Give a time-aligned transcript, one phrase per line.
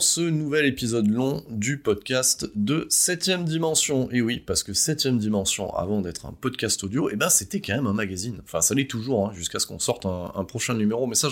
[0.00, 4.08] Ce nouvel épisode long du podcast de 7ème dimension.
[4.10, 7.74] Et oui, parce que 7ème dimension, avant d'être un podcast audio, eh ben c'était quand
[7.74, 8.40] même un magazine.
[8.44, 11.28] Enfin, ça l'est toujours, hein, jusqu'à ce qu'on sorte un, prochain numéro, mais ça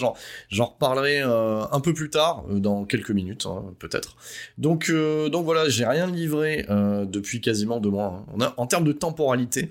[0.51, 4.17] j'en reparlerai euh, un peu plus tard, euh, dans quelques minutes, hein, peut-être.
[4.59, 8.25] Donc, euh, donc voilà, j'ai rien livré depuis quasiment deux mois.
[8.39, 8.53] Hein.
[8.57, 9.71] En termes de temporalité,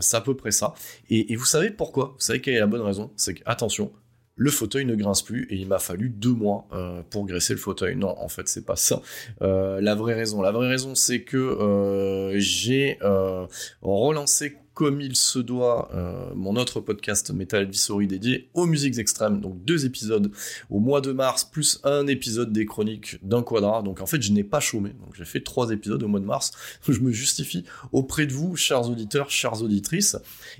[0.00, 0.74] c'est à peu près ça.
[1.10, 2.14] Et, et vous savez pourquoi?
[2.16, 3.10] Vous savez quelle est la bonne raison?
[3.16, 3.90] C'est que, attention,
[4.36, 7.58] le fauteuil ne grince plus et il m'a fallu deux mois euh, pour graisser le
[7.58, 7.96] fauteuil.
[7.96, 9.00] Non, en fait, c'est pas ça.
[9.42, 12.98] Euh, la vraie raison, la vraie raison, c'est que euh, j'ai
[13.82, 19.40] relancé comme il se doit euh, mon autre podcast Metal Advisory dédié aux musiques extrêmes.
[19.40, 20.30] Donc deux épisodes
[20.68, 23.80] au mois de mars, plus un épisode des chroniques d'un quadra.
[23.80, 24.90] Donc en fait, je n'ai pas chômé.
[24.90, 26.52] Donc j'ai fait trois épisodes au mois de mars.
[26.86, 30.16] Je me justifie auprès de vous, chers auditeurs, chères auditrices.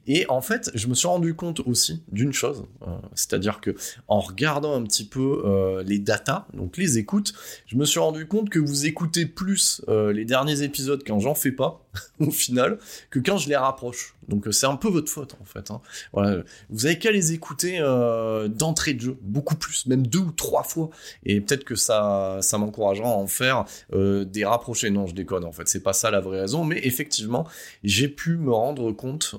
[0.07, 2.65] Et en fait, je me suis rendu compte aussi d'une chose.
[2.83, 3.75] Euh, c'est-à-dire que
[4.09, 7.35] en regardant un petit peu euh, les datas, donc les écoutes,
[7.67, 11.53] je me suis rendu compte que vous écoutez plus les derniers épisodes quand j'en fais
[11.53, 11.87] pas
[12.21, 12.79] au final
[13.11, 14.06] que quand je les rapproche.
[14.29, 15.71] Donc euh, c'est un peu votre faute en fait.
[15.71, 15.81] Hein.
[16.13, 16.43] Voilà.
[16.71, 20.63] Vous avez qu'à les écouter euh, d'entrée de jeu, beaucoup plus, même deux ou trois
[20.63, 20.91] fois.
[21.25, 24.91] Et peut-être que ça, ça m'encouragera à en faire euh, des rapprochés.
[24.91, 26.65] Non, je déconne en fait, c'est pas ça la vraie raison.
[26.65, 27.47] Mais effectivement,
[27.85, 29.37] j'ai pu me rendre compte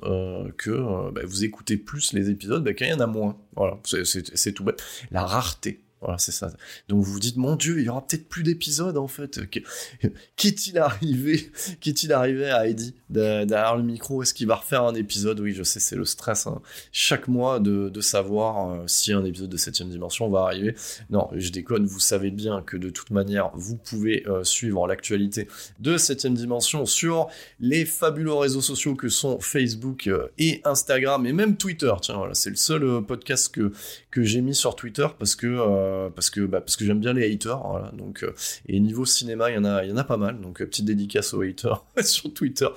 [0.58, 3.38] que bah, vous écoutez plus les épisodes bah, quand il y en a moins.
[3.56, 4.84] Voilà, c'est tout bête.
[5.12, 6.50] La rareté voilà, c'est ça.
[6.88, 9.42] Donc vous vous dites, mon Dieu, il y aura peut-être plus d'épisodes en fait.
[10.38, 11.52] Qu'est-il arrivé?
[11.82, 14.24] Qu'est-il arrivé à Eddie derrière le micro?
[14.24, 15.42] Est-ce qu'il va refaire un épisode?
[15.42, 16.62] Oui, je sais, c'est le stress hein.
[16.94, 20.76] chaque mois de, savoir euh, si un épisode de 7 dimension va arriver.
[21.10, 25.50] Non, je déconne, vous savez bien que de toute manière, vous pouvez euh, suivre l'actualité
[25.82, 27.28] de 7 dimension sur
[27.60, 31.92] les fabuleux réseaux sociaux que sont Facebook euh, et Instagram et même Twitter.
[32.02, 33.74] Tiens, voilà, c'est le seul podcast que,
[34.10, 37.14] que j'ai mis sur Twitter parce que euh, parce que bah, parce que j'aime bien
[37.14, 38.34] les haters voilà, donc euh,
[38.68, 40.40] et niveau cinéma il y en a il y en a pas mal.
[40.42, 42.68] Donc euh, petite dédicace aux haters sur Twitter.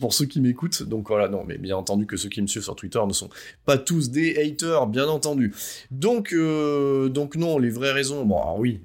[0.00, 0.82] Pour ceux qui m'écoutent.
[0.82, 3.30] Donc voilà non mais bien entendu que ceux qui me suivent sur Twitter ne sont
[3.64, 5.54] pas tous des haters bien entendu.
[5.90, 8.80] Donc donc non les vraies raisons bon alors oui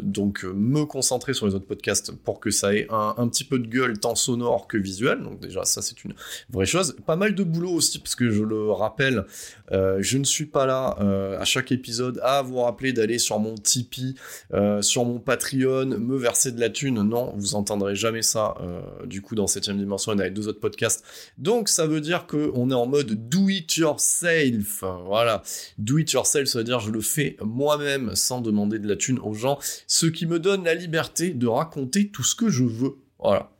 [0.00, 3.58] donc me concentrer sur les autres podcasts pour que ça ait un, un petit peu
[3.58, 5.22] de gueule tant sonore que visuel.
[5.22, 6.14] Donc déjà ça c'est une
[6.50, 6.96] vraie chose.
[7.06, 9.24] Pas mal de boulot aussi parce que je le rappelle
[9.70, 10.96] je ne suis pas là
[11.38, 14.14] à chaque épisode à vous rappeler d'aller sur mon Tipeee,
[14.52, 17.02] euh, sur mon Patreon, me verser de la thune.
[17.02, 20.60] Non, vous entendrez jamais ça euh, du coup dans 7ème dimension et avec deux autres
[20.60, 21.04] podcasts.
[21.38, 24.84] Donc ça veut dire qu'on est en mode do it yourself.
[25.06, 25.42] Voilà.
[25.78, 29.18] Do it yourself, ça veut dire je le fais moi-même sans demander de la thune
[29.20, 32.96] aux gens, ce qui me donne la liberté de raconter tout ce que je veux.
[33.18, 33.53] Voilà.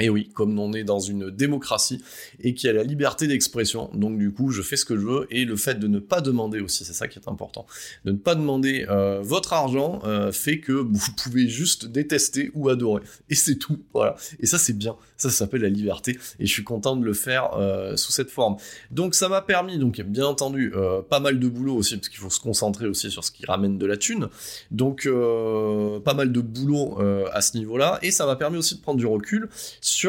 [0.00, 2.02] Et oui, comme on est dans une démocratie
[2.40, 5.04] et qu'il y a la liberté d'expression, donc du coup, je fais ce que je
[5.04, 7.66] veux et le fait de ne pas demander aussi, c'est ça qui est important,
[8.06, 12.70] de ne pas demander euh, votre argent euh, fait que vous pouvez juste détester ou
[12.70, 14.16] adorer et c'est tout, voilà.
[14.40, 17.50] Et ça c'est bien, ça, s'appelle la liberté et je suis content de le faire
[17.58, 18.56] euh, sous cette forme.
[18.90, 20.72] Donc ça m'a permis, donc bien entendu,
[21.10, 23.76] pas mal de boulot aussi parce qu'il faut se concentrer aussi sur ce qui ramène
[23.76, 24.28] de la thune,
[24.70, 26.98] donc pas mal de boulot
[27.32, 29.48] à ce niveau-là et ça m'a permis aussi de prendre du recul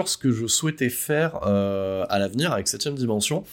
[0.08, 3.44] ce que je souhaitais faire euh, à l'avenir avec 7ème dimension.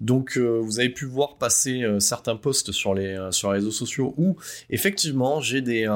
[0.00, 3.70] Donc euh, vous avez pu voir passer euh, certains posts sur les, sur les réseaux
[3.70, 4.36] sociaux où
[4.70, 5.88] effectivement j'ai des,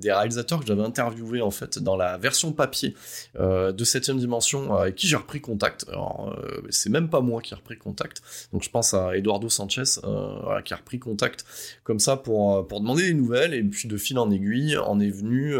[0.00, 2.94] des réalisateurs que j'avais interviewés en fait dans la version papier
[3.38, 5.86] de 7ème dimension avec qui j'ai repris contact.
[5.88, 6.36] Alors
[6.70, 8.22] c'est même pas moi qui ai repris contact.
[8.52, 9.82] Donc je pense à Eduardo Sanchez
[10.64, 11.44] qui a repris contact
[11.84, 15.10] comme ça pour, pour demander des nouvelles et puis de fil en aiguille en est
[15.10, 15.54] venu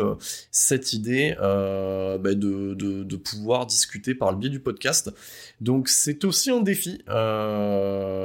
[0.50, 5.12] cette idée bah, de, de, pouvoir discuter par le biais du podcast.
[5.60, 7.02] Donc c'est aussi un défi.
[7.08, 7.81] Euh,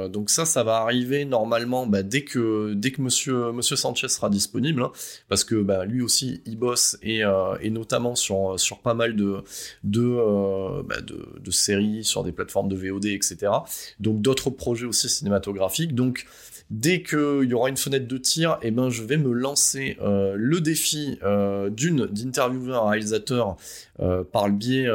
[0.08, 4.30] donc ça, ça va arriver normalement bah, dès que dès que Monsieur Monsieur Sanchez sera
[4.30, 4.92] disponible, hein,
[5.28, 9.16] parce que bah, lui aussi il bosse et, euh, et, notamment sur sur pas mal
[9.16, 9.42] de
[9.84, 13.52] de, euh, bah, de séries sur des plateformes de VOD, etc.
[14.00, 15.94] Donc d'autres projets aussi cinématographiques.
[15.94, 16.26] Donc
[16.70, 20.34] Dès qu'il y aura une fenêtre de tir, eh ben, je vais me lancer euh,
[20.36, 23.56] le défi euh, d'une d'interviewer un réalisateur
[24.00, 24.86] euh, par le biais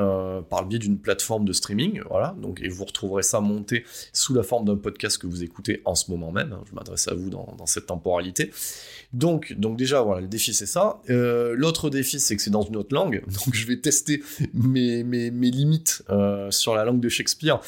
[0.50, 2.36] par le biais d'une plateforme de streaming, voilà.
[2.40, 5.96] Donc et vous retrouverez ça monté sous la forme d'un podcast que vous écoutez en
[5.96, 6.54] ce moment même.
[6.54, 6.64] Hein.
[6.70, 8.52] je m'adresse à vous dans, dans cette temporalité.
[9.12, 11.02] Donc, donc déjà, voilà, le défi c'est ça.
[11.08, 14.22] L'autre défi c'est que c'est dans une autre langue, donc je vais tester
[14.54, 16.04] mes, mes, mes limites
[16.52, 17.60] sur la langue de Shakespeare,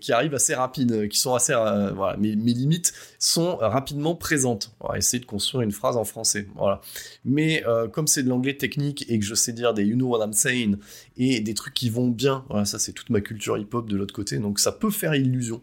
[0.00, 2.92] qui arrivent assez rapides, qui sont assez, voilà, mes, mes limites
[3.24, 4.72] sont rapidement présentes.
[4.80, 6.80] On va essayer de construire une phrase en français, voilà.
[7.24, 10.24] Mais comme c'est de l'anglais technique et que je sais dire des you know what
[10.24, 10.76] I'm saying
[11.16, 14.14] et des trucs qui vont bien, voilà, ça c'est toute ma culture hip-hop de l'autre
[14.14, 15.60] côté, donc ça peut faire illusion.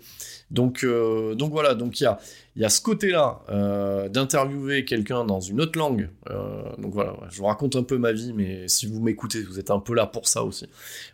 [0.52, 0.86] Donc,
[1.36, 2.20] donc voilà, donc il y a
[2.60, 6.10] y a ce côté-là euh, d'interviewer quelqu'un dans une autre langue.
[6.30, 9.60] Euh, donc voilà, je vous raconte un peu ma vie, mais si vous m'écoutez, vous
[9.60, 10.68] êtes un peu là pour ça aussi.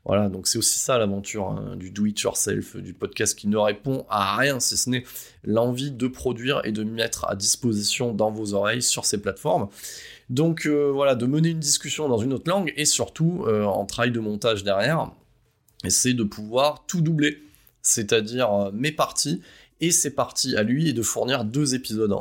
[0.06, 3.58] Voilà, donc c'est aussi ça l'aventure hein, du do it yourself, du podcast qui ne
[3.58, 5.04] répond à rien si ce n'est
[5.44, 9.68] l'envie de produire et de mettre à disposition dans vos oreilles sur ces plateformes.
[10.30, 14.12] Donc euh, voilà, de mener une discussion dans une autre langue et surtout en travail
[14.12, 15.12] de montage derrière,
[15.88, 17.44] c'est de pouvoir tout doubler,
[17.82, 19.42] c'est-à-dire mes parties
[19.82, 22.14] et c'est parti à lui de fournir deux épisodes.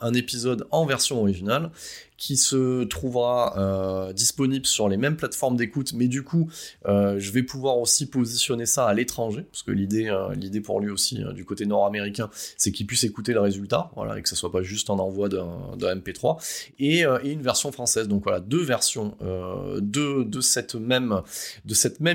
[0.00, 1.70] un épisode en version originale
[2.16, 6.48] qui se trouvera euh, disponible sur les mêmes plateformes d'écoute, mais du coup,
[6.86, 10.34] euh, je vais pouvoir aussi positionner ça à l'étranger, parce que l'idée, euh,
[10.64, 14.28] pour lui aussi, du côté nord-américain, c'est qu'il puisse écouter le résultat, voilà, et que
[14.28, 16.38] ça soit pas juste un envoi d'un, MP3,
[16.78, 18.06] et, une version française.
[18.08, 21.20] Donc voilà, deux versions de, cette même,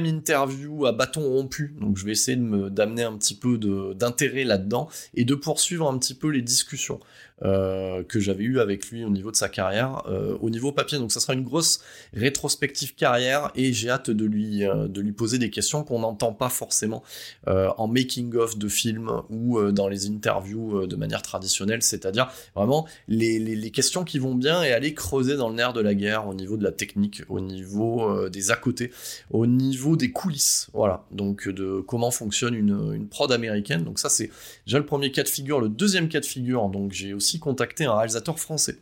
[0.05, 1.75] interview à bâton rompu.
[1.79, 3.57] Donc je vais essayer de me, d'amener un petit peu
[3.95, 6.99] d'intérêt là-dedans, et de poursuivre un petit peu les discussions.
[7.43, 10.97] Euh, que j'avais eu avec lui au niveau de sa carrière, euh, au niveau papier.
[10.97, 11.79] Donc ça sera une grosse
[12.13, 16.33] rétrospective carrière et j'ai hâte de lui, euh, de lui poser des questions qu'on n'entend
[16.33, 17.03] pas forcément
[17.47, 23.39] en making of de films ou dans les interviews de manière traditionnelle, c'est-à-dire vraiment les,
[23.39, 26.27] les, les, questions qui vont bien et aller creuser dans le nerf de la guerre
[26.27, 28.91] au niveau de la technique, au niveau des à côté,
[29.31, 31.05] au niveau des coulisses, voilà.
[31.11, 33.83] Donc de comment fonctionne une, une prod américaine.
[33.83, 34.29] Donc ça c'est
[34.65, 35.59] déjà le premier cas de figure.
[35.59, 38.77] Le deuxième cas de figure, donc j'ai aussi contacter un réalisateur français,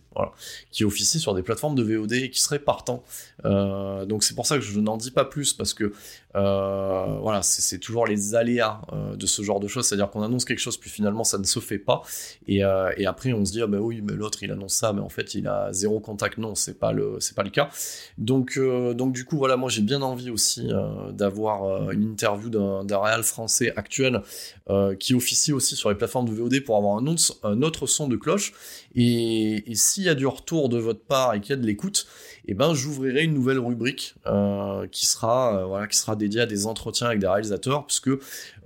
[0.71, 3.03] qui officie sur des plateformes de VOD et qui serait partant.
[3.43, 5.91] Euh, donc c'est pour ça que je n'en dis pas plus parce que
[6.37, 10.45] euh, voilà, c'est toujours les aléas euh, de ce genre de choses, c'est-à-dire qu'on annonce
[10.45, 12.01] quelque chose puis finalement ça ne se fait pas.
[12.47, 12.61] Et,
[12.97, 15.09] et après on se dit ah ben oui mais l'autre il annonce ça mais en
[15.09, 17.69] fait il a zéro contact, non c'est pas le pas le cas.
[18.17, 20.69] Donc donc du coup voilà moi j'ai bien envie aussi
[21.11, 24.21] d'avoir une interview d'un réal français actuel
[24.99, 28.07] qui officie aussi sur les plateformes de VOD pour avoir un autre, un autre son
[28.07, 28.53] de cloche.
[28.95, 32.07] Et, s'il y a du retour de votre part et qu'il y a de l'écoute,
[32.49, 36.45] eh ben j'ouvrirai une nouvelle rubrique euh, qui sera euh, voilà qui sera dédiée à
[36.45, 38.09] des entretiens avec des réalisateurs, puisque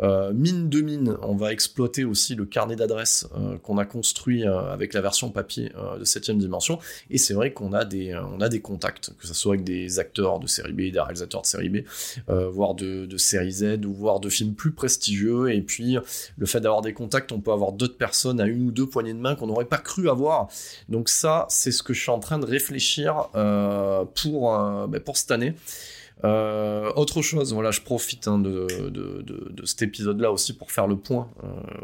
[0.01, 3.27] euh, mine de mine, on va exploiter aussi le carnet d'adresses
[3.63, 6.79] qu'on a construit avec la version papier de 7 dimension.
[7.09, 10.00] Et c'est vrai qu'on a des on a des contacts, que ce soit avec des
[10.00, 11.77] acteurs de série B, des réalisateurs de série B,
[12.27, 15.51] voire de, de série Z ou voire de films plus prestigieux.
[15.51, 15.97] Et puis
[16.38, 19.13] le fait d'avoir des contacts, on peut avoir d'autres personnes à une ou deux poignées
[19.13, 20.50] de main qu'on n'aurait pas cru avoir.
[20.89, 23.29] Donc ça, c'est ce que je suis en train de réfléchir
[24.15, 25.53] pour, euh, ben, pour cette année.
[26.23, 28.67] Euh, autre chose, voilà, je profite hein, de,
[29.65, 31.31] cet épisode-là aussi pour faire le point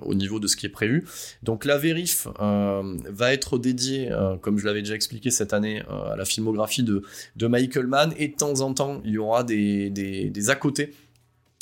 [0.04, 1.08] au niveau de ce qui est prévu.
[1.42, 6.24] Donc la vérif va être dédiée, comme je l'avais déjà expliqué cette année, à la
[6.24, 7.02] filmographie de,
[7.36, 10.56] de Michael Mann, et de temps en temps, il y aura des, des, des à
[10.56, 10.94] côté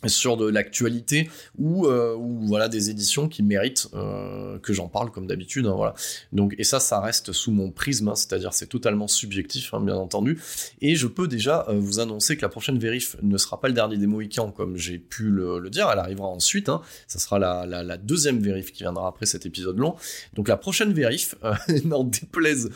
[0.10, 5.12] sur de l'actualité ou, euh, ou, voilà des éditions qui méritent euh, que j'en parle
[5.12, 5.94] comme d'habitude hein, voilà.
[6.34, 9.96] Donc et ça ça reste sous mon prisme hein, c'est-à-dire c'est totalement subjectif hein, bien
[9.96, 10.40] entendu.
[10.82, 13.74] Et je peux déjà euh, vous annoncer que la prochaine vérif ne sera pas le
[13.74, 16.70] dernier des Mohicans comme j'ai pu le, dire elle arrivera ensuite
[17.08, 19.96] ça sera la, la, deuxième vérif qui viendra après cet épisode long.
[20.34, 21.36] Donc la prochaine vérif
[21.86, 22.70] n'en déplaise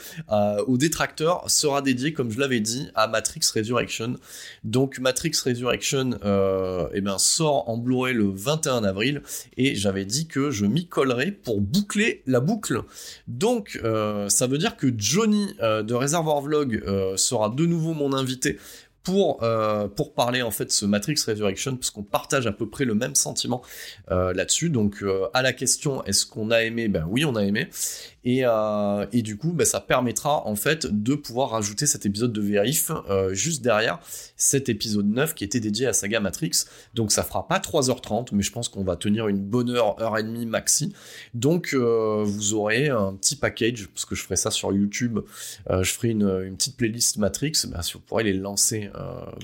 [0.68, 4.16] aux détracteurs sera dédiée comme je l'avais dit à Matrix Resurrection.
[4.64, 9.22] Donc Matrix Resurrection et eh ben sort en Blu-ray le 21 avril
[9.58, 12.82] et j'avais dit que je m'y collerais pour boucler la boucle.
[13.28, 17.94] Donc euh, ça veut dire que Johnny euh, de Reservoir Vlog euh, sera de nouveau
[17.94, 18.58] mon invité
[19.02, 19.40] pour,
[19.96, 23.16] pour parler en fait ce Matrix Resurrection, parce qu'on partage à peu près le même
[23.16, 23.64] sentiment
[24.10, 24.70] là-dessus.
[24.70, 26.90] Donc à la question est-ce qu'on a aimé?
[26.90, 27.70] Ben oui, on a aimé.
[28.26, 32.42] Euh, et, du coup, bah, ça permettra en fait de pouvoir rajouter cet épisode de
[32.42, 34.00] vérif euh, juste derrière
[34.36, 36.66] cet épisode 9 qui était dédié à Saga Matrix.
[36.94, 40.18] Donc ça fera pas 3h30, mais je pense qu'on va tenir une bonne heure, heure
[40.18, 40.94] et demie maxi.
[41.34, 45.20] Donc euh, vous aurez un petit package, parce que je ferai ça sur YouTube,
[45.70, 48.90] je ferai une, petite playlist Matrix, bah, si vous pourrez les lancer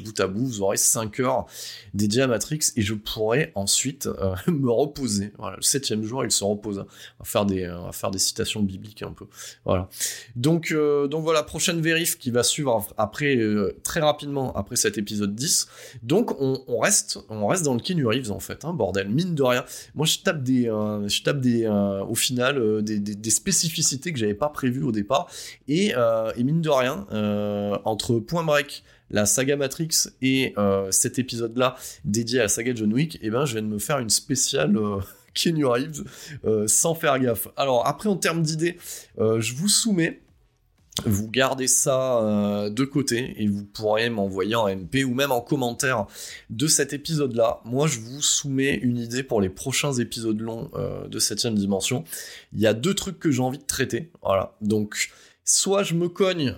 [0.04, 1.46] bout à bout, vous aurez 5 heures
[1.94, 4.10] dédiées à Matrix et je pourrai ensuite
[4.48, 5.32] me reposer.
[5.38, 6.80] Voilà, le septième jour, il se repose.
[7.20, 9.26] On va faire des, on faire des citations biblique un peu.
[9.64, 9.90] Voilà.
[10.36, 14.98] Donc, euh, donc voilà, prochaine vérif qui va suivre après, euh, très rapidement après cet
[14.98, 15.68] épisode 10.
[16.04, 19.44] Donc on, reste, on reste dans le Keanu Reeves en fait, hein, bordel, mine de
[19.44, 19.66] rien.
[19.96, 24.50] Moi je tape des, euh, je tape des, au final, des, spécificités que j'avais pas
[24.50, 25.30] prévues au départ.
[25.68, 27.08] Et, et mine de rien,
[27.86, 30.54] entre Point Break, la saga Matrix et
[30.92, 34.00] cet épisode-là dédié à la saga John Wick, eh ben je viens de me faire
[34.00, 34.78] une spéciale
[35.36, 36.04] Kenny Reeves
[36.46, 37.48] euh, sans faire gaffe.
[37.56, 38.78] Alors après en termes d'idées,
[39.20, 40.22] euh, je vous soumets
[41.06, 45.42] vous gardez ça euh, de côté et vous pourrez m'envoyer en MP ou même en
[45.42, 46.08] commentaire
[46.50, 47.60] de cet épisode-là.
[47.66, 50.72] Moi, je vous soumets une idée pour les prochains épisodes longs
[51.10, 52.06] de 7 dimension.
[52.54, 54.10] Il y a deux trucs que j'ai envie de traiter.
[54.24, 54.56] Voilà.
[54.62, 55.10] Donc,
[55.44, 56.56] soit je me cogne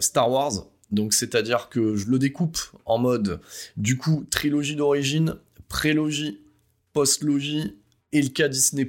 [0.00, 3.40] Star Wars, donc c'est-à-dire que je le découpe en mode,
[3.76, 5.36] du coup, trilogie d'origine,
[5.68, 6.40] prélogie
[6.94, 7.76] post-logie
[8.14, 8.88] et le cas Disney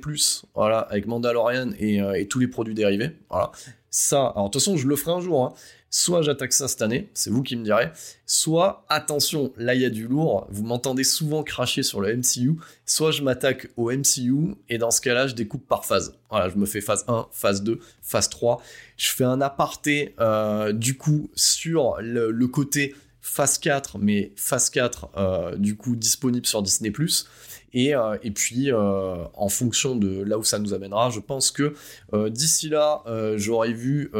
[0.53, 3.11] voilà, avec Mandalorian euh, et, tous les produits dérivés.
[3.29, 3.51] Voilà.
[3.89, 5.43] Ça, alors de toute façon, je le ferai un jour.
[5.43, 5.53] Hein.
[5.89, 7.89] Soit j'attaque ça cette année, c'est vous qui me direz.
[8.25, 10.45] Soit, attention, là il y a du lourd.
[10.49, 12.57] Vous m'entendez souvent cracher sur le MCU.
[12.85, 16.17] Soit je m'attaque au MCU et dans ce cas-là, je découpe par phase.
[16.29, 18.61] Voilà, je me fais phase 1, phase 2, phase 3.
[18.97, 25.09] Je fais un aparté euh, du coup sur le, côté phase 4, mais phase 4
[25.15, 27.25] euh, du coup disponible sur Disney +.
[27.75, 31.73] Euh, et, puis, euh, en fonction de là où ça nous amènera, je pense que
[32.13, 33.03] euh, d'ici là,
[33.35, 34.11] j'aurai vu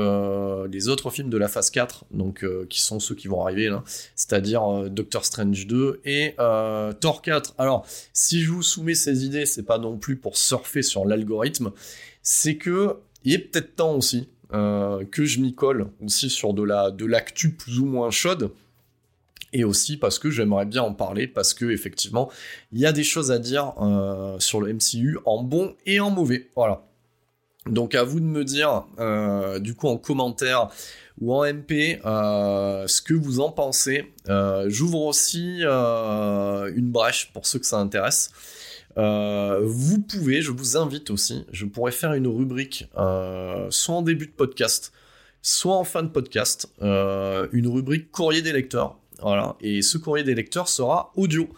[0.70, 3.84] les autres films de la phase 4, donc qui sont ceux qui vont arriver là,
[4.16, 6.36] c'est-à-dire Doctor Strange 2 et
[7.00, 7.56] Thor 4.
[7.58, 11.72] Alors, si je vous soumets ces idées, c'est pas non plus pour surfer sur l'algorithme,
[12.22, 16.92] c'est que il est peut-être temps aussi que je m'y colle aussi sur de la
[16.92, 18.52] de l'actu plus ou moins chaude
[19.56, 22.30] et aussi parce que j'aimerais bien en parler, parce que effectivement,
[22.74, 26.12] il y a des choses à dire euh, sur le MCU en bon et en
[26.12, 26.50] mauvais.
[26.58, 26.84] Voilà.
[27.66, 30.68] Donc à vous de me dire, euh, du coup en commentaire
[31.22, 34.14] ou en MP, euh, ce que vous en pensez.
[34.68, 38.32] J'ouvre aussi une brèche pour ceux que ça intéresse.
[38.98, 42.90] vous pouvez, je vous invite aussi, je pourrais faire une rubrique,
[43.70, 44.92] soit en début de podcast,
[45.42, 49.56] soit en fin de podcast, une rubrique courrier des lecteurs voilà.
[49.62, 51.50] Et ce courrier des lecteurs sera audio.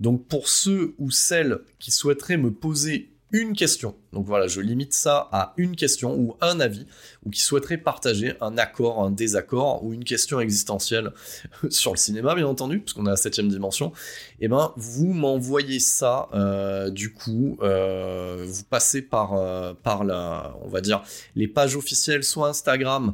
[0.00, 3.94] Donc pour ceux ou celles qui souhaiteraient me poser une question.
[4.12, 6.86] Donc voilà, je limite ça à une question ou un avis,
[7.24, 11.10] ou qui souhaiterait partager un accord, un désaccord, ou une question existentielle
[11.70, 13.92] sur le cinéma, bien entendu, puisqu'on est à la septième dimension.
[14.40, 20.04] Et eh ben, vous m'envoyez ça, euh, du coup, euh, vous passez par, euh, par
[20.04, 21.02] la, on va dire,
[21.34, 23.12] les pages officielles, soit Instagram,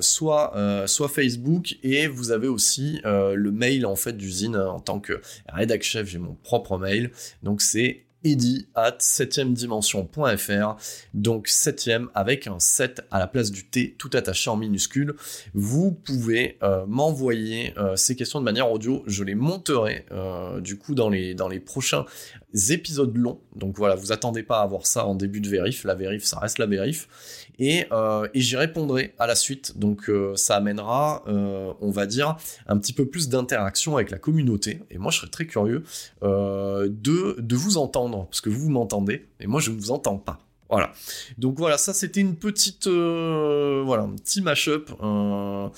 [0.00, 5.20] soit, soit Facebook, et vous avez aussi le mail, en fait, d'usine, en tant que
[5.48, 7.10] rédac chef, j'ai mon propre mail,
[7.42, 10.76] donc c'est Eddy at 7 dimension.fr.
[11.14, 15.14] Donc 7 avec un 7 à la place du T, tout attaché en minuscule.
[15.54, 19.04] Vous pouvez euh, m'envoyer euh, ces questions de manière audio.
[19.06, 22.04] Je les monterai euh, du coup dans les, prochains
[22.70, 23.40] épisodes longs.
[23.54, 25.84] Donc voilà, vous attendez pas à avoir ça en début de vérif.
[25.84, 27.08] La vérif, ça reste la vérif.
[27.58, 29.78] Et, euh, et j'y répondrai à la suite.
[29.78, 32.36] Donc euh, ça amènera, euh, on va dire,
[32.66, 34.80] un petit peu plus d'interaction avec la communauté.
[34.90, 35.84] Et moi, je serais très curieux
[36.22, 40.38] de, vous entendre, parce que vous m'entendez, et moi, je ne vous entends pas.
[40.68, 40.92] Voilà.
[41.38, 44.90] Donc voilà, ça c'était une petite, voilà, un petit mashup.
[45.00, 45.70] on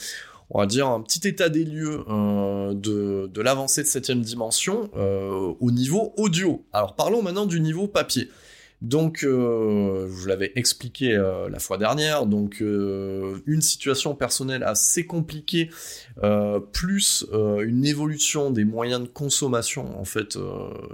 [0.54, 6.64] va dire, un petit état des lieux de l'avancée de septième dimension au niveau audio.
[6.72, 8.28] Alors parlons maintenant du niveau papier.
[8.80, 15.04] Donc, euh, je l'avais expliqué euh, la fois dernière, donc euh, une situation personnelle assez
[15.04, 15.70] compliquée,
[16.72, 20.36] plus une évolution des moyens de consommation en fait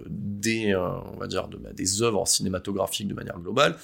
[0.06, 3.76] des, on va dire, bah, des œuvres cinématographiques de manière globale,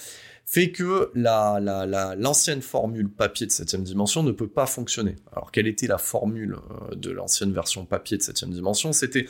[0.45, 5.17] fait que l'ancienne la, formule papier de 7 dimension ne peut pas fonctionner.
[5.33, 6.57] Alors quelle était la formule
[6.95, 8.93] de l'ancienne version papier de 7 dimension?
[8.93, 9.27] C'était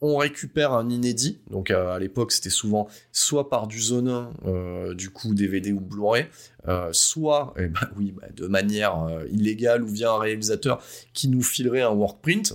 [0.00, 4.30] on récupère un inédit, donc euh, à l'époque c'était souvent soit par du zone 1,
[4.46, 6.26] euh, du coup DVD ou Blu-ray,
[6.68, 10.82] euh, soit eh ben, oui, bah, de manière illégale ou via un réalisateur
[11.14, 12.54] qui nous filerait un workprint.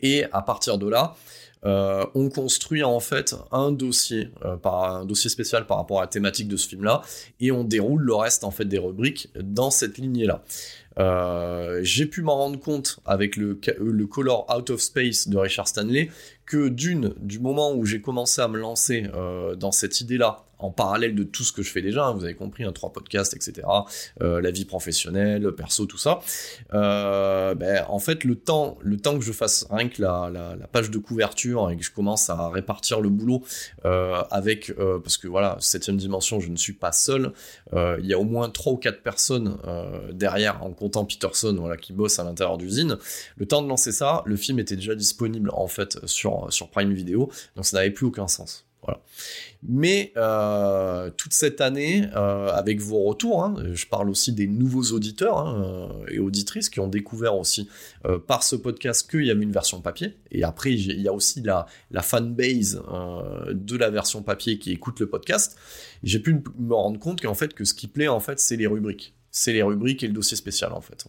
[0.00, 1.16] Et à partir de là,
[1.64, 4.30] on construit en fait un dossier,
[4.62, 7.02] par, un dossier spécial par rapport à la thématique de ce film-là,
[7.40, 10.44] et on déroule le reste en fait des rubriques dans cette lignée-là.
[10.98, 13.54] Euh, j'ai pu m'en rendre compte avec le,
[14.06, 16.10] Color Out of Space de Richard Stanley
[16.44, 20.70] que d'une, du moment où j'ai commencé à me lancer euh, dans cette idée-là, en
[20.72, 23.32] parallèle de tout ce que je fais déjà, hein, vous avez compris, hein, trois podcasts,
[23.32, 23.64] etc.,
[24.22, 26.18] euh, la vie professionnelle, perso, tout ça,
[26.72, 30.98] ben, en fait, le temps, le temps que je fasse rien que la, page de
[30.98, 33.44] couverture et que je commence à répartir le boulot
[33.84, 37.32] avec, parce que voilà, septième dimension, je ne suis pas seul,
[37.74, 39.58] il y a au moins trois ou quatre personnes
[40.12, 42.98] derrière, en Peterson, voilà, qui bosse à l'intérieur d'usine.
[43.36, 46.92] Le temps de lancer ça, le film était déjà disponible en fait sur sur, Prime
[46.92, 48.68] Video, donc ça n'avait plus aucun sens.
[48.82, 49.02] Voilà.
[49.62, 54.92] Mais euh, toute cette année, euh, avec vos retours, hein, je parle aussi des nouveaux
[54.92, 57.68] auditeurs hein, euh, et auditrices qui ont découvert aussi
[58.26, 60.16] par ce podcast qu'il y avait une version papier.
[60.30, 62.80] Et après, il y a aussi la, la fanbase
[63.50, 65.58] de la version papier qui écoute le podcast.
[66.02, 68.66] J'ai pu me rendre compte qu'en fait, que ce qui plaît, en fait, c'est les
[68.66, 71.06] rubriques c'est les rubriques et le dossier spécial en fait.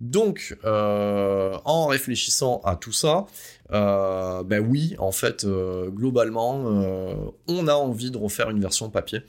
[0.00, 3.26] Donc, en réfléchissant à tout ça,
[3.72, 7.14] euh, ben oui, en fait, euh, globalement, euh,
[7.48, 9.22] on a envie de refaire une version papier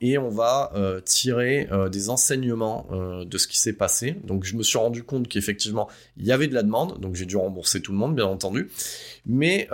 [0.00, 4.16] et on va euh, tirer euh, des enseignements euh, de ce qui s'est passé.
[4.24, 7.26] Donc je me suis rendu compte qu'effectivement il y avait de la demande, donc j'ai
[7.26, 8.70] dû rembourser tout le monde bien entendu.
[9.28, 9.68] Mais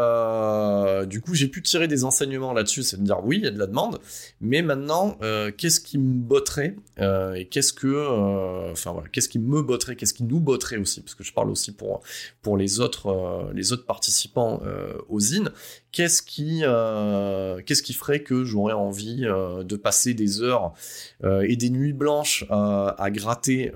[1.07, 3.51] du coup j'ai pu tirer des enseignements là-dessus, c'est de dire oui il y a
[3.51, 4.01] de la demande,
[4.41, 5.17] mais maintenant
[5.57, 10.25] qu'est-ce qui me botterait et qu'est-ce que, enfin voilà, qu'est-ce qui me botterait, qu'est-ce qui
[10.25, 12.03] nous botterait aussi, parce que je parle aussi pour
[12.43, 14.61] pour les autres les autres participants
[15.09, 15.51] aux IN
[15.95, 20.75] qu'est-ce qui, euh, qu'est-ce qui ferait que j'aurais envie euh, de passer des heures
[21.23, 23.73] euh, et des nuits blanches à gratter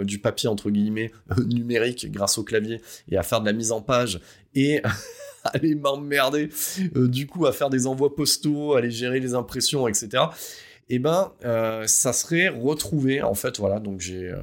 [0.00, 1.12] du papier entre guillemets
[1.46, 4.20] numérique grâce au clavier et à faire de la mise en page
[4.54, 4.82] et
[5.44, 6.48] aller m'emmerder
[6.94, 10.24] du coup à faire des envois postaux, aller gérer les impressions, etc
[10.92, 13.80] et eh ben euh, ça serait retrouvé en fait voilà.
[13.80, 14.36] Donc j'ai euh,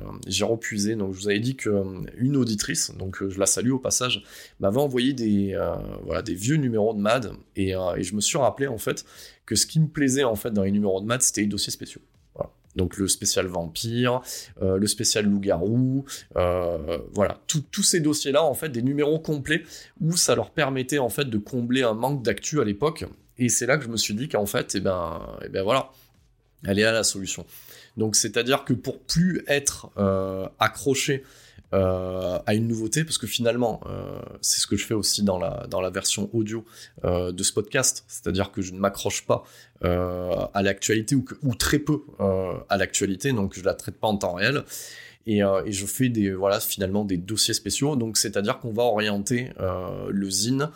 [0.95, 4.23] donc je vous avais dit que euh, auditrice donc je la salue au passage
[4.59, 5.55] m'avait envoyé des
[6.05, 7.33] voilà des vieux numéros de Mad.
[7.55, 9.05] Et, et, je me suis rappelé en fait
[9.45, 11.71] que ce qui me plaisait en fait dans les numéros de Mad c'était les dossiers
[11.71, 12.01] spéciaux.
[12.79, 14.21] Donc le spécial vampire,
[14.61, 19.63] le spécial loup-garou, voilà, tous ces dossiers-là, en fait, des numéros complets
[20.01, 23.05] où ça leur permettait en fait de combler un manque d'actu à l'époque.
[23.37, 25.91] Et c'est là que je me suis dit qu'en fait, eh ben, eh ben voilà,
[26.65, 27.45] elle est à la solution.
[27.97, 31.23] Donc c'est-à-dire que pour plus être euh, accroché
[31.73, 35.37] euh, à une nouveauté, parce que finalement, euh, c'est ce que je fais aussi dans
[35.37, 36.65] la, dans la version audio
[37.03, 39.43] de ce podcast, c'est-à-dire que je ne m'accroche pas
[39.81, 44.63] à l'actualité ou, très peu à l'actualité, donc je la traite pas en temps réel.
[45.25, 48.83] Et, je fais des voilà finalement des dossiers spéciaux donc c'est à dire qu'on va
[48.83, 50.69] orienter le zine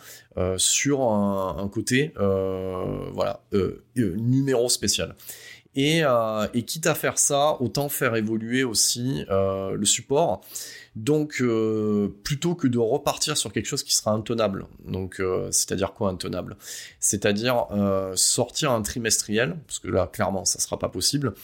[0.56, 3.42] sur un, côté voilà
[3.96, 5.14] numéro spécial
[5.76, 10.42] euh, et, quitte à faire ça, autant faire évoluer aussi euh, le support.
[10.96, 14.66] Donc, euh, plutôt que de repartir sur quelque chose qui sera intenable.
[14.84, 16.56] Donc, c'est-à-dire quoi intenable?
[17.00, 17.66] C'est-à-dire
[18.14, 21.34] sortir un trimestriel, parce que là, clairement, ça sera pas possible.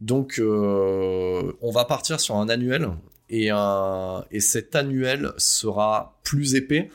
[0.00, 2.90] Donc, on va partir sur un annuel,
[3.28, 3.50] et,
[4.30, 6.90] et cet annuel sera plus épais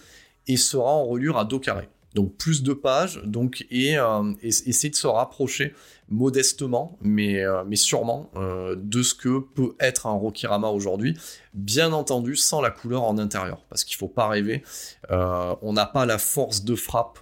[0.47, 3.95] et sera en reliure à dos carré donc plus de pages, donc et,
[4.41, 5.75] essayer de se rapprocher
[6.09, 11.17] modestement, mais, euh, sûrement, euh, de ce que peut être un Rokirama aujourd'hui.
[11.53, 14.63] Bien entendu, sans la couleur en intérieur, parce qu'il faut pas rêver.
[15.11, 17.19] Euh, on n'a pas la force de frappe,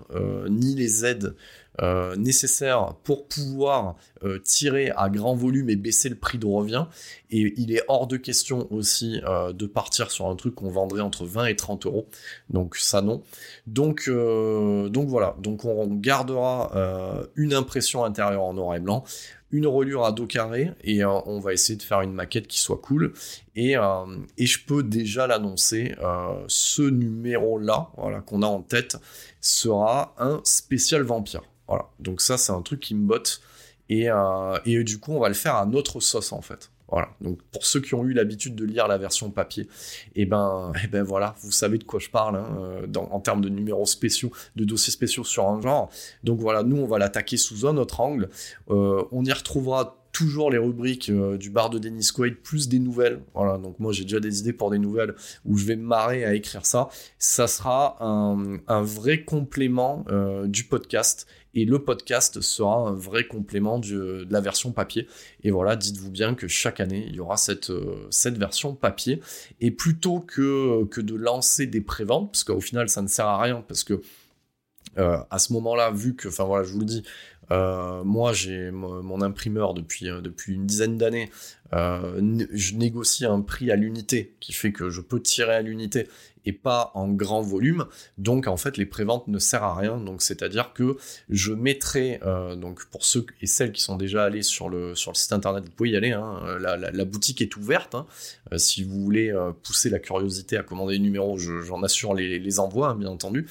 [0.49, 1.35] ni les aides
[2.17, 3.95] nécessaires pour pouvoir
[4.43, 6.85] tirer à grand volume et baisser le prix de revient.
[7.31, 9.21] Et il est hors de question aussi
[9.53, 12.07] de partir sur un truc qu'on vendrait entre 20 et 30 euros.
[12.49, 13.21] Donc ça non.
[13.67, 15.35] Donc, donc voilà.
[15.39, 16.71] Donc on gardera
[17.35, 19.03] une impression intérieure en noir blanc.
[19.51, 22.77] une relure à dos carré et on va essayer de faire une maquette qui soit
[22.77, 23.13] cool.
[23.55, 23.75] Et,
[24.37, 25.95] et je peux déjà l'annoncer,
[26.47, 28.97] ce numéro-là, voilà, qu'on a en tête,
[29.39, 31.43] sera un spécial vampire.
[31.67, 33.41] Voilà, donc ça c'est un truc qui me botte.
[33.89, 34.07] Et,
[34.65, 36.71] et du coup, on va le faire à notre sauce en fait.
[36.89, 37.09] Voilà.
[37.19, 39.63] Donc pour ceux qui ont eu l'habitude de lire la version papier,
[40.15, 43.19] et eh ben, eh ben voilà, vous savez de quoi je parle hein, euh, en
[43.19, 45.89] termes de numéros spéciaux, de dossiers spéciaux sur un genre.
[46.23, 48.29] Donc voilà, nous on va l'attaquer sous un autre angle.
[48.69, 52.79] Euh, on y retrouvera toujours les rubriques euh, du bar de Dennis Quaid plus des
[52.79, 53.21] nouvelles.
[53.33, 56.23] Voilà, donc moi j'ai déjà des idées pour des nouvelles où je vais me marrer
[56.23, 56.87] à écrire ça.
[57.19, 60.05] Ça sera un, vrai complément
[60.45, 65.07] du podcast et le podcast sera un vrai complément de la version papier.
[65.43, 69.21] Et voilà, dites-vous bien que chaque année, il y aura cette, euh, version papier.
[69.61, 73.63] Et plutôt que, de lancer des préventes, parce qu'au final, ça ne sert à rien,
[73.67, 74.01] parce que
[74.97, 77.03] euh, à ce moment-là, vu que, enfin voilà, je vous le dis,
[77.51, 81.29] euh, moi j'ai mon imprimeur depuis, depuis une dizaine d'années,
[81.71, 86.07] je négocie un prix à l'unité qui fait que je peux tirer à l'unité
[86.45, 87.85] et pas en grand volume.
[88.17, 89.97] Donc en fait les préventes ne servent à rien.
[89.97, 90.97] Donc c'est-à-dire que
[91.29, 95.11] je mettrai euh, donc pour ceux et celles qui sont déjà allés sur le sur
[95.11, 96.11] le site internet, vous pouvez y aller.
[96.11, 97.95] Hein, la, boutique est ouverte.
[97.95, 98.05] Hein.
[98.51, 102.39] Euh, si vous voulez euh, pousser la curiosité à commander les numéros, j'en assure les,
[102.39, 103.47] les envois hein, bien entendu.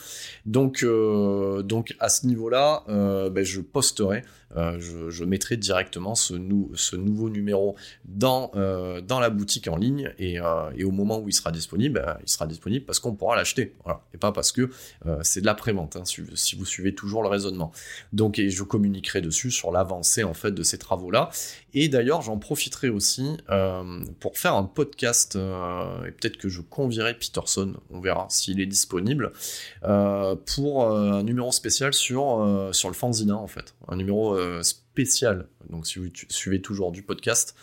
[0.47, 4.23] Donc donc à ce niveau-là, ben, je posterai
[4.57, 10.39] euh, je, mettrai directement ce, nouveau numéro dans, euh, dans la boutique en ligne et,
[10.39, 13.75] euh, et, au moment où il sera disponible, il sera disponible parce qu'on pourra l'acheter.
[14.13, 14.71] Et pas parce que
[15.23, 17.73] c'est de la prévente, hein, si, vous suivez toujours le raisonnement.
[18.13, 21.31] Donc, je communiquerai dessus sur l'avancée en fait de ces travaux-là.
[21.75, 23.37] Et d'ailleurs, j'en profiterai aussi
[24.21, 29.33] pour faire un podcast et peut-être que je convierai Peterson, on verra s'il est disponible,
[29.83, 33.75] pour un numéro spécial sur, sur le fanzina en fait.
[33.89, 37.55] Un numéro euh, spécial, donc si vous suivez toujours du podcast,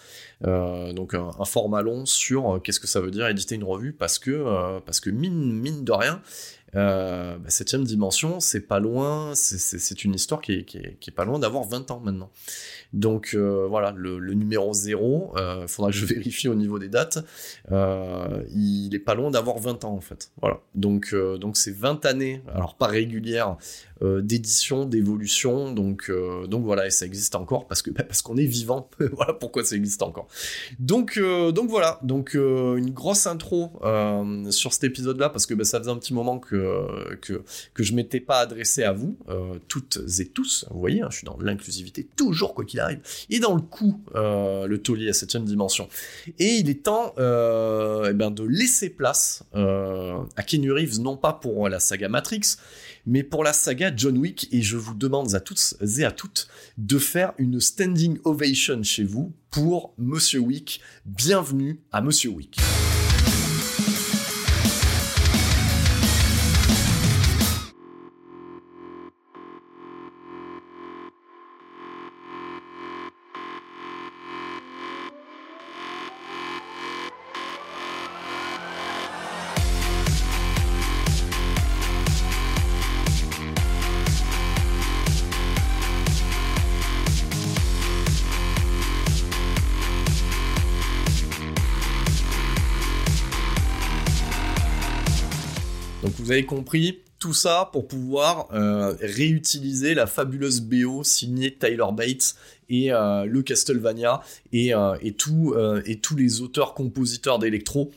[0.46, 3.94] euh, donc un, format long sur euh, qu'est-ce que ça veut dire éditer une revue,
[3.94, 6.22] parce que, parce que mine, mine de rien,
[6.76, 11.66] euh, bah, septième dimension, c'est pas loin, c'est une histoire qui est, pas loin d'avoir
[11.66, 12.32] 20 ans maintenant.
[12.94, 17.20] Donc euh, voilà, le, numéro 0, euh, faudra que je vérifie au niveau des dates,
[17.72, 20.32] euh, il est pas loin d'avoir 20 ans en fait.
[20.42, 23.58] Voilà, donc euh, donc c'est 20 années, alors pas régulières,
[24.02, 26.12] d'édition, d'évolution, donc
[26.48, 28.90] donc voilà, et ça existe encore parce que bah, parce qu'on est vivant.
[29.14, 30.28] voilà pourquoi ça existe encore.
[30.80, 33.72] Donc donc voilà, donc une grosse intro
[34.50, 37.94] sur cet épisode-là parce que bah, ça faisait un petit moment que que, que, je
[37.94, 40.66] m'étais pas adressé à vous, euh, toutes et tous.
[40.70, 43.00] Vous voyez, hein, je suis dans l'inclusivité toujours, quoi qu'il arrive.
[43.30, 45.88] Et dans le coup, euh, le taulier à septième dimension.
[46.40, 51.34] Et il est temps euh, eh ben, de laisser place à Keanu Reeves, non pas
[51.34, 52.58] pour la saga Matrix,
[53.06, 54.48] mais pour la saga John Wick.
[54.52, 59.04] Et je vous demande à toutes et à toutes de faire une standing ovation chez
[59.04, 60.82] vous pour Monsieur Wick.
[61.06, 62.58] Bienvenue à Monsieur Wick.
[96.32, 102.36] Vous avez compris, tout ça pour pouvoir euh, réutiliser la fabuleuse BO signée Tyler Bates
[102.70, 104.22] et euh, le Castlevania
[104.54, 107.92] et, euh, et, tous les auteurs-compositeurs d'électro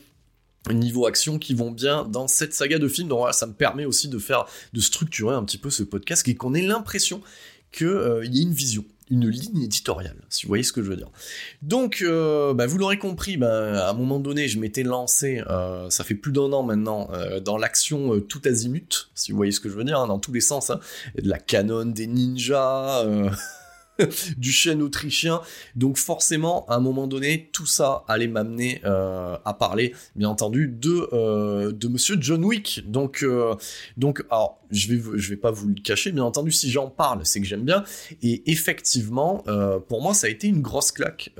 [0.69, 3.07] niveau action qui vont bien dans cette saga de films.
[3.07, 6.27] Donc voilà, ça me permet aussi de faire, de structurer un petit peu ce podcast
[6.27, 7.21] et qu'on ait l'impression
[7.71, 7.87] qu'il
[8.33, 11.11] y ait une vision une ligne éditoriale, si vous voyez ce que je veux dire.
[11.61, 15.89] Donc, euh, bah, vous l'aurez compris, bah, à un moment donné, je m'étais lancé, euh,
[15.89, 19.59] ça fait plus d'un an maintenant, euh, dans l'action tout azimut, si vous voyez ce
[19.59, 20.79] que je veux dire, hein, dans tous les sens, hein.
[21.21, 23.05] de la canon, des ninjas,
[24.37, 25.41] du chêne autrichien.
[25.75, 30.67] Donc forcément, à un moment donné, tout ça allait m'amener euh, à parler, bien entendu,
[30.67, 32.83] de euh, de Monsieur John Wick.
[32.87, 33.55] Donc euh,
[33.97, 37.21] donc alors je vais je vais pas vous le cacher, bien entendu, si j'en parle,
[37.23, 37.83] c'est que j'aime bien.
[38.21, 39.43] Et effectivement,
[39.87, 41.31] pour moi, ça a été une grosse claque,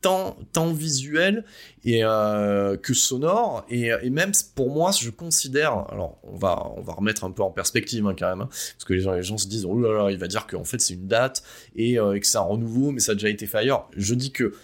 [0.00, 1.44] tant tant visuel
[1.84, 5.86] et que sonore et, et, même pour moi, je considère.
[5.90, 8.84] Alors on va on va remettre un peu en perspective hein, quand même, hein, parce
[8.86, 10.80] que les gens les gens se disent oh là là, il va dire qu'en fait
[10.80, 11.42] c'est une date
[11.78, 13.88] euh, et, que c'est un renouveau, mais ça a déjà été fait ailleurs.
[13.96, 14.54] Je dis que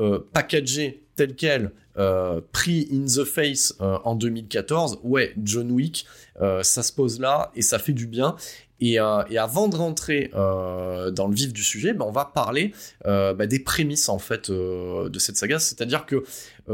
[0.00, 1.72] euh, packagé tel quel,
[2.52, 6.06] pris in the face en 2014, ouais, John Wick,
[6.62, 8.34] ça se pose là et ça fait du bien.
[8.84, 12.72] Et, avant de rentrer dans le vif du sujet, ben, on va parler
[13.04, 16.24] ben, des prémices en fait de cette saga, c'est-à-dire que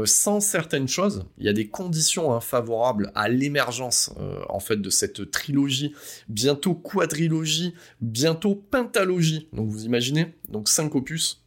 [0.05, 4.11] sans certaines choses, il y a des conditions hein, favorables à l'émergence
[4.49, 5.93] en fait de cette trilogie,
[6.29, 9.47] bientôt quadrilogie, bientôt pentalogie.
[9.53, 11.43] Donc vous imaginez, donc cinq opus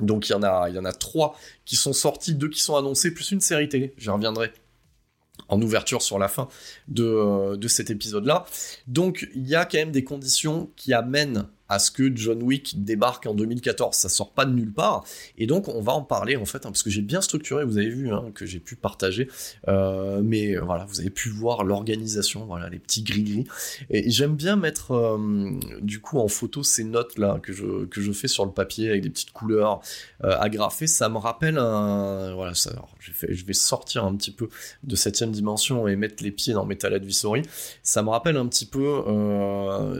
[0.00, 2.60] donc il y en a, il y en a trois qui sont sortis, deux qui
[2.60, 3.94] sont annoncés, plus une série télé.
[3.96, 4.52] J'y reviendrai
[5.48, 6.48] en ouverture sur la fin
[6.88, 8.46] de, euh, de cet épisode-là.
[8.86, 12.82] Donc il y a quand même des conditions qui amènent à ce que John Wick
[12.84, 13.94] débarque en 2014.
[13.94, 15.04] Ça sort pas de nulle part.
[15.36, 17.76] Et donc, on va en parler, en fait, hein, parce que j'ai bien structuré, vous
[17.76, 19.28] avez vu, hein, que j'ai pu partager.
[19.68, 23.46] Euh, mais euh, voilà, vous avez pu voir l'organisation, voilà, les petits gris-gris.
[23.90, 25.50] Et j'aime bien mettre, euh,
[25.80, 29.02] du coup, en photo ces notes-là que je, que je fais sur le papier avec
[29.02, 29.80] des petites couleurs
[30.22, 30.86] agrafées.
[30.86, 31.54] Ça me rappelle.
[31.54, 32.52] Voilà,
[32.98, 34.48] je, vais, sortir un petit peu
[34.84, 37.42] de septième dimension et mettre les pieds dans Metal Advisory.
[37.82, 39.02] Ça me rappelle un petit peu,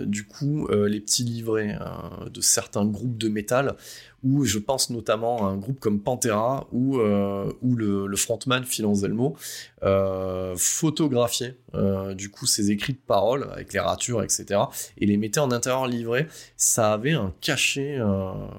[0.06, 3.76] du coup, les petits livrets euh, de certains groupes de métal
[4.24, 9.36] où je pense notamment à un groupe comme Pantera, où, euh, le, frontman Phil Anselmo
[9.84, 14.60] euh, photographiait euh, du coup ses écrits de parole avec les ratures, etc.
[14.98, 16.26] et les mettait en intérieur livré.
[16.56, 17.98] Ça avait un cachet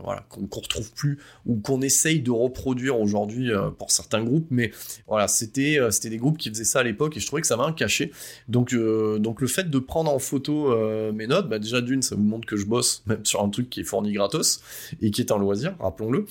[0.03, 4.71] voilà, qu'on ne retrouve plus ou qu'on essaye de reproduire aujourd'hui pour certains groupes, mais
[5.07, 7.55] voilà, c'était c'était des groupes qui faisaient ça à l'époque et je trouvais que ça
[7.55, 8.11] avait un cachet.
[8.47, 10.73] Donc, donc le fait de prendre en photo
[11.11, 13.69] mes notes, bah déjà d'une, ça vous montre que je bosse même sur un truc
[13.69, 14.61] qui est fourni gratos
[15.01, 15.37] et qui est en
[15.79, 16.25] rappelons-le.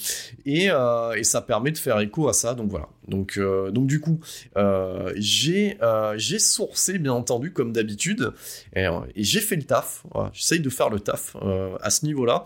[0.47, 2.55] Euh, et, ça permet de faire écho à ça.
[2.55, 2.89] Donc voilà.
[3.07, 4.21] Donc, euh, du coup,
[4.57, 5.79] euh, j'ai
[6.17, 8.33] j'ai sourcé, bien entendu, comme d'habitude,
[8.75, 10.05] et, j'ai fait le taf.
[10.33, 11.37] J'essaye de faire le taf
[11.81, 12.45] à ce niveau-là.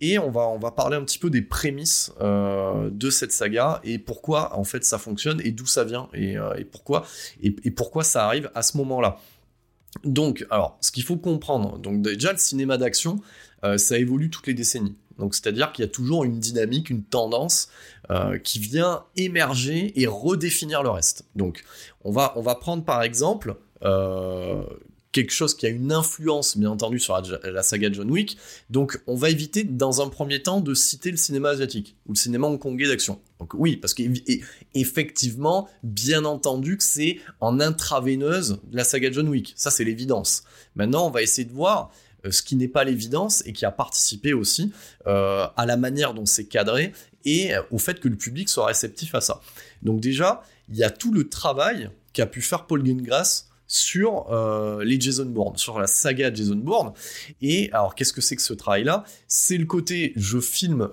[0.00, 3.98] Et on va, on va parler un petit peu des prémices de cette saga et
[3.98, 6.36] pourquoi en fait ça fonctionne et d'où ça vient et,
[6.70, 7.06] pourquoi
[7.42, 9.18] et, pourquoi ça arrive à ce moment-là.
[10.04, 13.20] Donc, alors, ce qu'il faut comprendre, donc déjà le cinéma d'action,
[13.76, 14.96] ça évolue toutes les décennies.
[15.18, 17.68] Donc c'est-à-dire qu'il y a toujours une dynamique, une tendance
[18.10, 21.24] euh, qui vient émerger et redéfinir le reste.
[21.36, 21.64] Donc
[22.04, 24.62] on va, on va prendre par exemple euh,
[25.14, 28.36] quelque chose qui a une influence bien entendu sur la, saga John Wick.
[28.68, 32.18] Donc on va éviter dans un premier temps de citer le cinéma asiatique ou le
[32.18, 33.20] cinéma hongkongais d'action.
[33.38, 39.52] Donc oui, parce qu'effectivement, bien entendu que c'est en intraveineuse la saga John Wick.
[39.56, 40.42] Ça c'est l'évidence.
[40.74, 41.92] Maintenant on va essayer de voir
[42.30, 44.72] ce qui n'est pas l'évidence et qui a participé aussi
[45.06, 46.92] euh, à la manière dont c'est cadré
[47.24, 49.40] et au fait que le public soit réceptif à ça.
[49.82, 54.84] Donc déjà, il y a tout le travail qu'a pu faire Paul Greengrass sur euh,
[54.84, 56.92] les Jason Bourne, sur la saga Jason Bourne.
[57.40, 59.04] Et alors, qu'est-ce que c'est que ce travail-là?
[59.26, 60.90] C'est le côté je filme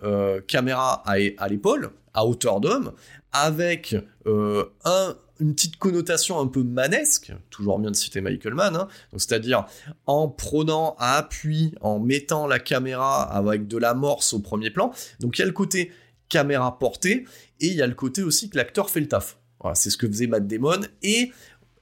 [0.47, 2.93] caméra à l'épaule, à hauteur d'homme,
[3.33, 8.87] avec un une petite connotation un peu manesque, toujours bien de citer Michael Mann, hein.
[9.13, 9.65] c'est-à-dire
[10.05, 14.93] en prenant à appui, en mettant la caméra avec de l'amorce au premier plan.
[15.19, 15.91] Donc il y a le côté
[16.29, 17.25] caméra portée
[17.59, 19.39] et il y a le côté aussi que l'acteur fait le taf.
[19.73, 21.31] C'est ce que faisait Matt Damon et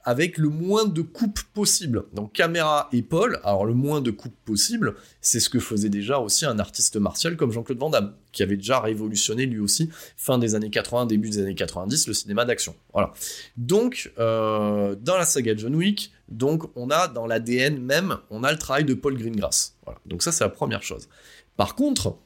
[0.03, 2.05] avec le moins de coupe possible.
[2.13, 6.45] Donc caméra épaule, alors le moins de coupe possible, c'est ce que faisait déjà aussi
[6.45, 10.55] un artiste martial comme Jean-Claude Van Damme, qui avait déjà révolutionné lui aussi, fin des
[10.55, 12.75] années 80, début des années 90, le cinéma d'action.
[12.93, 13.11] Voilà.
[13.57, 18.51] Donc, euh, dans la saga John Wick, donc on a dans l'ADN même, on a
[18.51, 19.75] le travail de Paul Greengrass.
[19.83, 19.99] Voilà.
[20.05, 21.09] Donc ça, c'est la première chose.
[21.57, 22.17] Par contre,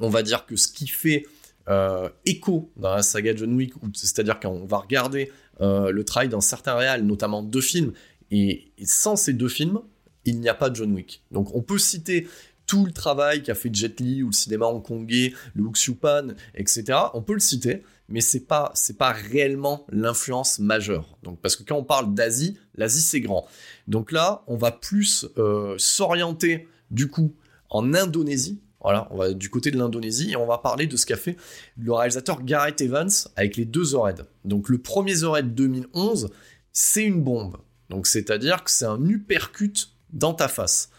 [0.00, 1.26] on va dire que ce qui fait
[1.68, 5.30] euh, écho dans la saga John Wick, c'est-à-dire qu'on va regarder
[5.62, 7.92] le travail dans certains réals, notamment deux films,
[8.32, 9.80] et, sans ces deux films,
[10.24, 11.22] il n'y a pas de John Wick.
[11.30, 12.26] Donc on peut citer
[12.66, 16.98] tout le travail qu'a fait Jet Li ou le cinéma hongkongais, le Pan, etc.
[17.12, 21.18] On peut le citer, mais c'est pas pas réellement l'influence majeure.
[21.22, 23.46] Donc parce que quand on parle d'Asie, l'Asie c'est grand.
[23.88, 27.34] Donc là, on va plus euh, s'orienter du coup
[27.68, 31.06] en Indonésie voilà, on va du côté de l'Indonésie et on va parler de ce
[31.06, 31.36] qu'a fait
[31.76, 34.26] le réalisateur Gareth Evans avec les deux Zored.
[34.44, 36.30] Donc le premier Zored 2011,
[36.72, 37.56] c'est une bombe.
[37.90, 40.90] Donc c'est-à-dire que c'est un uppercut dans ta face.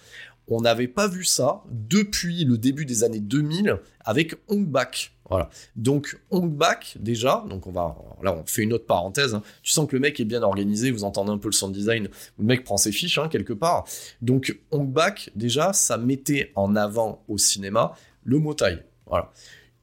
[0.47, 5.13] On n'avait pas vu ça depuis le début des années 2000 avec Hong Bak.
[5.29, 5.49] Voilà.
[5.75, 9.33] Donc Hong Bak déjà, donc on va là on fait une autre parenthèse.
[9.33, 9.41] Hein.
[9.61, 12.09] Tu sens que le mec est bien organisé, vous entendez un peu le sound design,
[12.37, 13.85] le mec prend ses fiches hein, quelque part.
[14.21, 18.79] Donc Hong Bak déjà, ça mettait en avant au cinéma le motai.
[19.07, 19.31] Voilà.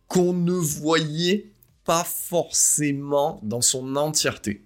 [0.09, 1.53] Qu'on ne voyait
[1.85, 4.65] pas forcément dans son entièreté.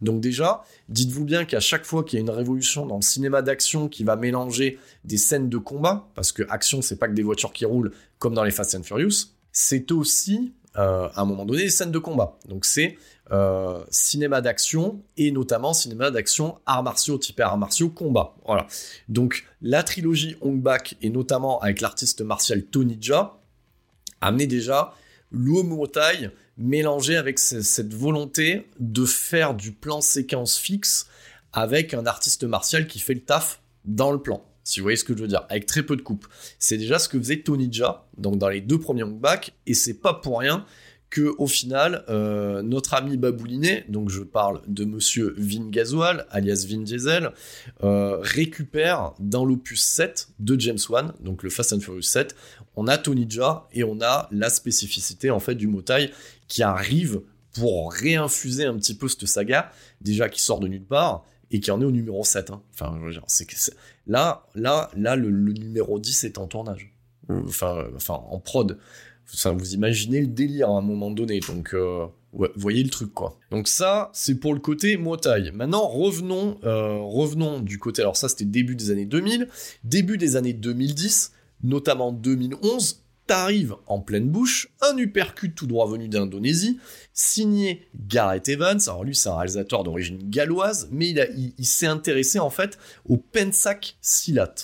[0.00, 3.42] Donc déjà, dites-vous bien qu'à chaque fois qu'il y a une révolution dans le cinéma
[3.42, 7.22] d'action qui va mélanger des scènes de combat, parce que action c'est pas que des
[7.22, 11.62] voitures qui roulent comme dans les Fast and Furious, c'est aussi à un moment donné
[11.62, 12.36] des scènes de combat.
[12.48, 12.98] Donc c'est
[13.90, 18.34] cinéma d'action et notamment cinéma d'action arts martiaux, type arts martiaux, combat.
[18.44, 18.66] Voilà.
[19.08, 23.38] Donc la trilogie Hong Bak et notamment avec l'artiste martial Tony Jaa
[24.20, 24.94] amenait déjà
[25.30, 31.06] l'homme taille mélangé avec cette volonté de faire du plan séquence fixe
[31.52, 34.44] avec un artiste martial qui fait le taf dans le plan.
[34.64, 36.26] Si vous voyez ce que je veux dire, avec très peu de coupe.
[36.58, 40.00] C'est déjà ce que faisait Tony Jaa, donc dans les deux premiers Bak, et c'est
[40.00, 40.64] pas pour rien
[41.10, 46.66] que au final, euh, notre ami Babouliné, donc je parle de Monsieur Vin Gasoil, alias
[46.68, 47.30] Vin Diesel,
[47.84, 52.34] euh, récupère dans l'opus 7 de James Wan, donc le Fast and Furious 7,
[52.74, 56.10] on a Tony Jaa et on a la spécificité en fait du Motai
[56.48, 61.24] qui arrive pour réinfuser un petit peu cette saga, déjà qui sort de nulle part
[61.50, 62.50] et qui en est au numéro 7.
[62.50, 62.62] Hein.
[62.72, 63.74] Enfin, c'est
[64.06, 66.92] là, là, là, le, numéro 10 est en tournage.
[67.28, 68.78] Enfin, enfin en prod
[69.56, 71.40] vous imaginez le délire à un moment donné.
[71.40, 72.06] Donc, euh,
[72.56, 73.38] voyez le truc, quoi.
[73.50, 75.50] Donc ça, c'est pour le côté Motai.
[75.52, 78.02] Maintenant, revenons, euh, revenons du côté...
[78.02, 79.48] Alors ça, c'était début des années 2000.
[79.82, 86.08] Début des années 2010, notamment 2011, t'arrives en pleine bouche, un uppercut tout droit venu
[86.08, 86.78] d'Indonésie,
[87.12, 88.80] signé Gareth Evans.
[88.86, 91.14] Alors lui, c'est un réalisateur d'origine galloise, mais
[91.58, 94.54] il, s'est intéressé en fait au Pensak Silat,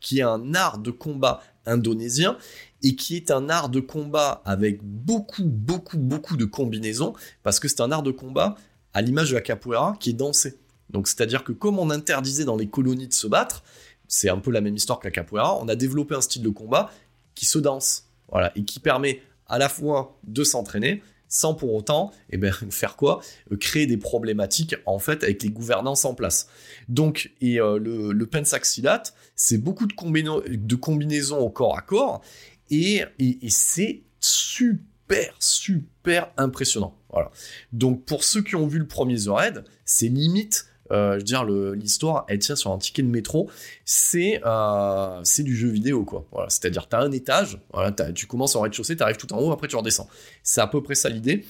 [0.00, 2.38] qui est un art de combat indonésien
[2.82, 7.68] et qui est un art de combat avec beaucoup, beaucoup, beaucoup de combinaisons, parce que
[7.68, 8.56] c'est un art de combat
[8.94, 10.58] à l'image de la capoeira qui est dansé.
[10.90, 13.64] Donc c'est-à-dire que comme on interdisait dans les colonies de se battre,
[14.08, 16.48] c'est un peu la même histoire que la capoeira, on a développé un style de
[16.48, 16.90] combat
[17.36, 22.12] qui se danse, voilà, et qui permet à la fois de s'entraîner, sans pour autant
[22.30, 23.20] eh ben, faire quoi?
[23.60, 26.48] Créer des problématiques en fait avec les gouvernances en place.
[26.88, 32.22] Donc, et euh, le, le pensaxilate, c'est beaucoup de, combinaisons au corps à corps,
[32.70, 33.04] et,
[33.48, 36.96] c'est super, super impressionnant.
[37.10, 37.30] Voilà.
[37.72, 41.44] Donc pour ceux qui ont vu le premier The Raid, c'est limite je veux dire,
[41.44, 43.50] l'histoire, elle tient sur un ticket de métro.
[43.84, 46.24] C'est euh, c'est du jeu vidéo, quoi.
[46.32, 47.58] Voilà, C'est-à-dire, tu as un étage,
[48.14, 50.08] tu commences en rez-de-chaussée, tu arrives tout en haut, après tu redescends.
[50.42, 51.44] C'est à peu près ça l'idée.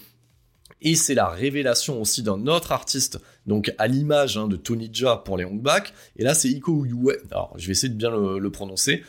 [0.82, 5.16] Et c'est la révélation aussi d'un autre artiste, donc à l'image hein, de Tony Jaa
[5.16, 5.94] pour les Hongbak.
[6.16, 7.16] Et là, c'est Iko Uwe.
[7.30, 9.02] Alors, je vais essayer de bien le prononcer.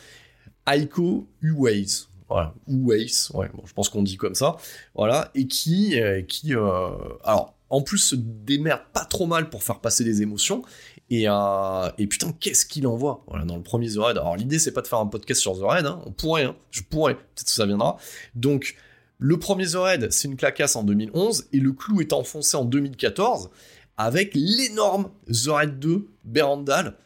[0.67, 2.07] Aiko Uways.
[2.29, 4.57] Voilà, Uways, ouais, bon, je pense qu'on dit comme ça.
[4.95, 6.89] Voilà, et qui, euh, qui euh,
[7.23, 10.63] alors, en plus se démerde pas trop mal pour faire passer des émotions.
[11.09, 13.23] Et, euh, et putain, qu'est-ce qu'il envoie?
[13.27, 14.17] Voilà, dans le premier The Raid.
[14.17, 16.01] Alors l'idée, c'est pas de faire un podcast sur The Raid, hein.
[16.05, 16.55] on pourrait, hein.
[16.71, 17.97] je pourrais, peut-être que ça viendra.
[18.35, 18.75] Donc,
[19.19, 22.65] le premier The Raid, c'est une clacasse en 2011, et le clou est enfoncé en
[22.65, 23.49] 2014,
[23.95, 26.97] avec l'énorme The Raid 2, Berandal,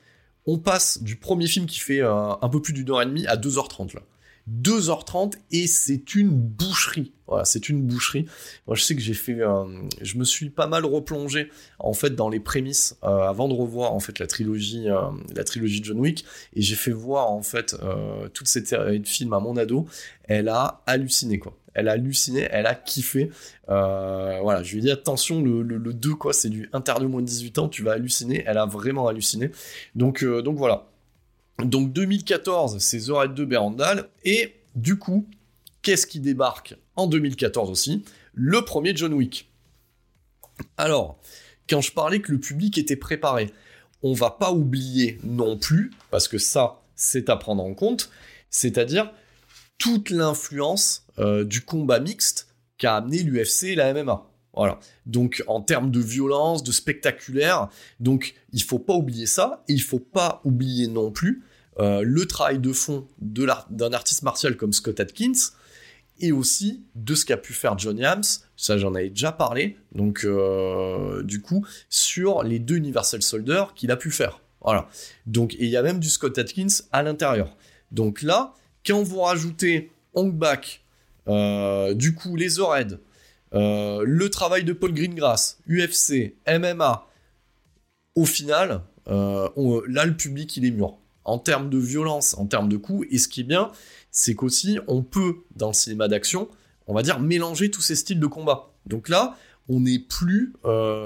[0.45, 3.27] on passe du premier film qui fait euh, un peu plus d'une heure et demie
[3.27, 4.01] à 2h30 là.
[4.49, 7.13] 2h30 et c'est une boucherie.
[7.27, 8.25] Voilà, c'est une boucherie.
[8.67, 9.63] Moi, je sais que j'ai fait, euh,
[10.01, 11.49] je me suis pas mal replongé
[11.79, 14.87] en fait dans les prémices euh, avant de revoir en fait la trilogie,
[15.35, 17.75] la trilogie John Wick et j'ai fait voir en fait
[18.33, 19.87] toute cette de films à mon ado.
[20.23, 23.29] Elle a halluciné quoi elle a halluciné, elle a kiffé.
[23.69, 27.21] Euh, voilà, je lui ai dit attention, le, le, 2, quoi, c'est du interdit moins
[27.21, 28.43] de 18 ans, tu vas halluciner.
[28.45, 29.51] Elle a vraiment halluciné.
[29.95, 30.87] Donc, euh, donc voilà.
[31.65, 34.09] Donc 2014, c'est The 2 Berandal.
[34.23, 35.27] Et du coup,
[35.81, 38.03] qu'est-ce qui débarque en 2014 aussi?
[38.33, 39.51] Le premier John Wick.
[40.77, 41.19] Alors,
[41.69, 43.51] quand je parlais que le public était préparé,
[44.03, 48.09] on va pas oublier non plus, parce que ça, c'est à prendre en compte,
[48.49, 49.11] c'est-à-dire
[49.77, 52.47] toute l'influence euh, du combat mixte
[52.77, 54.27] qu'a amené l'UFC et la MMA.
[54.53, 54.79] Voilà.
[55.05, 57.69] Donc en termes de violence, de spectaculaire,
[57.99, 61.43] donc il faut pas oublier ça et il faut pas oublier non plus
[61.79, 65.51] euh, le travail de fond d'un artiste martial comme Scott Atkins
[66.19, 68.23] et aussi de ce qu'a pu faire John Yams,
[68.55, 73.91] ça j'en avais déjà parlé, donc euh, du coup sur les deux Universal Soldier qu'il
[73.91, 74.41] a pu faire.
[74.61, 74.87] Voilà.
[75.25, 77.55] Donc il y a même du Scott Atkins à l'intérieur.
[77.91, 78.53] Donc là,
[78.85, 80.83] quand vous rajoutez Hong Bak
[81.27, 82.99] euh, du coup, les Ored,
[83.53, 87.07] le travail de Paul Greengrass, UFC, MMA,
[88.15, 90.97] au final, euh, là, le public, il est mûr.
[91.23, 93.71] En termes de violence, en termes de coups, et ce qui est bien,
[94.11, 96.49] c'est qu'aussi, on peut, dans le cinéma d'action,
[96.87, 98.73] on va dire, mélanger tous ces styles de combat.
[98.85, 99.37] Donc là,
[99.69, 100.53] on n'est plus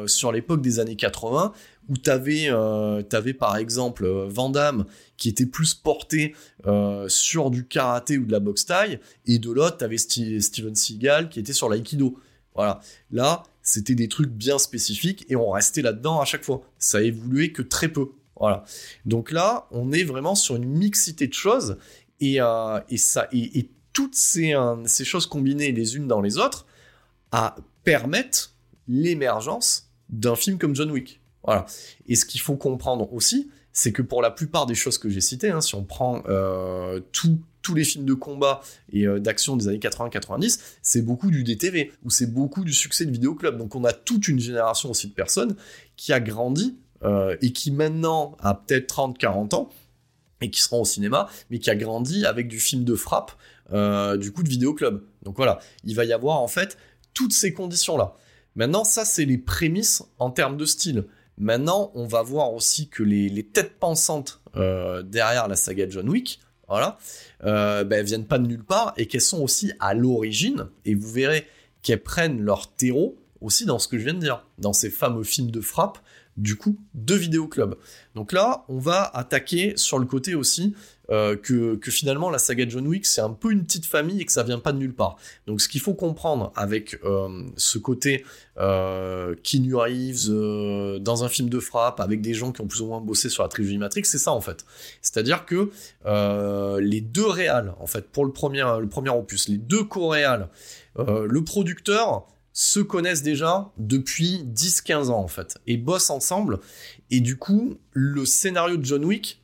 [0.08, 1.54] sur l'époque des années 80
[1.90, 3.04] où tu avais, euh,
[3.38, 4.86] par exemple euh, Van Damme
[5.18, 9.52] qui était plus porté euh, sur du karaté ou de la boxe taille, et de
[9.52, 12.18] l'autre, tu avais Steven Seagal qui était sur l'aïkido.
[12.54, 12.80] Voilà.
[13.12, 16.62] Là, c'était des trucs bien spécifiques et on restait là-dedans à chaque fois.
[16.80, 18.10] Ça a évolué que très peu.
[18.40, 18.64] Voilà.
[19.06, 21.78] Donc là, on est vraiment sur une mixité de choses
[22.20, 22.40] et,
[22.90, 24.54] et ça, et, toutes ces,
[24.86, 26.66] ces choses combinées les unes dans les autres,
[27.32, 27.56] à
[27.86, 28.54] permettre
[28.88, 31.22] l'émergence d'un film comme John Wick.
[31.44, 31.66] Voilà.
[32.08, 35.22] Et ce qu'il faut comprendre aussi, c'est que pour la plupart des choses que j'ai
[35.22, 38.62] citées, hein, si on prend euh, tous les films de combat
[38.92, 43.06] et euh, d'action des années 80-90, c'est beaucoup du DTV, ou c'est beaucoup du succès
[43.06, 43.58] de vidéoclub.
[43.58, 45.56] Donc on a toute une génération aussi de personnes
[45.98, 49.70] qui a grandi euh, et qui maintenant a peut-être 30-40 ans,
[50.42, 53.32] et qui seront au cinéma, mais qui a grandi avec du film de frappe,
[53.70, 55.02] du coup de vidéoclub.
[55.24, 56.78] Donc voilà, il va y avoir en fait
[57.14, 58.16] toutes ces conditions-là.
[58.56, 61.06] Maintenant, ça, c'est les prémices en termes de style.
[61.38, 66.40] Maintenant, on va voir aussi que les, têtes pensantes euh, derrière la saga John Wick,
[66.68, 66.98] voilà,
[67.44, 71.12] euh, ben, viennent pas de nulle part et qu'elles sont aussi à l'origine, et vous
[71.12, 71.46] verrez
[71.82, 75.24] qu'elles prennent leur terreau aussi dans ce que je viens de dire, dans ces fameux
[75.24, 76.00] films de frappe,
[76.38, 77.76] du coup, de vidéoclub.
[78.14, 80.76] Donc là, on va attaquer sur le côté aussi
[81.12, 84.32] euh, que, finalement la saga John Wick c'est un peu une petite famille et que
[84.32, 85.18] ça vient pas de nulle part.
[85.46, 88.26] Donc ce qu'il faut comprendre avec euh, ce côté
[88.58, 92.82] euh, Keanu Reeves euh, dans un film de frappe avec des gens qui ont plus
[92.82, 94.66] ou moins bossé sur la trilogie Matrix, c'est ça en fait.
[95.02, 95.70] C'est-à-dire que
[96.82, 100.50] les deux réals en fait pour le premier le premier opus, les deux co-réals,
[100.98, 102.28] le producteur
[102.58, 106.60] se connaissent déjà depuis 10-15 ans en fait et bossent ensemble
[107.12, 109.42] et du coup le scénario de John Wick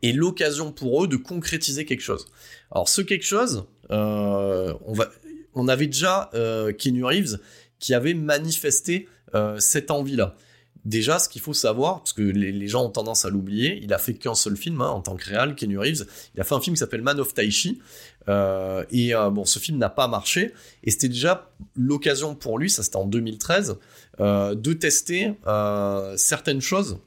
[0.00, 2.26] et l'occasion pour eux de concrétiser quelque chose.
[2.70, 5.10] Alors ce quelque chose, euh, on, va,
[5.54, 7.38] on avait déjà euh, Reeves
[7.78, 10.34] qui avait manifesté euh, cette envie-là.
[10.84, 13.98] Déjà, ce qu'il faut savoir, parce que les, gens ont tendance à l'oublier, il a
[13.98, 16.06] fait qu'un seul film hein, en tant que réal, Keanu Reeves.
[16.34, 17.80] Il a fait un film qui s'appelle Man of Taichi.
[18.28, 20.52] Euh, et euh, bon, ce film n'a pas marché.
[20.82, 23.76] Et c'était déjà l'occasion pour lui, ça c'était en 2013,
[24.18, 25.34] de tester
[26.16, 26.98] certaines choses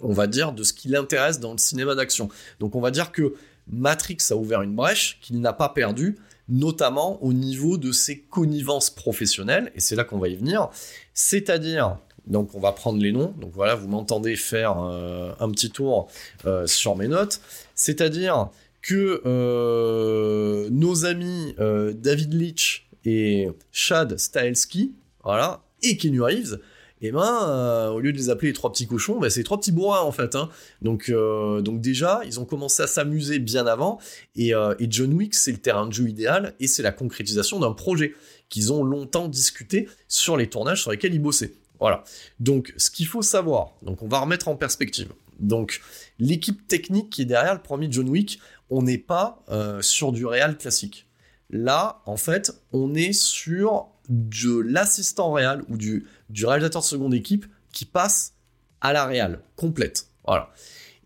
[0.00, 2.28] on va dire, de ce qui l'intéresse dans le cinéma d'action.
[2.58, 3.34] Donc on va dire que
[3.68, 6.18] Matrix a ouvert une brèche qu'il n'a pas perdue,
[6.48, 10.68] notamment au niveau de ses connivences professionnelles, et c'est là qu'on va y venir,
[11.14, 15.70] c'est-à-dire, donc on va prendre les noms, donc voilà, vous m'entendez faire euh, un petit
[15.70, 16.08] tour
[16.46, 17.40] euh, sur mes notes,
[17.74, 18.48] c'est-à-dire
[18.82, 24.92] que euh, nos amis David Leitch et Chad Stahelski,
[25.24, 26.60] voilà, et Keanu Reeves,
[27.02, 29.58] et eh ben au lieu de les appeler les trois petits cochons, ben, c'est trois
[29.58, 30.34] petits bourrins en fait.
[30.34, 30.50] Hein.
[30.82, 33.98] Donc, donc déjà, ils ont commencé à s'amuser bien avant,
[34.38, 37.72] euh, et, John Wick, c'est le terrain de jeu idéal, et c'est la concrétisation d'un
[37.72, 38.14] projet
[38.48, 41.52] qu'ils ont longtemps discuté sur les tournages sur lesquels ils bossaient.
[41.80, 42.04] Voilà.
[42.38, 45.12] Donc, ce qu'il faut savoir, donc on va remettre en perspective.
[45.38, 45.80] Donc,
[46.18, 49.42] l'équipe technique qui est derrière le premier John Wick, on n'est pas
[49.80, 51.08] sur du réal classique.
[51.48, 57.14] Là, en fait, on est sur de l'assistant réal ou du, du réalisateur de seconde
[57.14, 58.34] équipe qui passe
[58.80, 60.06] à la réal complète.
[60.26, 60.50] Voilà.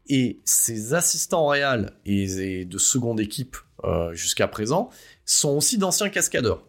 [0.06, 4.90] Et ces assistants réal et, de seconde équipe euh, jusqu'à présent
[5.24, 6.66] sont aussi d'anciens cascadeurs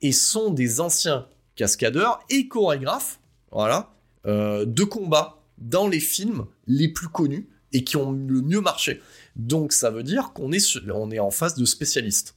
[0.00, 3.20] et sont des anciens cascadeurs et chorégraphes,
[3.54, 3.94] voilà,
[4.26, 9.00] euh, de combat dans les films les plus connus et qui ont le mieux marché.
[9.36, 12.36] Donc ça veut dire qu'on est, on est en face de spécialistes.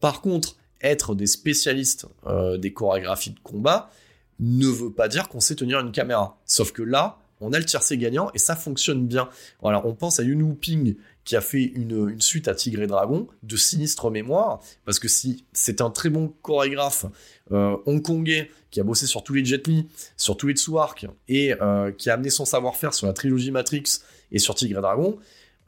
[0.00, 3.90] Par contre, être des spécialistes euh, des chorégraphies de combat
[4.38, 6.40] ne veut pas dire qu'on sait tenir une caméra.
[6.46, 9.28] Sauf que là, on a le tiercé gagnant et ça fonctionne bien.
[9.60, 13.28] Voilà, on pense à Yun Ping qui a fait une, suite à Tigre et Dragon
[13.42, 17.06] de sinistre mémoire, parce que si c'est un très bon chorégraphe
[17.52, 21.54] euh, hongkongais qui a bossé sur tous les Jet Li, sur tous les Tsuark, et
[21.60, 24.00] euh, qui a amené son savoir-faire sur la trilogie Matrix
[24.32, 25.18] et sur Tigre et Dragon,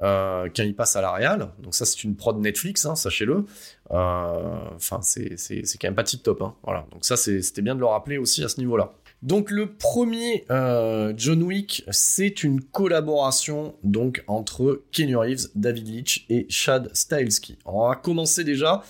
[0.02, 1.50] euh, quand il passe à la Real.
[1.58, 3.44] Donc ça, c'est une prod Netflix, hein, sachez-le.
[3.90, 5.36] Enfin, c'est
[5.80, 6.42] quand même pas tip top.
[6.42, 6.54] Hein.
[6.62, 6.86] Voilà.
[6.92, 8.94] Donc ça, c'était bien de le rappeler aussi à ce niveau-là.
[9.22, 16.26] Donc le premier euh, John Wick, c'est une collaboration donc entre Kenny Reeves, David Leitch
[16.28, 17.56] et Chad Stahelski.
[17.64, 18.82] On va commencer déjà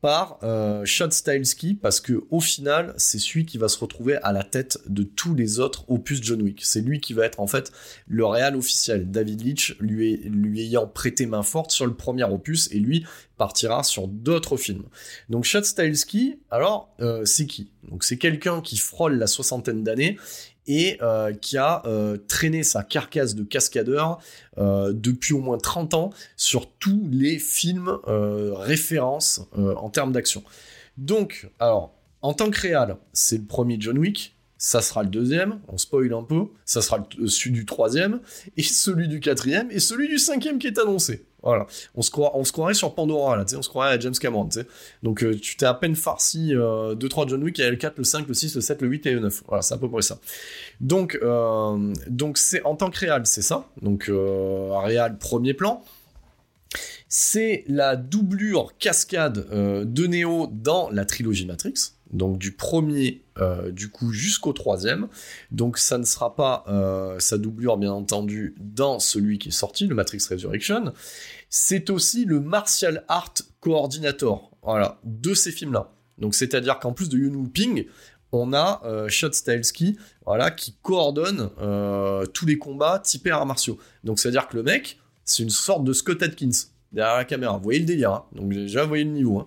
[0.00, 4.32] par euh, Chad Stahelski parce que au final c'est celui qui va se retrouver à
[4.32, 6.62] la tête de tous les autres opus John Wick.
[6.64, 7.70] C'est lui qui va être en fait
[8.08, 9.08] le réal officiel.
[9.08, 13.06] David Leitch lui, lui ayant prêté main forte sur le premier opus et lui
[13.36, 14.84] partira sur d'autres films.
[15.28, 15.64] Donc Chad
[16.50, 17.70] alors euh, c'est qui?
[17.90, 20.16] Donc c'est quelqu'un qui frôle la soixantaine d'années
[20.66, 24.18] et euh, qui a euh, traîné sa carcasse de cascadeur
[24.58, 30.42] depuis au moins 30 ans sur tous les films références en termes d'action.
[30.96, 35.60] Donc, alors, en tant que réal, c'est le premier John Wick, ça sera le deuxième,
[35.68, 38.20] on spoil un peu, ça sera celui du troisième,
[38.56, 41.26] et celui du quatrième, et celui du cinquième qui est annoncé.
[41.42, 41.66] Voilà.
[41.94, 44.50] On se, croirait, on se croirait sur Pandora, là, on se croirait à James Cameron,
[44.50, 44.66] sais.
[45.02, 47.76] Donc, euh, tu t'es à peine farci 2-3 euh, John Wick, il y a le
[47.76, 49.44] 4, le 5, le 6, le 7, le 8 et le 9.
[49.46, 50.18] Voilà, c'est à peu près ça.
[50.80, 53.68] Donc, euh, donc c'est en tant que réal, c'est ça.
[53.82, 55.84] Donc, réal premier plan.
[57.08, 63.70] C'est la doublure cascade euh, de Neo dans la trilogie Matrix, donc du premier euh,
[63.70, 65.08] du coup jusqu'au troisième.
[65.50, 69.86] Donc ça ne sera pas euh, sa doublure bien entendu dans celui qui est sorti,
[69.86, 70.92] le Matrix Resurrection.
[71.50, 75.92] C'est aussi le martial art coordinator, voilà, de ces films-là.
[76.18, 77.86] Donc c'est-à-dire qu'en plus de Yun Ping,
[78.32, 79.30] on a euh, Shot
[80.24, 81.50] voilà, qui coordonne
[82.32, 83.78] tous les combats typés arts martiaux.
[84.04, 86.50] Donc c'est-à-dire que le mec, c'est une sorte de Scott Atkins
[86.92, 87.56] derrière la caméra.
[87.56, 89.40] Vous voyez le délire, hein donc déjà vous voyez le niveau.
[89.40, 89.46] Hein.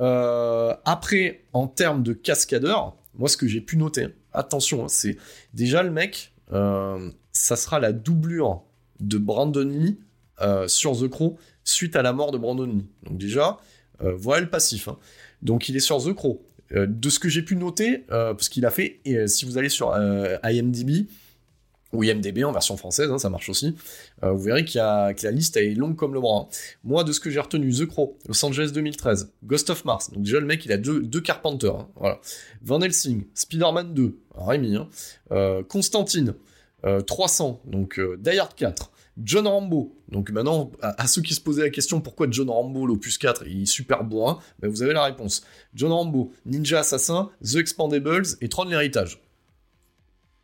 [0.00, 4.88] Euh, après, en termes de cascadeur, moi ce que j'ai pu noter, hein, attention, hein,
[4.88, 5.16] c'est
[5.54, 8.62] déjà le mec, euh, ça sera la doublure
[9.00, 9.98] de Brandon Lee
[10.40, 12.86] euh, sur The Crow suite à la mort de Brandon Lee.
[13.04, 13.58] Donc déjà,
[14.00, 14.88] voilà le passif.
[15.42, 16.40] Donc il est sur The Crow.
[16.70, 19.92] de ce que j'ai pu noter, parce qu'il a fait, si vous allez sur
[20.44, 21.08] IMDb,
[21.92, 23.74] ou IMDB en version française, hein, ça marche aussi.
[24.22, 26.48] Euh, vous verrez qu'il que la liste est longue comme le bras.
[26.84, 30.22] Moi, de ce que j'ai retenu, The Crow, Los Angeles 2013, Ghost of Mars, donc
[30.22, 31.72] déjà le mec il a deux, deux Carpenter,
[32.02, 32.18] hein.
[32.62, 34.88] Van Helsing, Spider-Man 2, Rémi, hein,
[35.32, 36.34] euh, Constantine,
[37.06, 38.90] 300, euh, donc Die Hard 4,
[39.24, 43.18] John Rambo, donc maintenant, à, ceux qui se posaient la question pourquoi John Rambo, l'opus
[43.18, 45.42] 4, il est super bourrin, ben vous avez la réponse.
[45.74, 49.20] John Rambo, Ninja Assassin, The Expandables et Tron l'héritage.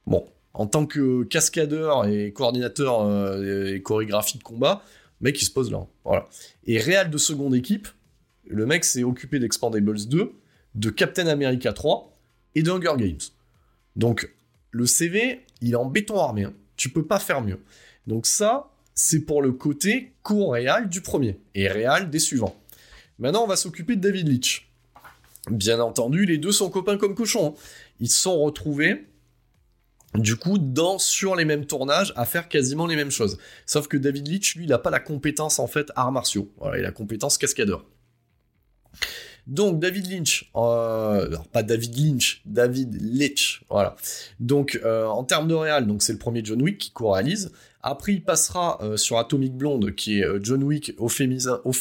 [0.06, 4.82] Bon, en tant que cascadeur et coordinateur euh, et chorégraphie de combat,
[5.20, 5.86] le mec il se pose là.
[6.04, 6.28] Voilà.
[6.66, 7.88] Et réel de seconde équipe,
[8.46, 10.32] le mec s'est occupé d'Expandables 2,
[10.74, 12.16] de Captain America 3
[12.54, 13.18] et de Hunger Games.
[13.96, 14.32] Donc
[14.70, 16.44] le CV, il est en béton armé.
[16.44, 16.54] Hein.
[16.76, 17.60] Tu peux pas faire mieux.
[18.06, 22.56] Donc ça, c'est pour le côté co-réal du premier et réal des suivants.
[23.18, 24.68] Maintenant, on va s'occuper de David Leitch.
[25.50, 27.54] Bien entendu, les deux sont copains comme cochons.
[27.56, 27.60] Hein.
[28.00, 29.06] Ils se sont retrouvés
[30.14, 33.38] du coup, dans, sur les mêmes tournages, à faire quasiment les mêmes choses.
[33.66, 36.52] Sauf que David Leitch, lui, il n'a pas la compétence, en fait, arts martiaux.
[36.58, 37.84] Voilà, il a la compétence cascadeur.
[39.46, 43.94] Donc, David Lynch, euh, pas David Lynch, David Leitch, voilà.
[44.40, 47.52] Donc, euh, en termes de réal, donc c'est le premier John Wick qui co-réalise.
[47.86, 51.72] Après, il passera euh, sur Atomic Blonde, qui est John Wick au, féminin, au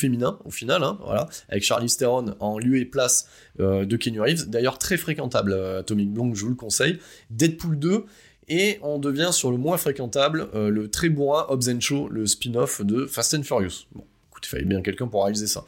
[0.51, 3.27] final, hein, voilà, avec Charlie Theron en lieu et place
[3.59, 4.49] de Kenny Reeves.
[4.49, 6.99] D'ailleurs, très fréquentable, Atomic Blonde, je vous le conseille.
[7.29, 8.05] Deadpool 2,
[8.47, 12.81] et on devient sur le moins fréquentable, euh, le très bourrin Hobbs Show, le spin-off
[12.81, 13.87] de Fast and Furious.
[14.45, 15.65] Il fallait bien quelqu'un pour réaliser ça.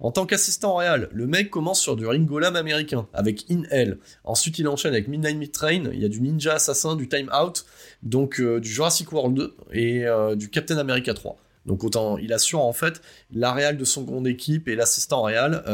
[0.00, 3.98] En tant qu'assistant réel, le mec commence sur du Ringolam américain, avec In Hell.
[4.24, 7.30] Ensuite, il enchaîne avec Midnight Mid Train, il y a du Ninja Assassin, du Time
[7.32, 7.66] Out,
[8.02, 11.36] donc euh, du Jurassic World 2 et euh, du Captain America 3.
[11.66, 13.00] Donc autant il assure en fait
[13.32, 15.64] la réal de son seconde équipe et l'assistant réal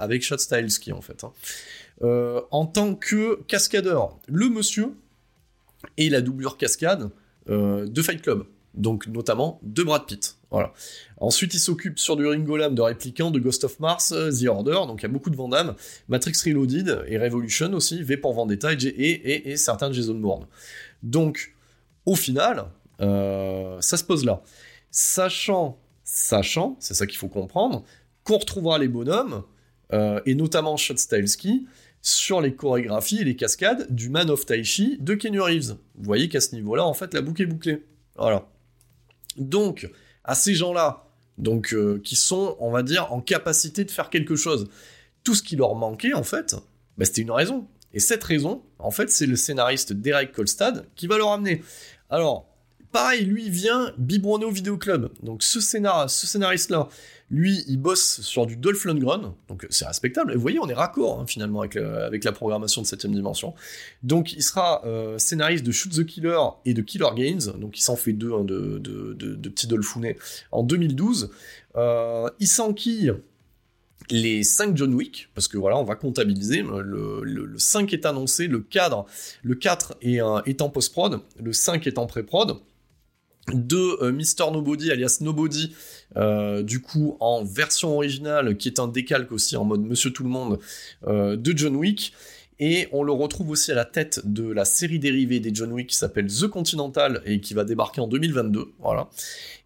[0.00, 1.22] avec Shot Styles en fait.
[1.22, 1.32] Hein.
[2.50, 4.90] en tant que cascadeur, le monsieur,
[5.96, 7.10] et la doublure cascade
[7.48, 8.44] euh, de Fight Club,
[8.76, 10.36] donc notamment de Brad Pitt.
[10.50, 10.72] Voilà.
[11.18, 14.86] Ensuite, il s'occupe sur du Ringolam de répliquant de Ghost of Mars, euh, The Order,
[14.86, 15.74] donc il y a beaucoup de Vandam,
[16.08, 20.46] Matrix Reloaded et Revolution aussi, V pour Vendetta et, et, et, certains de Jason Bourne.
[21.02, 21.54] Donc,
[22.04, 22.66] au final,
[23.00, 24.42] euh, ça se pose là.
[24.90, 27.84] Sachant, sachant, c'est ça qu'il faut comprendre,
[28.24, 29.42] qu'on retrouvera les bonhommes,
[29.92, 31.66] et notamment Shot Ski,
[32.06, 35.76] sur les chorégraphies et les cascades du Man of Taichi de Kenny Reeves.
[35.96, 37.84] Vous voyez qu'à ce niveau-là, en fait, la boucle est bouclée.
[38.16, 38.46] Voilà.
[39.38, 39.90] Donc,
[40.24, 41.06] à ces gens-là,
[41.38, 44.68] donc euh, qui sont, on va dire, en capacité de faire quelque chose,
[45.24, 46.56] tout ce qui leur manquait, en fait,
[46.96, 47.66] bah, c'était une raison.
[47.92, 51.62] Et cette raison, en fait, c'est le scénariste Derek Kolstad qui va leur amener.
[52.10, 52.46] Alors,
[52.96, 55.10] pareil, lui vient Bibrono Video Club.
[55.22, 56.88] Donc ce, scénar ce scénariste-là,
[57.30, 60.32] lui, il bosse sur du Dolph Lundgren, donc c'est respectable.
[60.32, 63.52] Et vous voyez, on est raccord hein, finalement avec, avec, la programmation de 7ème dimension.
[64.02, 67.82] Donc il sera euh, scénariste de Shoot the Killer et de Killer Games, donc il
[67.82, 69.68] s'en fait deux hein, de, de, de, petits
[70.50, 71.30] en 2012.
[71.76, 73.12] Euh, il s'enquille
[74.08, 78.46] les 5 John Wick, parce que voilà, on va comptabiliser, le, le, 5 est annoncé,
[78.46, 79.04] le cadre,
[79.42, 82.58] le 4 est, est en post-prod, le 5 est en pré-prod,
[83.52, 84.50] de euh, Mr.
[84.52, 85.74] Nobody alias Nobody,
[86.16, 90.24] euh, du coup en version originale, qui est un décalque aussi en mode Monsieur Tout
[90.24, 90.58] le Monde
[91.06, 92.12] euh, de John Wick.
[92.58, 95.88] Et on le retrouve aussi à la tête de la série dérivée des John Wick
[95.88, 98.72] qui s'appelle The Continental et qui va débarquer en 2022.
[98.80, 99.10] Voilà.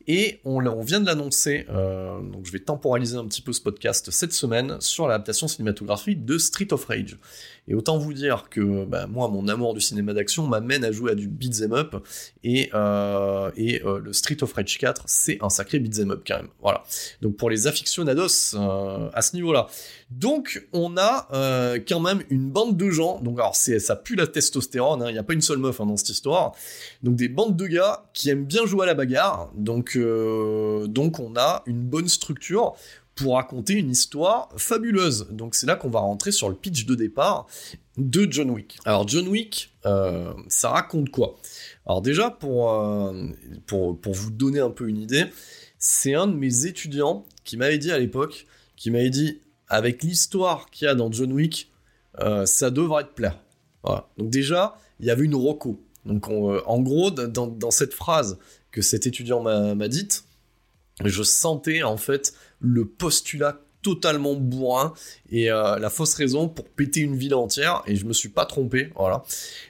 [0.08, 4.32] Et on, vient de l'annoncer, donc je vais temporaliser un petit peu ce podcast cette
[4.32, 7.16] semaine sur l'adaptation cinématographique de Street of Rage.
[7.70, 11.12] Et autant vous dire que bah, moi, mon amour du cinéma d'action m'amène à jouer
[11.12, 11.94] à du beat'em up,
[12.42, 16.48] et, euh, euh, le Street of Rage 4, c'est un sacré beat'em up quand même.
[16.60, 16.82] Voilà.
[17.22, 19.68] Donc pour les aficionados euh, à ce niveau-là.
[20.10, 21.28] Donc on a
[21.88, 25.18] quand même une bande de gens, donc alors ça pue la testostérone, hein, il n'y
[25.18, 26.52] a pas une seule meuf hein, dans cette histoire,
[27.04, 31.36] donc des bandes de gars qui aiment bien jouer à la bagarre, Donc, donc on
[31.36, 32.74] a une bonne structure
[33.20, 35.28] pour raconter une histoire fabuleuse.
[35.30, 37.46] Donc c'est là qu'on va rentrer sur le pitch de départ
[37.96, 38.78] de John Wick.
[38.84, 41.36] Alors John Wick, ça raconte quoi?
[41.86, 42.72] Alors déjà, pour,
[43.66, 45.24] pour, pour, vous donner un peu une idée,
[45.78, 48.46] c'est un de mes étudiants qui m'avait dit à l'époque,
[48.76, 51.70] qui m'avait dit, avec l'histoire qu'il y a dans John Wick,
[52.20, 53.38] euh, ça devrait te plaire.
[54.18, 55.80] Donc déjà, il y avait une roco.
[56.04, 58.38] Donc euh, en gros, dans, cette phrase
[58.70, 60.24] que cet étudiant m'a dite,
[61.04, 64.92] je sentais en fait le postulat totalement bourrin
[65.30, 68.44] et euh, la fausse raison pour péter une ville entière et je me suis pas
[68.44, 69.22] trompé voilà.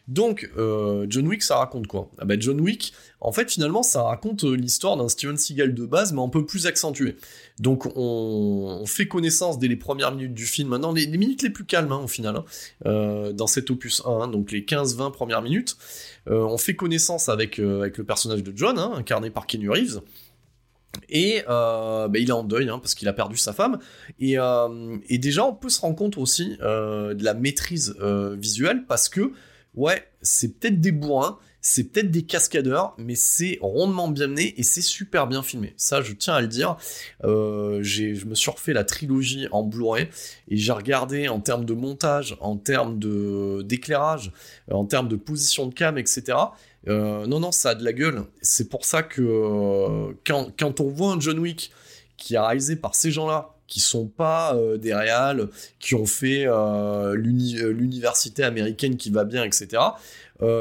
[0.09, 2.11] Donc euh, John Wick ça raconte quoi?
[2.25, 6.13] Bah, John Wick en fait finalement ça raconte euh, l'histoire d'un Steven Seagal de base
[6.13, 7.17] mais un peu plus accentué.
[7.61, 11.65] Donc on, fait connaissance dès les premières minutes du film maintenant les, minutes les plus
[11.65, 12.43] calmes hein, au final
[12.85, 15.77] hein, dans cet opus 1 hein, donc les 15-20 premières minutes.
[16.27, 20.01] On fait connaissance avec, avec le personnage de John incarné par Kenny Reeves
[21.09, 23.79] et euh, bah, il est en deuil hein, parce qu'il a perdu sa femme.
[24.19, 27.97] Et, euh, et, déjà, on peut se rendre compte aussi euh, de la maîtrise
[28.39, 29.33] visuelle parce que,
[29.75, 34.63] ouais, c'est peut-être des bourrins, c'est peut-être des cascadeurs, mais c'est rondement bien mené et
[34.63, 35.75] c'est super bien filmé.
[35.77, 36.77] Ça, je tiens à le dire.
[37.23, 40.09] je me suis refait la trilogie en Blu-ray
[40.49, 42.99] et j'ai regardé en termes de montage, en termes
[43.63, 44.33] d'éclairage,
[44.71, 46.37] en termes de position de cam, etc.
[46.89, 48.25] Euh, non, non, ça a de la gueule.
[48.41, 51.71] C'est pour ça que euh, quand, on voit un John Wick
[52.17, 56.47] qui est réalisé par ces gens-là, qui sont pas euh, des réals, qui ont fait
[57.15, 59.83] l'université américaine qui va bien, etc.,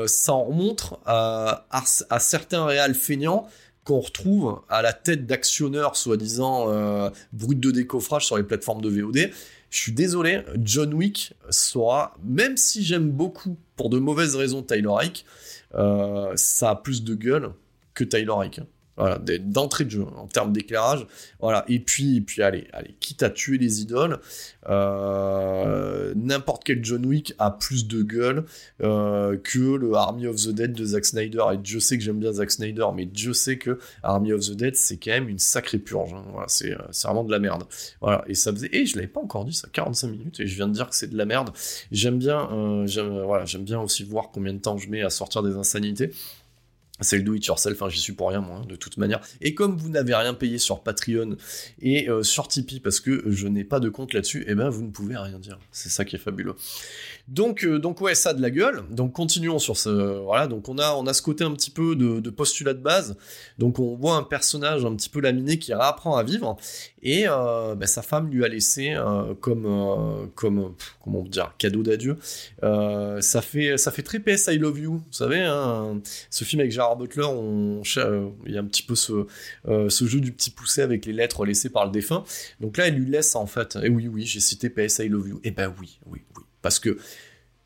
[0.08, 1.66] ça en montre à,
[2.20, 3.48] certains réals feignants
[3.86, 6.66] qu'on retrouve à la tête d'actionneurs soi-disant
[7.32, 9.32] bruts de décoffrage sur les plateformes de VOD.
[9.70, 14.90] Je suis désolé, John Wick sera, même si j'aime beaucoup, pour de mauvaises raisons, Tyler
[15.00, 17.52] Ike, euh, ça a plus de gueule
[17.94, 18.62] que Tyler Ike.
[19.42, 21.06] D'entrée de jeu en termes d'éclairage.
[21.40, 24.20] Voilà, et puis, puis allez, allez, quitte à tuer les idoles,
[24.68, 28.44] euh, n'importe quel John Wick a plus de gueule
[28.82, 31.44] euh, que le Army of the Dead de Zack Snyder.
[31.54, 34.52] Et Dieu sait que j'aime bien Zack Snyder, mais Dieu sait que Army of the
[34.52, 36.14] Dead, c'est quand même une sacrée purge.
[36.14, 36.26] Hein.
[36.32, 37.64] Voilà, c'est vraiment de la merde.
[38.02, 38.70] Voilà, et ça faisait.
[38.74, 40.96] Et je l'avais pas encore dit, ça 45 minutes, et je viens de dire que
[40.96, 41.52] c'est de la merde.
[41.92, 46.12] J'aime bien, j'aime bien aussi voir combien de temps je mets à sortir des insanités.
[47.02, 49.22] C'est le do it yourself, hein, j'y suis pour rien moi, hein, de toute manière.
[49.42, 51.38] Et comme vous n'avez rien payé sur Patreon
[51.82, 54.84] et euh, sur Tipeee parce que je n'ai pas de compte là-dessus, eh ben vous
[54.84, 55.60] ne pouvez rien dire.
[55.72, 56.56] C'est ça qui est fabuleux.
[57.30, 58.84] Donc, euh, donc ouais, ça a de la gueule.
[58.90, 59.90] Donc continuons sur ce,
[60.20, 60.48] voilà.
[60.48, 63.16] Donc on a, on a ce côté un petit peu de, postulat de base.
[63.58, 66.58] Donc on voit un personnage un petit peu laminé qui réapprend à vivre
[67.02, 68.96] et euh, ben, sa femme lui a laissé
[69.40, 72.18] comme, comme, comment dire, cadeau d'adieu.
[72.62, 76.72] ça fait, ça fait très PS I Love You, vous savez, hein, ce film avec
[76.72, 78.96] Gérard Butler, euh, il y a un petit peu
[79.68, 82.24] euh, ce, jeu du petit poussé avec les lettres laissées par le défunt.
[82.60, 83.78] Donc là, elle lui laisse en fait.
[83.84, 85.42] Et oui, oui, j'ai cité PS I Love You.
[85.44, 86.44] Et ben oui, oui, oui.
[86.62, 86.98] Parce que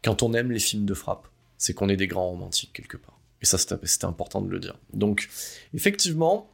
[0.04, 3.20] quand on aime les films de frappe, c'est qu'on est des grands romantiques quelque part.
[3.42, 4.78] Et ça, c'était important de le dire.
[4.94, 5.30] Donc,
[5.74, 6.50] effectivement,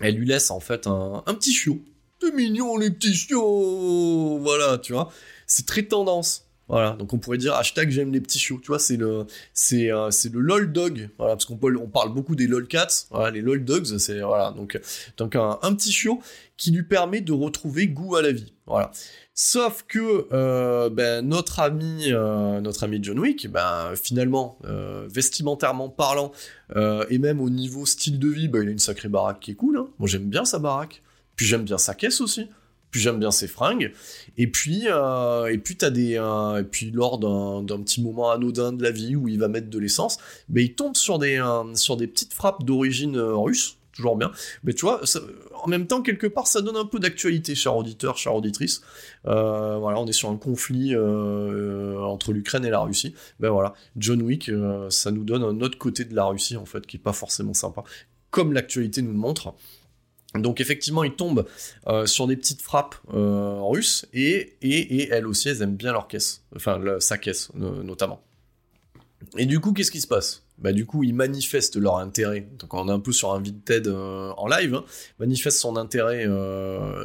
[0.00, 1.80] elle lui laisse en fait un, un petit chiot.
[2.20, 5.12] C'est mignon les petits chiots Voilà, tu vois.
[5.46, 6.46] C'est très tendance.
[6.68, 9.92] Voilà, donc on pourrait dire hashtag j'aime les petits chiots, tu vois, c'est le c'est
[9.92, 12.88] euh, c'est le lol dog, voilà, parce qu'on on parle beaucoup des lol cats,
[13.32, 14.80] les lol dogs, c'est voilà, donc
[15.18, 16.20] donc un, petit chiot
[16.56, 18.90] qui lui permet de retrouver goût à la vie, voilà.
[19.34, 24.58] Sauf que euh, ben, notre ami euh, notre ami John Wick, ben finalement
[25.08, 26.32] vestimentairement parlant
[27.10, 29.54] et même au niveau style de vie, ben, il a une sacrée baraque qui est
[29.54, 29.88] cool, hein.
[29.98, 31.02] Moi j'aime bien sa baraque,
[31.36, 32.48] puis j'aime bien sa caisse aussi
[32.98, 33.92] j'aime bien ses fringues.
[34.36, 38.72] Et puis, euh, et puis t'as des, euh, et puis lors d'un petit moment anodin
[38.72, 40.18] de la vie où il va mettre de l'essence,
[40.48, 44.32] mais il tombe sur des, euh, sur des petites frappes d'origine russe, toujours bien.
[44.64, 45.00] Mais tu vois,
[45.62, 48.82] en même temps quelque part, ça donne un peu d'actualité, cher auditeur, chère auditrice.
[49.24, 53.14] voilà, on est sur un conflit entre l'Ukraine et la Russie.
[53.40, 54.50] Ben voilà, John Wick,
[54.88, 57.54] ça nous donne un autre côté de la Russie en fait qui est pas forcément
[57.54, 57.84] sympa,
[58.30, 59.54] comme l'actualité nous le montre.
[60.34, 61.46] Donc effectivement, ils tombent
[61.86, 64.56] euh, sur des petites frappes euh, russes et,
[65.10, 68.20] elles aussi, elles aiment bien leur caisse, enfin sa caisse notamment.
[69.36, 70.42] Et du coup, qu'est-ce qui se passe?
[70.58, 72.46] Bah, du coup, ils manifestent leur intérêt.
[72.58, 74.74] Donc, on est un peu sur un vide TED euh, en live.
[74.74, 74.84] Hein,
[75.18, 76.26] manifeste son intérêt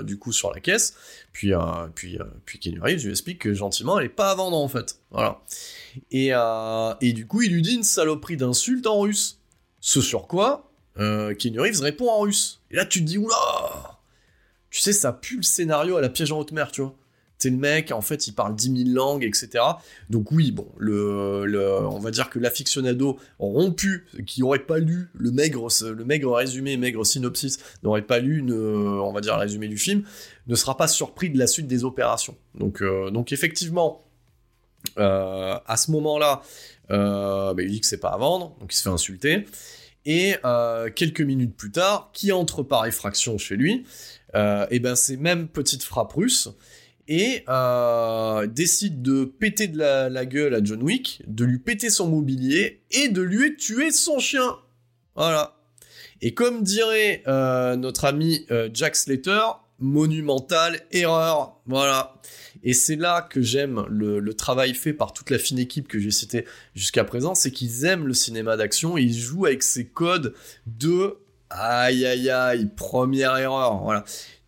[0.03, 0.95] du coup sur la caisse.
[1.31, 1.53] Puis,
[1.95, 4.99] puis, puis Kenny Reeves lui explique que gentiment, elle est pas à vendre en fait.
[6.11, 6.33] Et,
[7.13, 9.39] du coup, il lui dit une saloperie d'insulte en russe.
[9.81, 10.69] Ce sur quoi
[10.99, 12.58] euh, Reeves répond en russe.
[12.71, 13.99] Et là, tu te dis, oula
[14.69, 16.95] Tu sais, ça pue le scénario à la piège en haute mer, tu vois.
[17.37, 19.63] t'es le mec, en fait, il parle 10 000 langues, etc.
[20.09, 25.31] Donc oui, bon, le, on va dire que l'aficionado rompu, qui aurait pas lu le
[25.31, 29.67] maigre, le maigre résumé, maigre synopsis, n'aurait pas lu, une, on va dire, le résumé
[29.67, 30.03] du film,
[30.47, 32.37] ne sera pas surpris de la suite des opérations.
[32.55, 34.05] Donc, euh, donc effectivement,
[34.97, 36.41] euh, à ce moment-là,
[36.91, 39.45] euh, bah, il dit que c'est pas à vendre, donc il se fait insulter.
[40.05, 40.35] Et
[40.95, 43.85] quelques minutes plus tard, qui entre par effraction chez lui,
[44.35, 46.49] et ben c'est même petite frappe russe
[47.09, 52.07] et euh, décide de péter de la, gueule à John Wick, de lui péter son
[52.07, 54.55] mobilier et de lui tuer son chien.
[55.15, 55.57] Voilà.
[56.21, 59.41] Et comme dirait euh, notre ami euh, Jack Slater,
[59.79, 61.59] monumentale erreur.
[61.65, 62.13] Voilà.
[62.63, 66.11] Et c'est là que j'aime le, travail fait par toute la fine équipe que j'ai
[66.11, 66.45] cité
[66.75, 70.33] jusqu'à présent, c'est qu'ils aiment le cinéma d'action ils jouent avec ces codes
[70.67, 71.17] de
[71.49, 73.77] aïe aïe aïe, première erreur.
[73.83, 74.03] Voilà.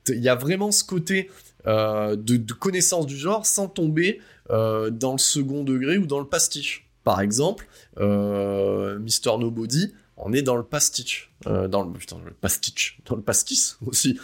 [0.08, 1.30] Il y a vraiment ce côté
[1.68, 6.28] euh, de, connaissance du genre sans tomber euh, dans le second degré ou dans le
[6.28, 6.90] pastiche.
[7.04, 7.68] Par exemple,
[8.00, 13.22] euh, Mister Nobody, on est dans le pastiche, dans le putain, le pastiche, dans le
[13.22, 14.20] pastis aussi,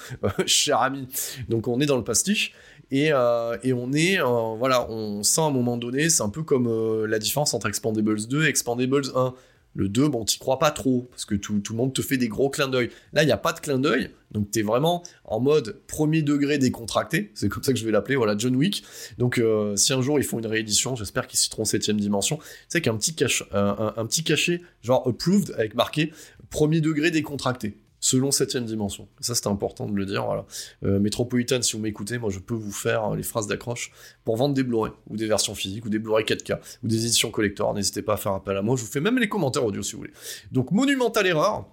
[0.46, 1.08] cher ami.
[1.50, 2.54] Donc on est dans le pastiche
[2.92, 4.20] et, et on est,
[4.58, 8.28] voilà, on sent à un moment donné, c'est un peu comme la différence entre Expandables
[8.28, 9.34] 2 et Expandables 1.
[9.76, 12.28] Le 2, bon, t'y crois pas trop, parce que tout, le monde te fait des
[12.28, 12.90] gros clins d'œil.
[13.14, 16.58] Là, il n'y a pas de clin d'œil, donc t'es vraiment en mode premier degré
[16.58, 18.84] décontracté, c'est comme ça que je vais l'appeler, voilà, John Wick.
[19.20, 22.40] Donc euh, si un jour ils font une réédition, j'espère qu'ils citeront 7 dimension,
[22.70, 23.16] c'est qu'un petit,
[23.54, 26.12] un, petit cachet, genre approved, avec marqué
[26.50, 29.10] premier degré décontracté selon septième dimension.
[29.20, 30.26] Ça, c'est important de le dire.
[30.26, 30.46] Voilà.
[30.86, 33.92] Euh, Metropolitan, si vous m'écoutez, moi, je peux vous faire euh, les phrases d'accroche
[34.24, 37.32] pour vendre des Blu-ray, ou des versions physiques, ou des Blu-ray 4K, ou des éditions
[37.32, 37.74] collector.
[37.74, 38.78] N'hésitez pas à faire appel à moi.
[38.78, 40.14] Je vous fais même les commentaires audio si vous voulez.
[40.54, 41.68] Donc, monumentale erreur.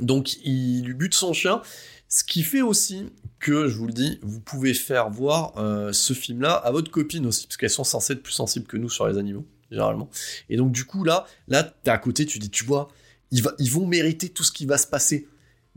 [0.00, 1.60] Donc, il lui bute son chien.
[2.08, 3.06] Ce qui fait aussi
[3.40, 7.26] que, je vous le dis, vous pouvez faire voir euh, ce film-là à votre copine
[7.26, 10.08] aussi, parce qu'elles sont censées être plus sensibles que nous sur les animaux, généralement.
[10.50, 12.86] Et donc, du coup, là, là, t'es à côté, tu dis, tu vois,
[13.32, 15.26] ils vont mériter tout ce qui va se passer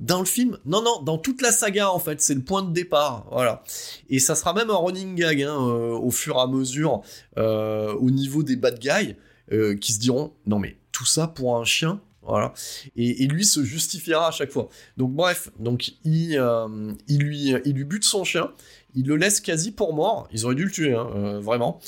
[0.02, 2.74] dans le film, non, non, dans toute la saga en fait, c'est le point de
[2.74, 3.64] départ, voilà.
[4.10, 7.04] Et ça sera même un running gag hein, euh, au fur et à mesure
[7.38, 9.16] euh, au niveau des bad guys
[9.52, 12.54] euh, qui se diront non mais tout ça pour un chien, voilà.
[12.96, 14.70] Et, lui se justifiera à chaque fois.
[14.98, 16.36] Donc bref, donc il,
[17.08, 18.52] lui il lui bute son chien,
[18.96, 20.28] il le laisse quasi pour mort.
[20.34, 21.80] Ils auraient dû le tuer, hein, vraiment.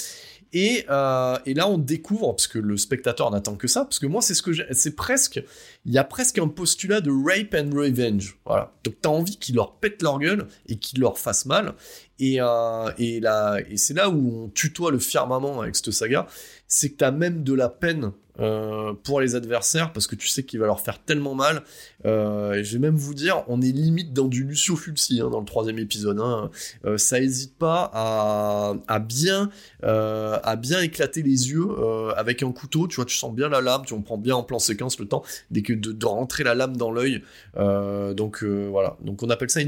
[0.55, 4.21] Euh, et, là, on découvre, parce que le spectateur n'attend que ça, parce que moi,
[4.21, 5.43] c'est ce que c'est presque,
[5.85, 8.37] il y a presque un postulat de rape and revenge.
[8.45, 8.73] Voilà.
[8.83, 11.73] Donc, t'as envie qu'ils leur pètent leur gueule et qu'ils leur fassent mal.
[12.19, 13.21] Et, euh, et,
[13.69, 16.27] et c'est là où on tutoie le firmament avec cette saga,
[16.67, 20.43] c'est que t'as même de la peine euh, pour les adversaires parce que tu sais
[20.43, 21.63] qu'il va leur faire tellement mal.
[22.05, 25.29] Euh, et je vais même vous dire, on est limite dans du Lucio Fulci hein,
[25.29, 26.19] dans le troisième épisode.
[26.19, 26.49] Hein.
[26.97, 29.49] Ça hésite pas à, à bien
[29.81, 31.67] à bien éclater les yeux
[32.15, 32.87] avec un couteau.
[32.87, 35.07] Tu vois, tu sens bien la lame, tu en prends bien en plan séquence le
[35.07, 37.23] temps dès que de, rentrer la lame dans l'œil.
[37.55, 38.97] donc voilà.
[39.01, 39.61] Donc on appelle ça.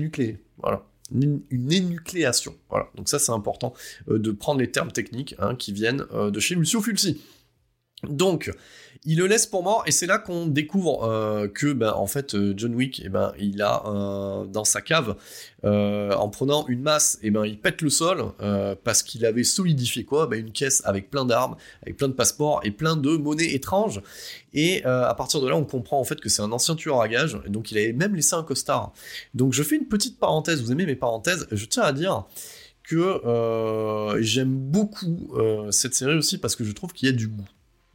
[0.57, 0.83] Voilà
[1.13, 1.41] une,
[1.71, 2.55] énucléation.
[2.69, 2.87] Voilà.
[2.95, 3.73] Donc ça c'est important
[4.07, 7.21] de prendre les termes techniques hein, qui viennent de chez Lucio Fulci.
[8.09, 8.51] Donc,
[9.05, 12.33] il le laisse pour mort et c'est là qu'on découvre euh, que ben en fait
[12.33, 13.83] euh, John Wick eh ben il a
[14.49, 15.15] dans sa cave
[15.63, 18.25] euh, en prenant une masse et eh ben il pète le sol
[18.83, 20.27] parce qu'il avait solidifié quoi?
[20.27, 24.01] Ben, une caisse avec plein d'armes avec plein de passeports et plein de monnaies étranges.
[24.53, 27.07] Et à partir de là on comprend en fait que c'est un ancien tueur à
[27.07, 28.93] gages donc il avait même laissé un costard.
[29.33, 32.25] Donc je fais une petite parenthèse vous aimez mes parenthèses je tiens à dire
[32.83, 33.21] que
[34.21, 35.33] j'aime beaucoup
[35.71, 37.45] cette série aussi parce que je trouve qu'il y a du goût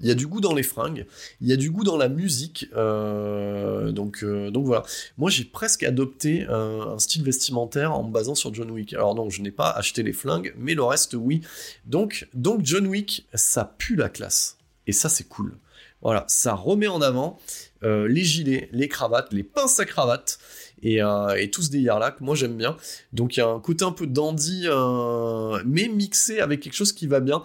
[0.01, 1.07] il y a du goût dans les fringues,
[1.41, 4.83] il y a du goût dans la musique, euh, donc, euh, donc voilà.
[5.19, 8.93] Moi j'ai presque adopté un, style vestimentaire en me basant sur John Wick.
[8.95, 11.43] Alors non, je n'ai pas acheté les flingues, mais le reste oui.
[11.87, 14.57] Donc, donc John Wick, ça pue la classe.
[14.87, 15.57] Et ça c'est cool.
[16.03, 17.39] Voilà, ça remet en avant
[17.83, 20.39] euh, les gilets, les cravates, les pinces à cravate
[20.83, 22.77] et, euh, et tout ce délire-là que moi j'aime bien.
[23.13, 26.93] Donc il y a un côté un peu dandy, euh, mais mixé avec quelque chose
[26.93, 27.43] qui va bien.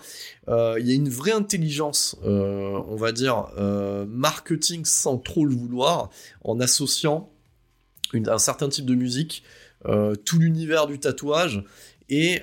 [0.48, 3.48] Euh, il y a une vraie intelligence, on va dire,
[4.08, 6.10] marketing sans trop le vouloir,
[6.44, 7.32] en associant
[8.14, 9.44] un certain type de musique,
[9.84, 11.64] tout l'univers du tatouage,
[12.10, 12.42] et,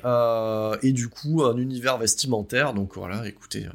[0.82, 2.74] du coup un univers vestimentaire.
[2.74, 3.66] Donc voilà, écoutez,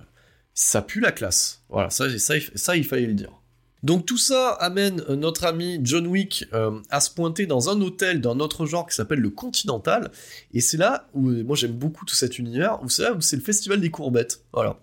[0.53, 1.63] ça pue la classe.
[1.69, 3.36] Voilà, ça, ça, ça il fallait le dire.
[3.83, 7.79] Donc tout ça amène euh, notre ami John Wick euh, à se pointer dans un
[7.81, 10.11] hôtel d'un autre genre qui s'appelle le Continental.
[10.53, 13.21] Et c'est là où euh, moi j'aime beaucoup tout cet univers, où c'est là où
[13.21, 14.43] c'est le festival des courbettes.
[14.53, 14.79] Voilà.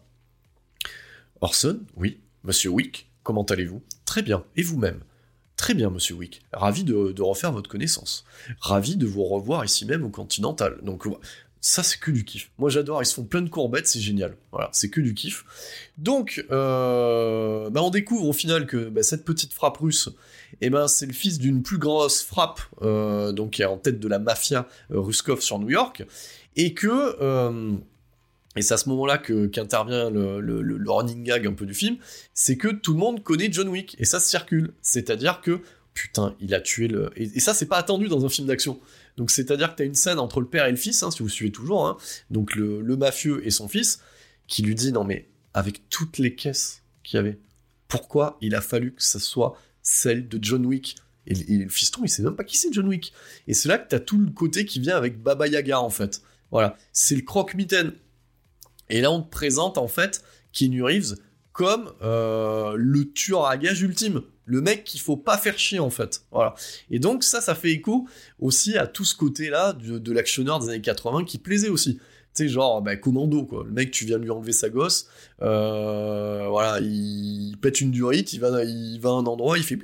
[1.41, 2.21] Orson, oui.
[2.45, 3.83] Monsieur Wick, comment allez-vous?
[4.05, 4.45] Très bien.
[4.57, 5.01] Et vous-même?
[5.57, 6.43] Très bien, monsieur Wick.
[6.53, 8.25] Ravi de, refaire votre connaissance.
[8.61, 10.79] Ravi de vous revoir ici même au Continental.
[10.83, 11.07] Donc
[11.65, 12.51] ça c'est que du kiff.
[12.59, 14.37] Moi j'adore, ils se font plein de courbettes, c'est génial.
[14.53, 15.47] Voilà, c'est que du kiff.
[15.97, 20.11] Donc, euh, bah, on découvre au final que bah, cette petite frappe russe,
[20.61, 23.99] eh ben, c'est le fils d'une plus grosse frappe, euh, donc qui est en tête
[23.99, 26.05] de la mafia euh, Ruskov sur New York,
[26.55, 27.17] et que
[28.57, 31.97] et c'est à ce moment-là que qu'intervient le, le, running gag un peu du film,
[32.35, 34.75] c'est que tout le monde connaît John Wick et ça se circule.
[34.83, 35.61] C'est-à-dire que
[35.95, 38.79] putain, il a tué le et ça c'est pas attendu dans un film d'action.
[39.17, 41.23] Donc c'est-à-dire que tu as une scène entre le père et le fils, hein, si
[41.23, 41.97] vous suivez toujours, hein.
[42.31, 44.01] donc le, mafieux et son fils,
[44.47, 47.39] qui lui dit non mais avec toutes les caisses qu'il y avait,
[47.89, 50.97] pourquoi il a fallu que ce soit celle de John Wick?
[51.27, 53.15] Et, le fiston, il sait même pas qui c'est John Wick.
[53.47, 55.91] Et c'est là que tu as tout le côté qui vient avec Baba Yaga en
[55.91, 56.23] fait.
[56.51, 57.93] Voilà, c'est le croque-mitaine.
[58.91, 61.17] Et là on te présente en fait Keanu Reeves
[61.53, 65.91] comme euh, le tueur à gage ultime le mec qu'il faut pas faire chier en
[65.91, 66.23] fait.
[66.31, 66.55] Voilà.
[66.91, 68.07] Et donc ça, ça fait écho
[68.39, 71.97] aussi à tout ce côté-là de, l'actionneur des années 80 qui plaisait aussi.
[72.35, 73.63] Tu sais, genre, bah, commando, quoi.
[73.65, 75.09] Le mec, tu viens lui enlever sa gosse,
[75.41, 79.79] euh, voilà, il pète une durite, il va, il va à un endroit, il fait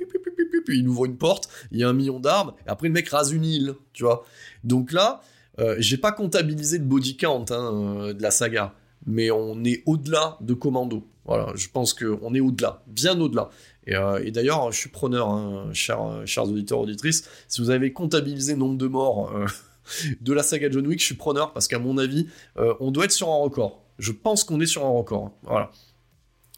[0.65, 3.09] puis il ouvre une porte, il y a un million d'armes, et après le mec
[3.09, 4.25] rase une île, tu vois.
[4.63, 5.21] Donc là,
[5.59, 8.73] euh, j'ai pas comptabilisé le body count hein, euh, de la saga,
[9.05, 11.07] mais on est au-delà de commando.
[11.25, 13.49] Voilà, je pense qu'on est au-delà, bien au-delà.
[13.89, 17.27] Euh, et, d'ailleurs, je suis preneur, hein, chers, chers, auditeurs, auditrices.
[17.47, 19.45] Si vous avez comptabilisé nombre de morts euh,
[20.21, 22.27] de la saga John Wick, je suis preneur parce qu'à mon avis,
[22.57, 23.83] euh, on doit être sur un record.
[23.97, 25.25] Je pense qu'on est sur un record.
[25.25, 25.33] Hein.
[25.43, 25.71] voilà.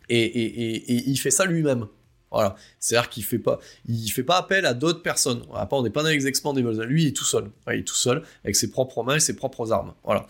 [0.09, 1.87] Et, il fait ça lui-même.
[2.29, 2.55] Voilà.
[2.79, 3.41] C'est-à-dire qu'il fait
[4.11, 5.43] fait pas appel à d'autres personnes.
[5.53, 6.83] Après, on n'est pas dans les expandables.
[6.83, 7.51] Lui, il est tout seul.
[7.67, 9.93] il est tout seul avec ses propres mains et ses propres armes.
[10.03, 10.25] Voilà.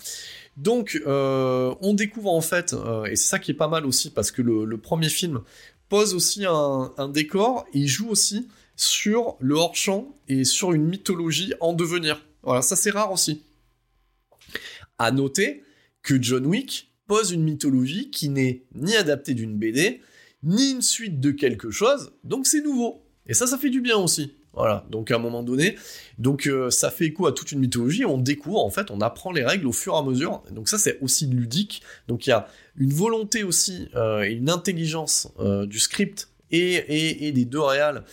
[0.57, 2.75] Donc, on découvre en fait,
[3.09, 5.41] et c'est ça qui est pas mal aussi, parce que le premier film
[5.93, 11.71] pose aussi un, décor il joue aussi sur le hors-champ et sur une mythologie en
[11.73, 12.25] devenir.
[12.41, 13.43] Voilà, ça c'est rare aussi.
[14.97, 15.61] À noter
[16.01, 20.01] que John Wick pose une mythologie qui n'est ni adaptée d'une BD,
[20.41, 23.03] ni une suite de quelque chose, donc c'est nouveau.
[23.27, 24.33] Et ça, ça fait du bien aussi.
[24.55, 25.77] Voilà, donc à un moment donné,
[26.19, 29.31] donc euh, ça fait écho à toute une mythologie, on découvre, en fait, on apprend
[29.31, 32.33] les règles au fur et à mesure, donc ça c'est aussi ludique, donc il y
[32.33, 32.47] a
[32.77, 38.03] une volonté aussi euh, et une intelligence euh, du script et, des deux réals,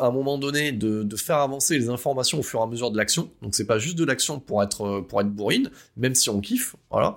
[0.00, 2.96] à un moment donné, de, faire avancer les informations au fur et à mesure de
[2.96, 3.30] l'action.
[3.42, 6.76] Donc c'est pas juste de l'action pour être, pour être bourrine, même si on kiffe,
[6.90, 7.16] voilà.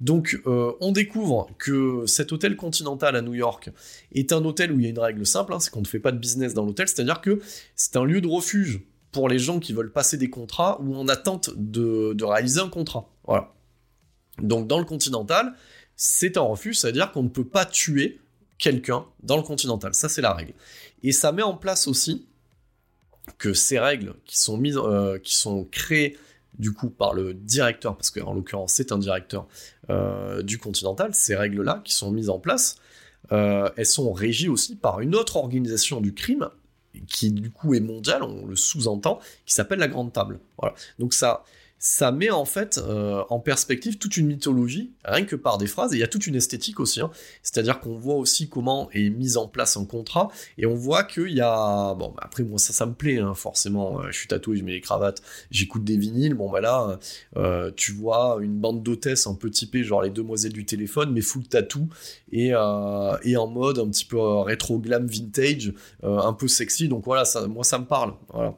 [0.00, 3.70] Donc euh, on découvre que cet hôtel continental à New York
[4.12, 6.00] est un hôtel où il y a une règle simple, hein, c'est qu'on ne fait
[6.00, 7.40] pas de business dans l'hôtel, c'est-à-dire que
[7.74, 11.08] c'est un lieu de refuge pour les gens qui veulent passer des contrats ou en
[11.08, 13.10] attente de, de réaliser un contrat.
[13.26, 13.52] Voilà.
[14.40, 15.54] Donc dans le continental,
[15.96, 18.20] c'est un refuge, c'est-à-dire qu'on ne peut pas tuer
[18.62, 19.92] quelqu'un dans le continental.
[19.92, 20.54] Ça, c'est la règle.
[21.02, 22.26] Et ça met en place aussi
[23.38, 26.16] que ces règles qui sont mises, euh, qui sont créées
[26.58, 29.46] du coup par le directeur, parce qu'en l'occurrence c'est un directeur
[29.90, 32.76] euh, du Continental, ces règles-là qui sont mises en place,
[33.32, 36.48] euh, elles sont régies aussi par une autre organisation du crime
[37.08, 40.38] qui du coup est mondiale, on le sous-entend, qui s'appelle la Grande Table.
[40.58, 40.74] Voilà.
[40.98, 41.44] Donc ça,
[41.84, 45.92] ça met en fait euh, en perspective toute une mythologie, rien que par des phrases,
[45.92, 47.00] et il y a toute une esthétique aussi.
[47.00, 47.10] Hein.
[47.42, 51.32] C'est-à-dire qu'on voit aussi comment est mis en place un contrat, et on voit qu'il
[51.32, 51.94] y a...
[51.94, 54.00] Bon, bah, après, moi, ça, ça me plaît, hein, forcément.
[54.00, 56.34] Euh, je suis tatoué, je mets les cravates, j'écoute des vinyles.
[56.34, 57.00] Bon, bah là,
[57.36, 61.20] euh, tu vois une bande d'hôtesses un peu typée, genre les demoiselles du téléphone, mais
[61.20, 61.88] full tatou,
[62.30, 65.74] et, et en mode un petit peu rétro glam vintage,
[66.04, 66.86] un peu sexy.
[66.86, 68.14] Donc voilà, ça, moi, ça me parle.
[68.32, 68.54] Voilà.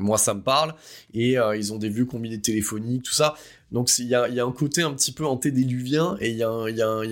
[0.00, 0.74] Moi, ça me parle.
[1.14, 3.34] Et euh, ils ont des vues combinées téléphoniques, tout ça.
[3.70, 6.48] Donc, il y a, un côté un petit peu antédéluvien et il y, a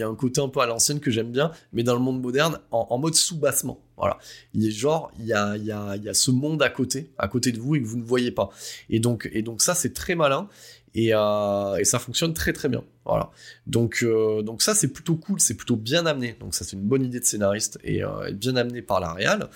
[0.08, 2.96] un côté un peu à l'ancienne que j'aime bien, mais dans le monde moderne, en,
[2.98, 3.78] mode sous-bassement.
[3.98, 4.18] Voilà.
[4.54, 7.60] Il est genre, il y a, y, a, ce monde à côté, à côté de
[7.60, 8.48] vous et que vous ne voyez pas.
[8.88, 10.48] Et donc, et ça, c'est très malin.
[10.94, 12.82] Et, euh, ça fonctionne très très bien.
[13.06, 16.36] Euh, donc ça, c'est plutôt cool, c'est plutôt bien amené.
[16.40, 18.00] Donc, ça, c'est une bonne idée de scénariste et
[18.32, 19.50] bien amené par la réal.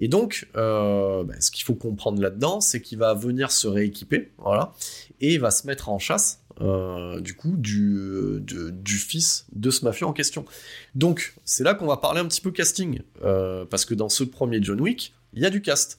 [0.00, 4.32] Et donc, euh, bah, ce qu'il faut comprendre là-dedans, c'est qu'il va venir se rééquiper,
[4.38, 4.72] voilà,
[5.20, 8.42] et il va se mettre en chasse, euh, du coup, du,
[8.88, 10.46] fils de ce mafieux en question.
[10.94, 14.24] Donc, c'est là qu'on va parler un petit peu casting, euh, parce que dans ce
[14.24, 15.98] premier John Wick, il y a du cast.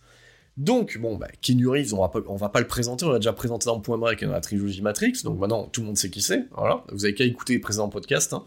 [0.57, 3.65] Donc, bon, bah, Reeves, on va, pas, va pas le présenter, on l'a déjà présenté
[3.67, 6.47] dans Point Break dans la trilogie Matrix, donc maintenant tout le monde sait qui c'est,
[6.57, 8.33] voilà, vous avez qu'à écouter les précédents podcasts.
[8.33, 8.43] Hein.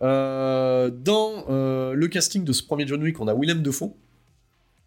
[0.00, 3.94] dans le casting de ce premier John Wick, on a Willem Dafoe,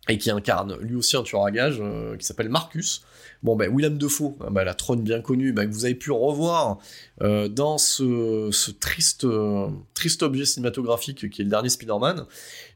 [0.10, 1.82] et qui incarne lui aussi un tueur à gages
[2.18, 3.04] qui s'appelle Marcus.
[3.44, 6.12] Bon, ben, Willem Dafoe, hein, ben, la trône bien connue, ben, que vous avez pu
[6.12, 6.78] revoir
[7.24, 12.26] euh, dans ce, triste, euh, triste objet cinématographique qui est le dernier Spider-Man.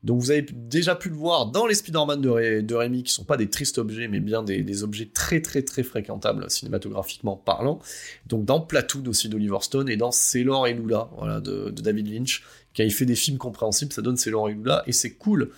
[0.04, 3.26] Donc vous avez déjà pu le voir dans les Spider-Man de, de Rémi, qui sont
[3.26, 7.80] pas des tristes objets, mais bien des, objets très très très fréquentables cinématographiquement parlant.
[8.26, 12.44] Donc dans Platoon aussi d'Oliver Stone et dans Sailor et Lula, voilà, de David Lynch,
[12.76, 15.52] quand il fait des films compréhensibles, ça donne ses Lula et c'est cool.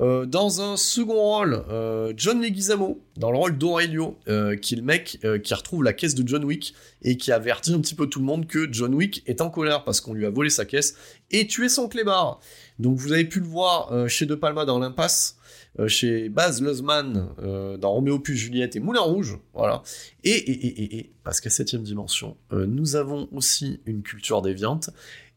[0.00, 4.76] Euh, dans un second rôle, euh, John Leguizamo, dans le rôle d'Aurelio, euh, qui est
[4.76, 8.06] le mec qui retrouve la caisse de John Wick et qui avertit un petit peu
[8.08, 10.64] tout le monde que John Wick est en colère parce qu'on lui a volé sa
[10.64, 10.96] caisse
[11.30, 12.40] et tué son clébard.
[12.78, 15.38] Donc vous avez pu le voir chez De Palma dans l'impasse.
[15.86, 17.28] chez Baz Luhrmann
[17.78, 19.82] dans Roméo plus Juliette et Moulin Rouge, voilà.
[20.24, 24.90] Et, et, et, et parce qu'à septième dimension, nous avons aussi une culture déviante,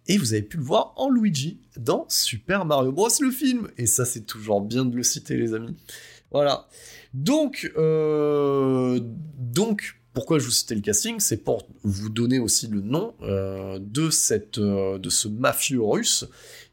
[0.09, 3.09] et vous avez pu le voir en Luigi dans Super Mario Bros.
[3.21, 3.69] le film.
[3.77, 5.77] Et ça, c'est toujours bien de le citer, les amis.
[6.31, 6.67] Voilà.
[7.13, 8.99] Donc, euh,
[9.37, 11.19] donc pourquoi je vous citais le casting?
[11.19, 16.25] C'est pour vous donner aussi le nom euh, de, cette, euh, de ce mafieux russe,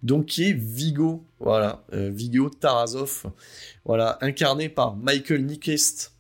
[0.03, 3.31] donc qui est Vigo, voilà, Vigo Tarasov,
[3.85, 6.13] voilà, incarné par Michael Nyquist,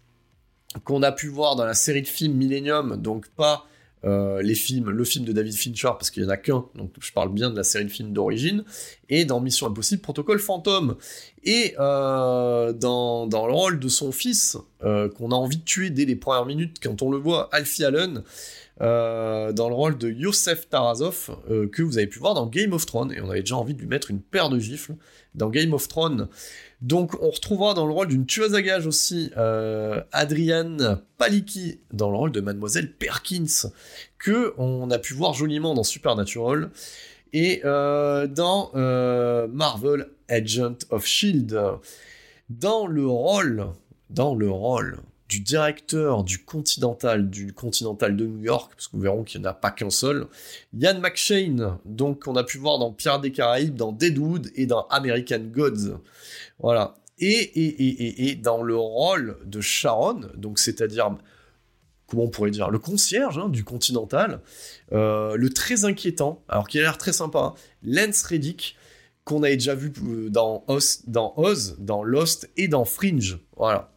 [0.84, 3.66] qu'on a pu voir dans la série de films Millennium, donc pas
[4.06, 6.92] euh, les films, le film de David Fincher, parce qu'il n'y en a qu'un, donc
[7.00, 8.64] je parle bien de la série de films d'origine,
[9.08, 10.96] et dans Mission Impossible, Protocole Fantôme.
[11.42, 16.04] Et euh, dans, le rôle de son fils, euh, qu'on a envie de tuer dès
[16.04, 18.22] les premières minutes quand on le voit, Alfie Allen,
[18.78, 21.30] dans le rôle de Yosef Tarasov,
[21.72, 23.80] que vous avez pu voir dans Game of Thrones, et on avait déjà envie de
[23.80, 24.94] lui mettre une paire de gifles
[25.34, 26.28] dans Game of Thrones.
[26.82, 32.10] Donc on retrouvera dans le rôle d'une tueuse à gages aussi euh, Adrienne Palicki dans
[32.10, 33.70] le rôle de Mademoiselle Perkins
[34.18, 36.70] que on a pu voir joliment dans Supernatural
[37.32, 41.58] et euh, dans euh, Marvel Agent of Shield
[42.50, 43.68] dans le rôle
[45.28, 49.46] du directeur du Continental, du Continental de New York, parce que nous verrons qu'il n'y
[49.46, 50.26] en a pas qu'un seul,
[50.78, 54.86] Ian McShane, donc qu'on a pu voir dans Pierre des Caraïbes, dans Deadwood et dans
[54.88, 55.98] American Gods.
[56.58, 56.94] Voilà.
[57.18, 61.16] Et, et, et, et, dans le rôle de Sharon, donc c'est-à-dire,
[62.06, 64.40] comment on pourrait dire, le concierge hein, du Continental,
[64.92, 68.76] euh, le très inquiétant, alors qu'il a l'air très sympa, hein, Lance Reddick,
[69.24, 73.38] qu'on avait déjà vu euh, dans Oz, dans Oz, dans Lost et dans Fringe.
[73.56, 73.90] Voilà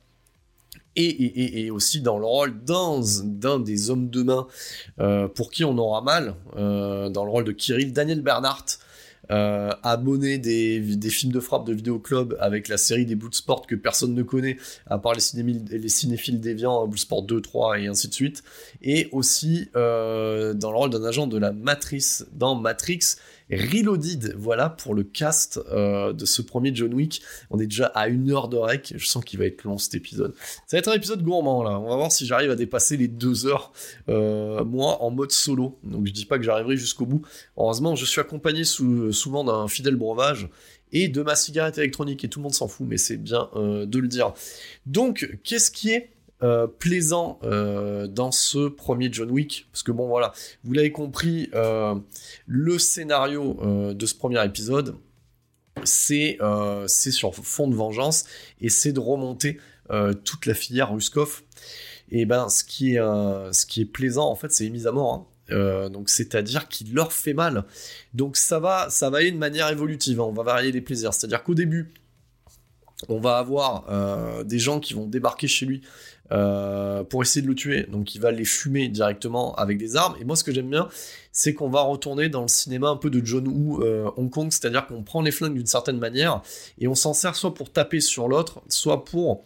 [0.96, 4.48] et, aussi dans le rôle d'un des hommes de main
[5.00, 8.80] euh, pour qui on aura mal, dans le rôle de Kirill, Daniel Bernhardt,
[9.32, 9.72] euh,
[10.38, 14.58] des, films de frappe de Vidéoclub avec la série des Sport que personne ne connaît,
[14.88, 18.44] à part les, les cinéphiles déviants, Sport 2, 3 et ainsi de suite,
[18.82, 23.02] et aussi dans le rôle d'un agent de la Matrice dans Matrix,
[23.52, 27.22] Reloaded, voilà pour le cast euh, de ce premier John Wick.
[27.50, 29.96] On est déjà à une heure de rec, je sens qu'il va être long cet
[29.96, 30.34] épisode.
[30.68, 33.08] Ça va être un épisode gourmand là, on va voir si j'arrive à dépasser les
[33.08, 33.72] deux heures,
[34.08, 35.80] euh, moi en mode solo.
[35.84, 37.22] Donc je dis pas que j'arriverai jusqu'au bout.
[37.58, 40.50] Heureusement, je suis accompagné souvent d'un fidèle breuvage
[40.92, 43.86] et de ma cigarette électronique et tout le monde s'en fout, mais c'est bien euh,
[43.86, 44.34] de le dire.
[44.86, 46.12] Donc, qu'est-ce qui est
[46.42, 50.32] euh, plaisant euh, dans ce premier John Wick parce que bon voilà
[50.64, 51.96] vous l'avez compris euh,
[52.48, 54.96] le scénario de ce premier épisode
[55.84, 56.38] c'est
[56.88, 58.24] sur fond de vengeance
[58.62, 59.60] et c'est de remonter
[60.24, 61.42] toute la filière Ruskov
[62.10, 64.94] et ben ce qui est ce qui est plaisant en fait c'est les mises à
[64.94, 65.90] mort hein.
[65.90, 67.66] donc c'est-à-dire qu'il leur fait mal.
[68.14, 70.22] Donc ça va, ça va aller de manière évolutive.
[70.22, 70.26] Hein.
[70.30, 71.14] On va varier les plaisirs.
[71.14, 71.94] C'est-à-dire qu'au début,
[73.08, 75.82] on va avoir des gens qui vont débarquer chez lui
[76.32, 77.88] euh, pour essayer de le tuer.
[77.90, 80.16] Donc il va les fumer directement avec des armes.
[80.22, 80.88] Et moi ce que j'aime bien,
[81.32, 84.52] c'est qu'on va retourner dans le cinéma un peu de John Woo euh, Hong Kong,
[84.52, 86.44] c'est-à-dire qu'on prend les flingues d'une certaine manière
[86.78, 89.44] et on s'en sert soit pour taper sur l'autre, soit pour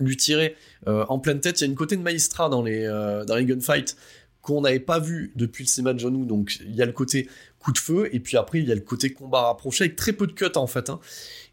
[0.00, 0.56] lui tirer
[0.88, 1.60] euh, en pleine tête.
[1.60, 2.84] Il y a une côté de maestra dans les,
[3.28, 3.96] dans les gunfights
[4.42, 6.24] qu'on n'avait pas vu depuis le cinéma de John Woo.
[6.24, 7.28] Donc il y a le côté
[7.60, 10.12] coup de feu et puis après il y a le côté combat rapproché avec très
[10.12, 10.90] peu de cuts en fait.
[10.90, 10.98] Hein.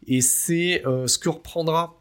[0.08, 1.96] Et c'est ce que reprendra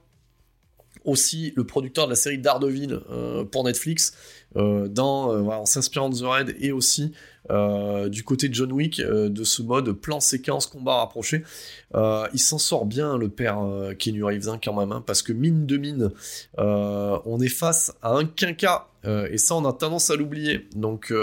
[1.06, 4.14] aussi le producteur de la série Daredevil euh, pour Netflix,
[4.58, 7.14] euh, dans, euh, en s'inspirant de The Raid et aussi
[8.08, 11.44] du côté de John Wick, de ce mode plan séquence combat rapproché.
[11.94, 13.60] il s'en sort bien le père
[14.00, 16.10] Keanu Reeves hein, quand même, hein, parce que mine de mine,
[16.58, 20.68] on est face à un quinca et ça on a tendance à l'oublier.
[20.76, 21.14] Donc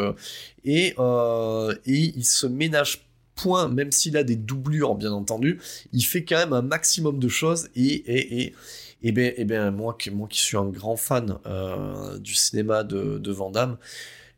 [0.64, 3.04] et, et il se ménage
[3.34, 5.58] point, même s'il a des doublures bien entendu,
[5.92, 8.54] il fait quand même un maximum de choses et
[9.02, 12.84] eh bien, eh bien moi, qui, moi qui suis un grand fan euh, du cinéma
[12.84, 13.76] de, de Van Damme,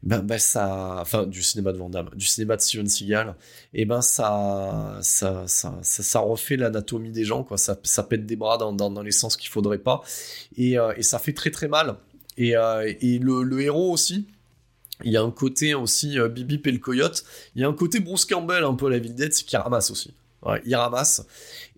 [0.03, 3.35] ben, ben, ça, enfin du cinéma de Van Damme, du cinéma de Steven Seagal,
[3.73, 7.57] et ben ça, ça, ça, ça, refait l'anatomie des gens, quoi.
[7.57, 10.03] Ça, pète des bras dans, dans, les sens qu'il faudrait pas,
[10.57, 11.97] et, et, ça fait très très mal.
[12.37, 14.27] Et, et le, héros aussi,
[15.05, 18.01] il y a un côté aussi Bibi et le coyote, il y a un côté
[18.01, 20.13] Bruce Campbell un peu la ville c'est qu'il ramasse aussi.
[20.67, 21.27] Il ramasse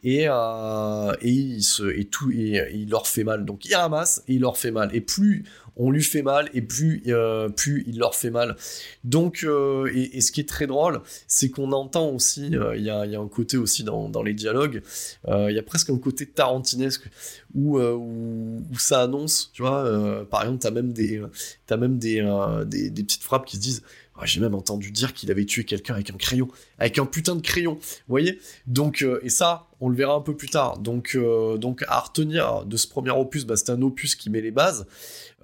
[0.06, 3.44] et, euh, et, il se, et tout et, il leur fait mal.
[3.44, 4.94] Donc il ramasse et il leur fait mal.
[4.94, 5.44] Et plus
[5.78, 8.56] on lui fait mal et plus, euh, plus il leur fait mal.
[9.02, 13.00] Donc euh, et, ce qui est très drôle, c'est qu'on entend aussi, il y, a,
[13.00, 14.80] un côté aussi dans, dans les dialogues,
[15.28, 17.10] il y a presque un côté tarantinesque
[17.54, 20.24] où, où, ça annonce, tu vois.
[20.30, 21.20] par exemple, t'as même des,
[21.68, 22.22] as même des,
[22.64, 23.82] des, petites frappes qui se disent
[24.22, 26.48] j'ai même entendu dire qu'il avait tué quelqu'un avec un crayon,
[26.78, 27.74] avec un putain de crayon.
[27.74, 28.40] Vous voyez?
[28.66, 30.78] Donc, et ça, on le verra un peu plus tard.
[30.78, 31.58] Donc, euh,
[31.88, 34.86] à retenir de ce premier opus, bah, c'est un opus qui met les bases.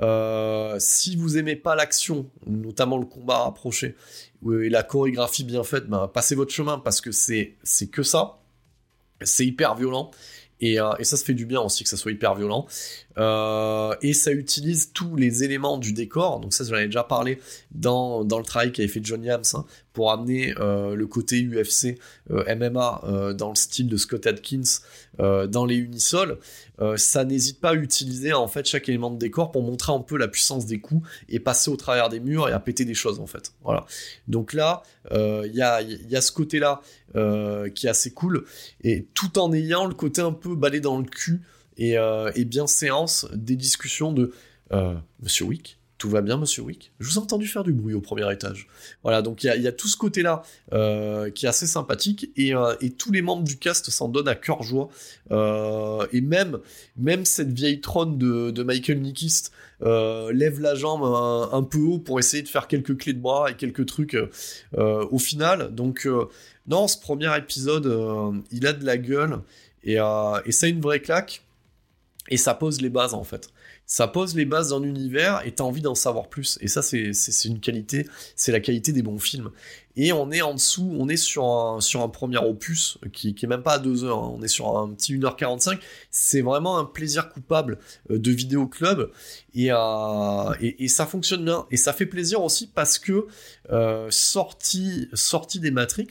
[0.00, 3.94] Euh, si vous aimez pas l'action, notamment le combat rapproché
[4.44, 8.38] et la chorégraphie bien faite, bah, passez votre chemin parce que c'est c'est que ça.
[9.22, 10.10] C'est hyper violent.
[10.60, 12.66] Et, et, ça se fait du bien aussi que ça soit hyper violent.
[13.18, 16.40] Euh, et ça utilise tous les éléments du décor.
[16.40, 17.40] Donc ça, j'en avais déjà parlé
[17.72, 21.98] dans, dans le travail qu'avait fait John Yams hein, pour amener euh, le côté UFC,
[22.30, 24.80] euh, MMA dans le style de Scott Adkins
[25.18, 26.38] dans les unisols.
[26.96, 30.16] ça n'hésite pas à utiliser en fait chaque élément de décor pour montrer un peu
[30.16, 33.20] la puissance des coups et passer au travers des murs et à péter des choses
[33.20, 33.52] en fait.
[33.62, 33.84] Voilà.
[34.26, 36.80] Donc là, il y a, y, a, ce côté-là
[37.14, 38.44] qui est assez cool
[38.82, 41.42] et tout en ayant le côté un peu balai dans le cul
[41.80, 44.32] euh, et, bien séance des discussions de
[44.72, 46.92] euh, Monsieur Wick, tout va bien, monsieur Wick?
[46.98, 48.66] Je vous ai entendu faire du bruit au premier étage.
[49.04, 50.42] Voilà, donc il y, a tout ce côté-là
[50.72, 52.52] euh, qui est assez sympathique et,
[52.98, 54.88] tous les membres du cast s'en donnent à cœur joie.
[55.30, 62.18] et même, cette vieille trône de, Michael Nickist lève la jambe un, peu haut pour
[62.18, 64.16] essayer de faire quelques clés de bras et quelques trucs
[64.76, 65.72] au final.
[65.72, 66.08] Donc,
[66.66, 69.38] non, ce premier épisode, il a de la gueule
[69.84, 71.44] et, et ça a une vraie claque.
[72.28, 73.50] Et ça pose les bases en fait.
[73.84, 76.56] Ça pose les bases d'un univers et t'as envie d'en savoir plus.
[76.60, 77.12] Et ça, c'est
[77.44, 78.06] une qualité,
[78.36, 79.50] c'est la qualité des bons films.
[79.96, 83.62] Et on est en dessous, on est sur un, premier opus qui, qui est même
[83.62, 84.32] pas à 2 heures, hein.
[84.34, 85.78] on est sur un petit 1h45.
[86.10, 87.78] C'est vraiment un plaisir coupable
[88.10, 89.10] euh, de vidéo club
[89.56, 91.66] euh, et, ça fonctionne bien.
[91.70, 93.26] Et ça fait plaisir aussi parce que
[93.70, 95.08] euh, sorti,
[95.56, 96.08] des Matrix,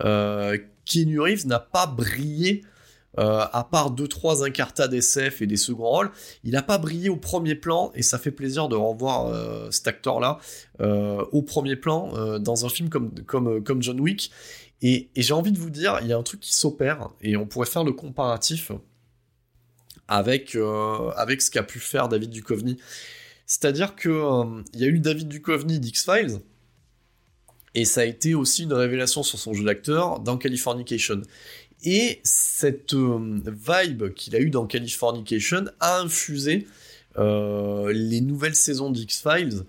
[0.00, 0.56] euh,
[0.86, 2.64] Keanu n'a pas brillé
[3.18, 6.10] euh, à part deux trois incartades SF et des seconds rôles,
[6.42, 9.86] il n'a pas brillé au premier plan et ça fait plaisir de revoir euh, cet
[9.86, 10.38] acteur-là
[10.80, 14.30] euh, au premier plan dans un film comme, comme, comme John Wick.
[14.82, 17.46] Et, j'ai envie de vous dire, il y a un truc qui s'opère et on
[17.46, 18.72] pourrait faire le comparatif
[20.08, 20.56] avec,
[21.16, 22.78] avec ce qu'a pu faire David Duchovny.
[23.46, 26.40] C'est-à-dire que il y a eu David Duchovny d'X-Files,
[27.74, 31.22] et ça a été aussi une révélation sur son jeu d'acteur dans Californication.
[31.84, 36.66] Et cette euh, vibe qu'il a eu dans Californication a infusé
[37.18, 39.64] euh, les nouvelles saisons d'X-Files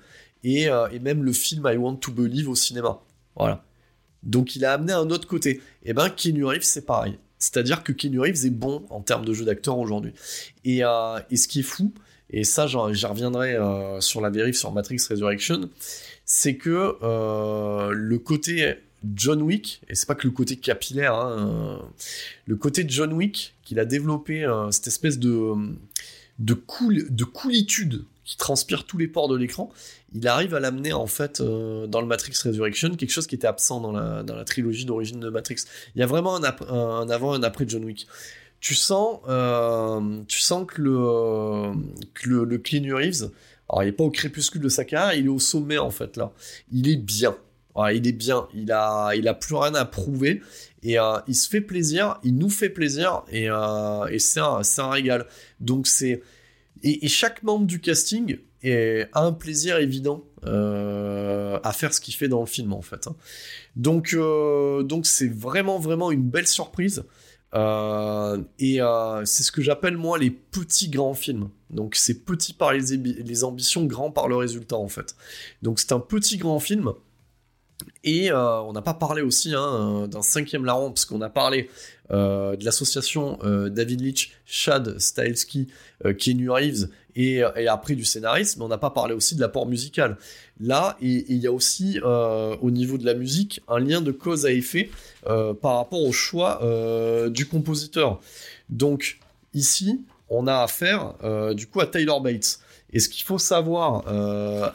[0.45, 3.01] euh, et, même le film I Want to Believe au cinéma.
[3.35, 3.65] Voilà.
[4.23, 5.57] Donc il a amené un autre côté.
[5.83, 7.19] Et eh ben Keanu Reeves c'est pareil.
[7.37, 10.13] C'est-à-dire que Keanu Reeves est bon en termes de jeu d'acteur aujourd'hui.
[10.63, 11.93] Et, et, ce qui est fou,
[12.29, 13.57] et ça j'y reviendrai
[13.99, 15.69] sur la vérif sur Matrix Resurrection,
[16.23, 16.95] c'est que
[17.91, 18.77] le côté
[19.15, 21.77] John Wick, et c'est pas que le côté capillaire, hein, euh,
[22.45, 25.53] le côté de John Wick qu'il a développé, euh, cette espèce de,
[26.39, 29.71] de, cool, de coolitude qui transpire tous les ports de l'écran,
[30.13, 33.47] il arrive à l'amener en fait euh, dans le Matrix Resurrection, quelque chose qui était
[33.47, 35.57] absent dans la, dans la trilogie d'origine de Matrix.
[35.95, 38.07] Il y a vraiment un, avant et un après John Wick.
[38.61, 39.19] Tu sens,
[40.27, 41.73] tu sens que le,
[42.15, 43.29] que le, Reeves,
[43.69, 46.17] alors il est pas au crépuscule de sa carrière, il est au sommet en fait
[46.17, 46.31] là.
[46.71, 47.35] Il est bien
[47.93, 50.41] il est bien, il a, il a plus rien à prouver
[50.85, 54.89] et euh, il se fait plaisir, il nous fait plaisir et, euh, et c'est un,
[54.89, 55.25] régal.
[55.59, 56.21] Donc c'est
[56.83, 62.27] et, chaque membre du casting a un plaisir évident euh, à faire ce qu'il fait
[62.27, 63.07] dans le film en fait.
[63.07, 63.15] Hein.
[63.75, 67.03] Donc donc c'est vraiment vraiment une belle surprise.
[67.53, 68.79] et
[69.25, 71.49] c'est ce que j'appelle moi les petits grands films.
[71.71, 75.15] Donc c'est petit par les, les ambitions, grand par le résultat en fait.
[75.63, 76.93] Donc c'est un petit grand film
[78.05, 81.29] et euh, on n'a pas parlé aussi hein, euh, d'un cinquième larron, parce qu'on a
[81.29, 81.69] parlé
[82.11, 85.67] euh, de l'association David Leitch, Chad Stahelski,
[86.17, 86.87] Keanu Reeves,
[87.17, 90.17] et, et, après du scénariste, mais on n'a pas parlé aussi de l'apport musical.
[90.59, 94.51] Là, il y a aussi au niveau de la musique un lien de cause à
[94.51, 94.91] effet
[95.23, 96.61] par rapport au choix
[97.29, 98.19] du compositeur.
[98.69, 99.19] Donc
[99.53, 101.13] ici, on a affaire
[101.55, 102.59] du coup à Taylor Bates.
[102.91, 104.03] Et ce qu'il faut savoir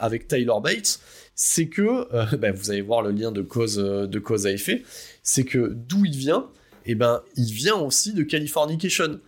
[0.01, 0.99] avec Taylor Bates,
[1.43, 4.83] c'est que, ben, vous allez voir le lien de cause, de cause à effet,
[5.23, 6.49] c'est que d'où il vient,
[6.85, 9.19] et eh ben, il vient aussi de Californication.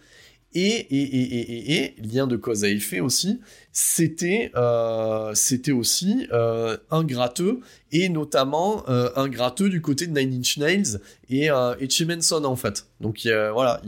[0.56, 3.40] Et, et, et, et, lien de cause à effet aussi,
[3.72, 5.34] c'était euh,
[5.74, 7.62] aussi euh, un gratteux,
[7.92, 11.00] et notamment euh, un gratteux du côté de Nine Inch Nails
[11.30, 12.86] et, euh, et Chimenson en fait.
[13.02, 13.82] Donc voilà,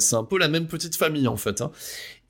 [0.00, 1.60] c'est un peu la même petite famille en fait.
[1.60, 1.70] Hein.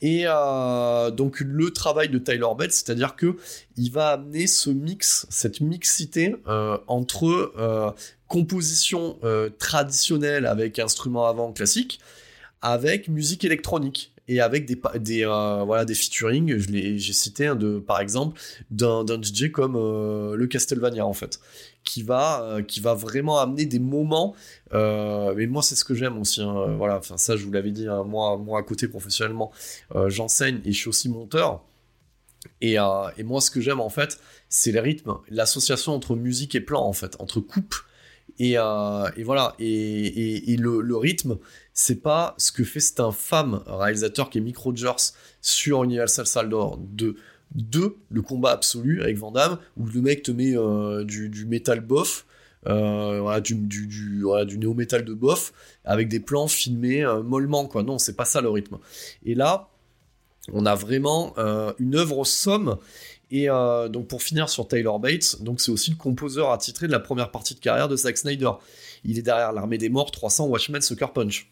[0.02, 3.36] Et euh, donc le travail de Tyler Bell, c'est-à-dire que
[3.76, 7.90] il va amener ce mix, cette mixité euh, entre euh,
[8.28, 9.18] composition
[9.58, 12.00] traditionnelle avec instruments avant classiques,
[12.60, 16.58] avec musique électronique et avec des, des voilà des featuring.
[16.58, 18.40] J'ai cité un de par exemple
[18.70, 21.38] d'un DJ comme le Castlevania en fait
[21.86, 24.34] qui va qui va vraiment amener des moments
[24.72, 27.88] mais moi c'est ce que j'aime aussi hein, voilà enfin ça je vous l'avais dit
[27.88, 29.52] hein, moi moi à côté professionnellement
[30.08, 31.62] j'enseigne et je suis aussi monteur.
[32.60, 32.76] Et,
[33.24, 34.18] moi ce que j'aime en fait
[34.48, 37.74] c'est les rythmes l'association entre musique et plan en fait entre coupe
[38.38, 41.38] et, euh, voilà, et, le, le, rythme,
[41.72, 46.76] c'est pas ce que fait cet infâme réalisateur qui est Mick Rogers sur Universal Soldier
[46.78, 47.16] de
[47.54, 51.80] de le combat absolu avec Van Damme, où le mec te met euh, du, metal
[51.80, 52.26] bof,
[52.66, 53.54] euh, voilà, du,
[54.58, 55.52] néo-metal de bof,
[55.84, 57.82] avec des plans filmés euh, mollement, quoi.
[57.82, 58.78] Non, c'est pas ça le rythme.
[59.24, 59.68] Et là,
[60.52, 61.34] on a vraiment
[61.80, 62.78] une œuvre somme
[63.32, 67.32] et donc pour finir sur Taylor Bates, c'est aussi le composeur attitré de la première
[67.32, 68.52] partie de carrière de Zack Snyder.
[69.02, 71.50] Il est derrière l'armée des morts, 300, Watchmen, Sucker Punch.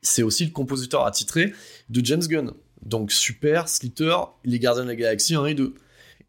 [0.00, 1.52] C'est aussi le compositeur attitré
[1.90, 2.52] de James Gunn.
[2.82, 5.74] Donc Super, Slither, Les Gardiens de la Galaxie 1 et 2.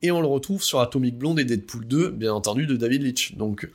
[0.03, 3.35] Et on le retrouve sur Atomic Blonde et Deadpool 2, bien entendu, de David Leitch.
[3.35, 3.69] Donc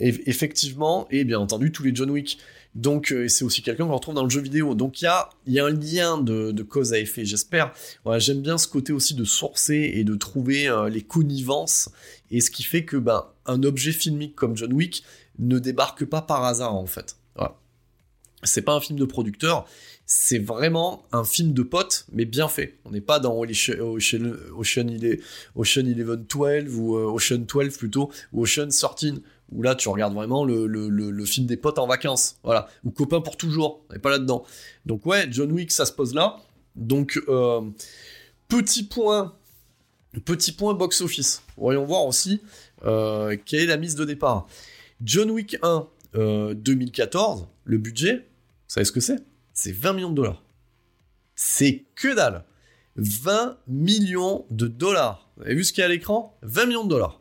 [0.00, 2.38] effectivement, et bien entendu tous les John Wick.
[2.74, 4.74] Donc, euh, c'est aussi quelqu'un qu'on retrouve dans le jeu vidéo.
[4.74, 7.72] Donc, il y a, y a un lien de, cause à effet, j'espère.
[8.18, 11.90] J'aime bien ce côté aussi de sourcer et de trouver euh, les connivences.
[12.30, 15.02] Et ce qui fait que, ben, un objet filmique comme John Wick
[15.38, 17.16] ne débarque pas par hasard, en fait.
[18.42, 19.66] C'est pas un film de producteur,
[20.12, 22.80] c'est vraiment un film de potes, mais bien fait.
[22.84, 24.88] On n'est pas dans Ocean, Ocean, Ocean,
[25.54, 29.20] 11, 12 ou euh, Ocean 12 plutôt, ou Ocean 13
[29.52, 33.36] où là tu regardes vraiment le, film des potes en vacances, voilà, ou copains pour
[33.36, 34.42] toujours, on n'est pas là-dedans.
[34.84, 36.38] Donc ouais, John Wick, ça se pose là.
[36.74, 37.60] Donc euh,
[38.48, 39.36] petit point,
[40.24, 41.40] petit point box-office.
[41.56, 42.40] Voyons voir aussi
[42.84, 44.48] euh, quelle est la mise de départ.
[45.04, 45.86] John Wick 1,
[46.54, 48.20] 2014, euh, le budget, vous
[48.66, 49.29] savez ce que c'est?
[49.62, 50.42] C'est 20 millions de dollars.
[51.34, 52.46] C'est que dalle
[52.96, 55.30] 20 millions de dollars.
[55.36, 56.38] Vous avez vu ce qu'il y a à l'écran?
[56.40, 57.20] 20 millions de dollars.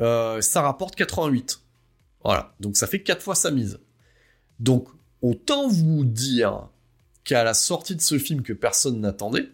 [0.00, 1.60] Euh, ça rapporte 88.
[2.24, 3.78] Voilà, donc ça fait 4 fois sa mise.
[4.58, 4.88] Donc,
[5.20, 6.70] autant vous dire
[7.24, 9.50] qu'à la sortie de ce film que personne n'attendait,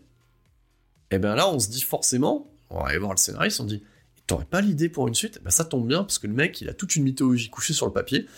[1.11, 3.83] eh bien là, on se dit forcément, on va aller voir le scénariste, on dit,
[4.29, 6.69] t'aurais pas l'idée pour une suite Ben ça tombe bien, parce que le mec, il
[6.69, 8.29] a toute une mythologie couchée sur le papier,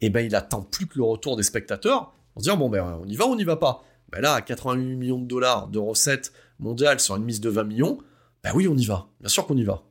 [0.00, 3.00] et ben il attend plus que le retour des spectateurs, en se disant, bon ben
[3.02, 3.82] on y va, on n'y va pas?
[4.12, 7.64] Ben là, à 88 millions de dollars de recettes mondiales sur une mise de 20
[7.64, 7.98] millions,
[8.44, 9.82] ben oui, on y va, bien sûr qu'on y va.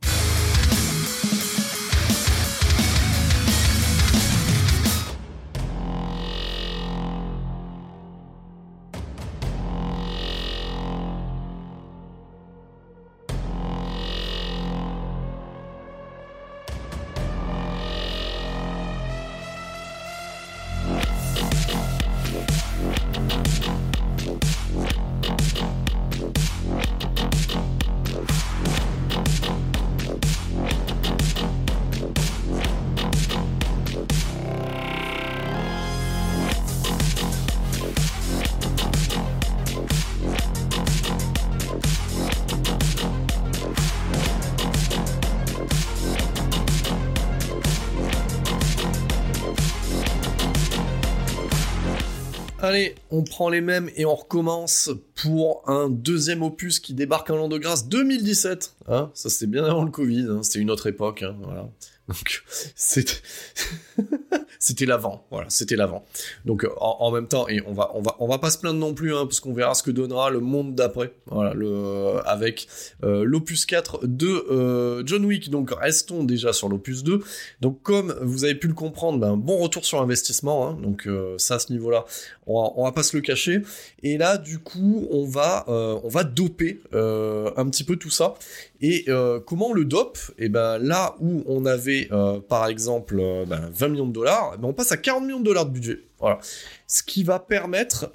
[53.36, 57.36] Allez, on prend les mêmes et on recommence pour un deuxième opus qui débarque en
[57.36, 58.76] l'an de grâce 2017.
[58.88, 60.42] Hein ça c'était bien avant le Covid, hein.
[60.42, 61.22] c'était une autre époque.
[61.22, 61.68] Hein, voilà.
[62.08, 62.44] Donc
[64.58, 66.04] c'était l'avant, voilà, c'était l'avant.
[66.44, 68.94] Donc en, même temps, et on va on va on va pas se plaindre non
[68.94, 72.68] plus, hein, parce qu'on verra ce que donnera le monde d'après, voilà, le avec
[73.02, 75.50] euh, l'opus 4 de euh, John Wick.
[75.50, 77.22] Donc restons déjà sur l'opus 2.
[77.60, 80.74] Donc comme vous avez pu le comprendre, ben, bon retour sur investissement.
[80.74, 82.04] Donc euh, ça à ce niveau-là,
[82.46, 83.62] on va, va pas se le cacher.
[84.02, 85.64] Et là du coup, on va
[86.04, 88.34] va doper un petit peu tout ça.
[88.80, 90.18] Et euh, comment on le dope?
[90.38, 94.12] Et eh ben là où on avait euh, par exemple 20 euh, ben, millions de
[94.12, 96.00] dollars, eh ben, on passe à 40 millions de dollars de budget.
[96.18, 96.38] Voilà.
[96.86, 98.10] Ce qui va permettre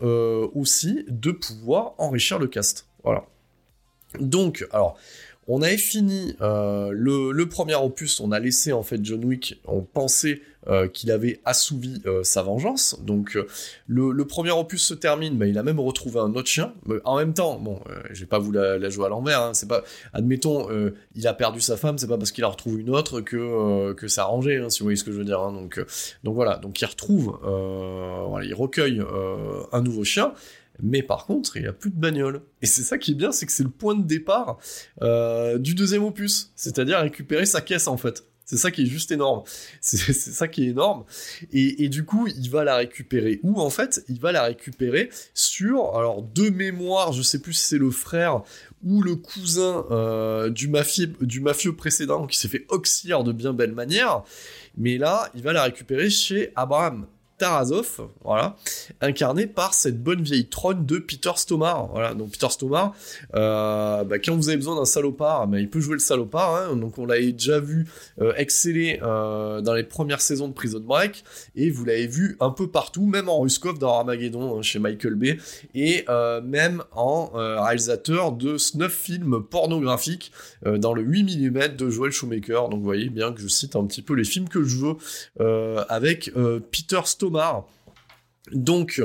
[0.56, 2.88] aussi de pouvoir enrichir le cast.
[3.04, 3.26] Voilà.
[4.20, 4.98] Donc, alors,
[5.54, 10.42] On avait fini le, premier opus, on a laissé en fait John Wick, on pensait
[10.94, 12.98] qu'il avait assouvi sa vengeance.
[13.02, 13.38] Donc
[13.88, 16.74] le, premier opus se termine, mais il a même retrouvé un autre chien.
[17.04, 19.84] en même temps, bon, je vais pas vous la, jouer à l'envers, hein, c'est pas,
[20.14, 20.70] admettons,
[21.16, 24.22] il a perdu sa femme, c'est pas parce qu'il a retrouvé une autre que, ça
[24.22, 25.42] a rangé, hein, si vous voyez ce que je veux dire.
[25.42, 25.52] Hein.
[25.52, 25.84] donc,
[26.24, 29.04] donc voilà, donc il retrouve, voilà, il recueille
[29.74, 30.34] un nouveau chien,
[30.82, 32.42] mais par contre, il a plus de bagnole.
[32.62, 34.58] Et c'est ça qui est bien, c'est que c'est le point de départ
[35.02, 38.26] euh, du deuxième opus, c'est-à-dire récupérer sa caisse en fait.
[38.52, 39.44] C'est ça qui est juste énorme.
[39.82, 41.06] C'est ça qui est énorme.
[41.54, 45.96] Et, du coup, il va la récupérer où En fait, il va la récupérer sur,
[45.96, 48.42] alors, deux mémoires, je sais plus si c'est le frère
[48.84, 53.54] ou le cousin euh, du, mafieux, du mafieux précédent qui s'est fait oxyre de bien
[53.54, 54.24] belle manière.
[54.76, 57.08] Mais là, il va la récupérer chez Abraham.
[57.42, 58.56] Tarazov, voilà,
[59.02, 61.88] incarné par cette bonne vieille trône de Peter Stomar.
[61.88, 62.94] Voilà, donc Peter Stomar,
[63.34, 66.56] euh, bah, quand vous avez besoin d'un salopard, bah, il peut jouer le salopard.
[66.56, 66.76] Hein.
[66.76, 67.88] donc on l'avait déjà vu
[68.22, 71.24] euh, exceller euh, dans les premières saisons de Prison Break,
[71.56, 75.16] et vous l'avez vu un peu partout, même en Ruskov dans Armageddon hein, chez Michael
[75.16, 75.40] Bay,
[75.74, 76.06] et
[76.44, 80.32] même en réalisateur de snuff films pornographiques
[80.64, 82.70] dans le 8 mm de Joel Shoemaker.
[82.70, 85.86] Donc vous voyez bien que je cite un petit peu les films que je veux
[85.90, 86.32] avec
[86.72, 87.31] Peter Stomar
[88.50, 89.00] donc,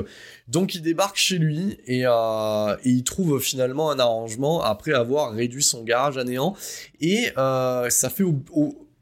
[0.74, 5.82] il débarque chez lui euh, et, il trouve finalement un arrangement après avoir réduit son
[5.82, 6.54] garage à néant.
[7.00, 8.24] Et euh, ça fait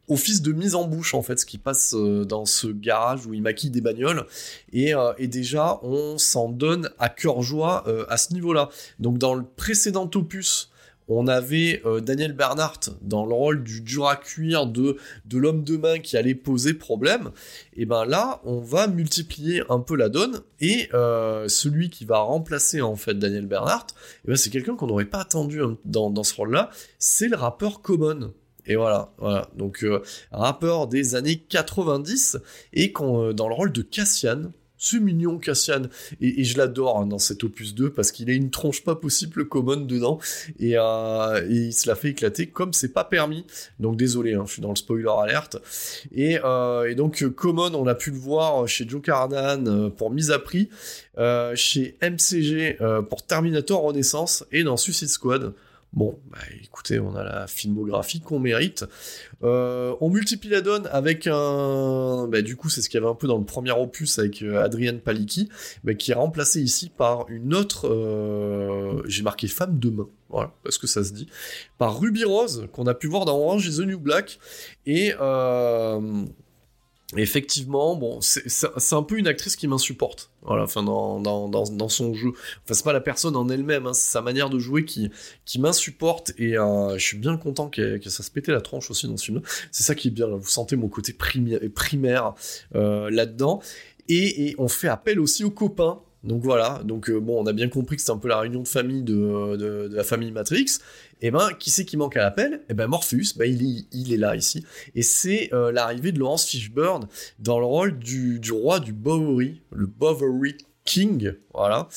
[0.09, 3.33] office de mise en bouche en fait ce qui passe euh, dans ce garage où
[3.33, 4.27] il maquille des bagnoles.
[4.73, 8.69] Et, déjà on s'en donne à cœur joie à ce niveau là
[8.99, 10.71] donc dans le précédent opus
[11.09, 14.97] on avait euh, Daniel Bernhardt dans le rôle du dur à cuire de,
[15.33, 17.31] l'homme de main qui allait poser problème.
[17.75, 22.19] Et ben là, on va multiplier un peu la donne et euh, celui qui va
[22.19, 23.95] remplacer en fait Daniel Bernhardt,
[24.25, 26.71] et ben c'est quelqu'un qu'on n'aurait pas attendu hein, dans, ce rôle-là.
[26.99, 28.33] C'est le rappeur Common.
[28.67, 29.51] Et voilà, voilà.
[29.57, 30.03] Donc euh,
[30.33, 32.39] rappeur des années 90
[32.73, 34.53] et dans le rôle de Cassian
[34.85, 35.83] ce mignon Cassian
[36.21, 39.47] et, je l'adore hein, dans cet opus 2 parce qu'il a une tronche pas possible
[39.47, 40.19] common dedans.
[40.61, 43.47] Euh, et, il se la fait éclater comme c'est pas permis.
[43.81, 45.57] Donc désolé hein, je suis dans le spoiler alerte.
[46.15, 50.31] Et, euh, donc common on a pu le voir chez Joe Carnan euh, pour mise
[50.31, 50.69] à prix
[51.55, 52.79] chez MCG
[53.09, 55.53] pour Terminator Renaissance et dans Suicide Squad
[55.95, 58.85] Bon, bah, écoutez, on a la filmographie qu'on mérite.
[59.45, 62.27] Euh, on multiplie la donne avec un...
[62.27, 64.43] Bah, du coup, c'est ce qu'il y avait un peu dans le premier opus avec
[64.43, 65.49] euh, Adrienne Palicki,
[65.85, 67.87] bah, qui est remplacé ici par une autre...
[67.89, 71.29] Euh, j'ai marqué femme de main, voilà, parce que ça se dit,
[71.79, 74.41] par Ruby Rose, qu'on a pu voir dans Orange is the New Black,
[74.87, 75.13] et
[77.23, 80.31] effectivement, bon, c'est un peu une actrice qui m'insupporte.
[80.43, 82.33] Voilà, enfin dans, dans, dans, son jeu.
[82.65, 85.11] Enfin, c'est pas la personne en elle-même, hein, c'est sa manière de jouer qui,
[85.47, 89.07] qui m'insupporte et euh, je suis bien content que, ça se pétait la tranche aussi
[89.07, 89.41] dans ce film.
[89.71, 92.35] C'est ça qui est bien, vous sentez mon côté primaire, primaire
[92.75, 93.61] euh, là-dedans.
[94.09, 97.69] Et, on fait appel aussi aux copains donc voilà, donc euh, bon, on a bien
[97.69, 100.79] compris que c'est un peu la réunion de famille de, de, la famille Matrix.
[101.21, 102.55] Et eh ben, qui c'est qui manque à l'appel?
[102.55, 104.65] Et eh ben Morpheus, ben, il, est, il est là ici.
[104.95, 109.61] Et c'est euh, l'arrivée de Laurence Fishburne dans le rôle du, du roi du Bowery,
[109.71, 111.89] le Bowery King, voilà.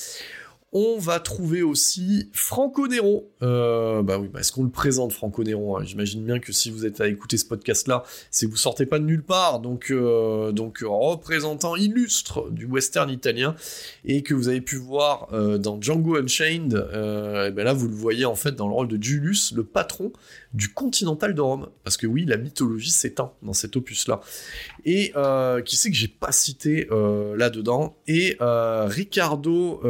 [0.74, 3.32] On va trouver aussi Franco Nero.
[3.42, 5.84] Euh, bah oui, bah, est-ce qu'on le présente Franco Nero hein?
[5.86, 9.00] J'imagine bien que si vous êtes à écouter ce podcast-là, c'est que vous sortez pas
[9.00, 9.62] de nulle part.
[9.62, 13.56] Donc, euh, donc représentant illustre du western italien
[14.04, 16.74] et que vous avez pu voir euh, dans Django Unchained.
[16.74, 20.12] et ben là, vous le voyez en fait dans le rôle de Julius, le patron
[20.54, 21.70] du Continental de Rome.
[21.86, 24.20] Parce que oui, la mythologie s'éteint dans cet opus-là.
[24.84, 25.14] Et
[25.64, 27.96] qui sait que j'ai pas cité là-dedans?
[28.08, 29.82] Et Ricardo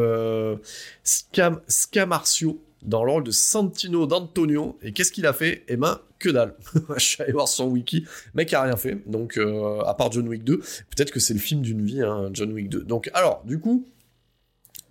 [1.04, 4.78] Scam, Scamarcio dans le rôle de Santino d'Antonio.
[4.82, 5.64] Et qu'est-ce qu'il a fait?
[5.68, 6.56] Eh ben, que dalle.
[6.98, 8.06] je suis allé voir son wiki.
[8.34, 9.02] mec a rien fait.
[9.06, 12.30] Donc, euh, à part John Wick 2, peut-être que c'est le film d'une vie, hein,
[12.34, 12.84] John Wick 2.
[12.84, 13.86] Donc, alors, du coup,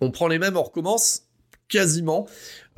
[0.01, 1.23] on prend les mêmes, on recommence
[1.67, 2.27] quasiment.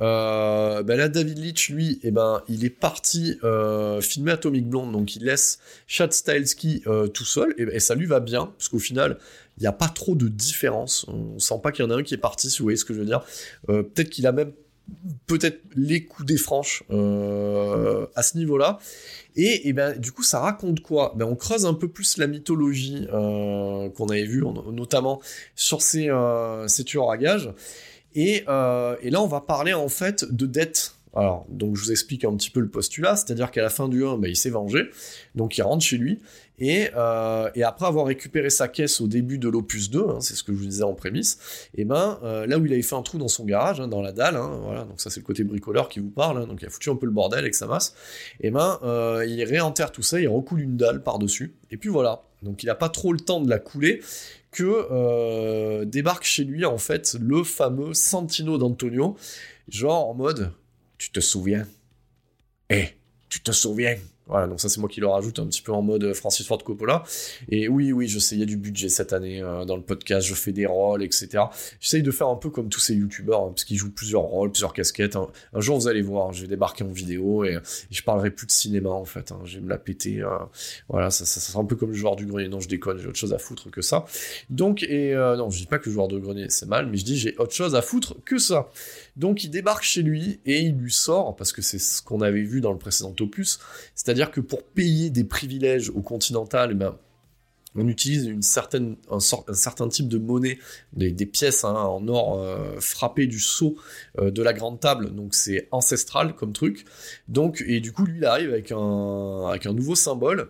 [0.01, 4.91] Euh, ben là, David Leitch, lui, eh ben, il est parti euh, filmer Atomic Blonde,
[4.91, 8.79] donc il laisse Chad Stahelski tout seul, et, et, ça lui va bien, parce qu'au
[8.79, 9.17] final,
[9.59, 11.05] il n'y a pas trop de différence.
[11.09, 12.85] On sent pas qu'il y en a un qui est parti, si vous voyez ce
[12.85, 13.23] que je veux dire.
[13.67, 14.53] Euh, peut-être qu'il a même
[15.27, 18.79] peut-être les coups des franches euh, à ce niveau-là.
[19.35, 21.13] Et, ben, du coup, ça raconte quoi?
[21.15, 25.21] Ben, On creuse un peu plus la mythologie euh, qu'on avait vue, notamment
[25.55, 26.09] sur ces,
[26.67, 27.51] ces tueurs à gages.
[28.15, 30.95] Et, et, là, on va parler en fait de dette.
[31.15, 34.05] Alors, donc je vous explique un petit peu le postulat, c'est-à-dire qu'à la fin du
[34.05, 34.89] 1, ben, il s'est vengé,
[35.33, 36.19] donc il rentre chez lui,
[36.59, 36.89] Et,
[37.55, 40.53] et, après avoir récupéré sa caisse au début de l'opus 2, hein, c'est ce que
[40.53, 43.27] je vous disais en prémisse, et ben là où il avait fait un trou dans
[43.27, 45.99] son garage, hein, dans la dalle, hein, voilà, donc ça c'est le côté bricoleur qui
[45.99, 47.95] vous parle, donc il a foutu un peu le bordel avec sa masse,
[48.41, 48.79] et ben
[49.25, 52.23] il réenterre tout ça, il recoule une dalle par-dessus, et puis voilà.
[52.41, 54.01] Donc il n'a pas trop le temps de la couler,
[54.51, 59.15] que euh, débarque chez lui en fait le fameux Santino d'Antonio,
[59.67, 60.51] genre en mode
[60.97, 61.67] tu te souviens?
[62.69, 62.89] Eh,
[63.29, 63.95] tu te souviens?
[64.29, 66.45] Voilà, donc ça c'est moi qui le rajoute un petit peu en mode euh, Francis
[66.45, 67.03] Ford Coppola.
[67.49, 69.81] Et oui, oui, je sais, il y a du budget cette année euh, dans le
[69.81, 71.45] podcast, je fais des rôles, etc.
[71.79, 74.51] J'essaye de faire un peu comme tous ces youtubeurs, hein, parce qu'ils jouent plusieurs rôles,
[74.51, 75.15] plusieurs casquettes.
[75.15, 75.27] Hein.
[75.53, 77.57] Un jour vous allez voir, je vais débarquer en vidéo et,
[77.89, 79.31] je parlerai plus de cinéma en fait.
[79.31, 79.39] Hein.
[79.45, 80.21] Je vais me la péter.
[80.21, 80.29] Euh,
[80.87, 82.49] voilà, ça, ça, sera un peu comme le joueur du grenier.
[82.49, 84.05] Non, je déconne, j'ai autre chose à foutre que ça.
[84.51, 87.05] Donc, et non, je dis pas que le joueur de grenier c'est mal, mais je
[87.05, 88.69] dis j'ai autre chose à foutre que ça.
[89.15, 92.43] Donc il débarque chez lui et il lui sort, parce que c'est ce qu'on avait
[92.43, 93.59] vu dans le précédent opus,
[93.95, 96.95] c'est-à-dire que pour payer des privilèges au Continental, eh ben,
[97.75, 100.57] on utilise une certaine, un, certain type de monnaie,
[100.93, 103.77] des, pièces hein, en or euh, frappées du sceau
[104.17, 106.85] euh, de la grande table, donc c'est ancestral comme truc.
[107.27, 110.49] Donc, et du coup, lui, il arrive avec un, avec un nouveau symbole,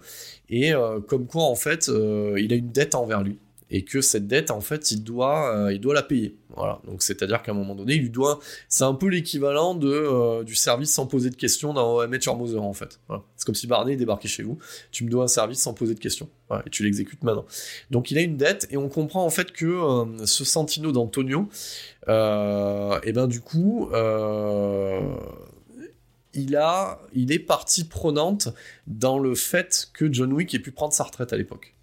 [0.50, 3.38] et euh, comme quoi, en fait, il a une dette envers lui
[3.72, 6.36] et que cette dette, en fait, il doit, euh, il doit la payer.
[6.56, 6.82] Voilà.
[6.88, 8.40] Donc, c'est-à-dire qu'à un moment donné, il doit.
[8.68, 11.74] C'est un peu l'équivalent de euh, du service sans poser de questions
[12.08, 13.00] Met Your Mother, en fait.
[13.36, 14.58] C'est comme si Barney débarquait chez vous.
[14.92, 16.30] Tu me dois un service sans poser de questions.
[16.66, 17.46] Et tu l'exécutes maintenant.
[17.92, 21.48] Donc, il a une dette, et on comprend en fait que euh, ce Santino d'Antonio,
[22.08, 23.90] et ben du coup.
[26.34, 28.50] il, a, il est partie prenante
[28.88, 31.76] dans le fait que John Wick ait pu prendre sa retraite à l'époque.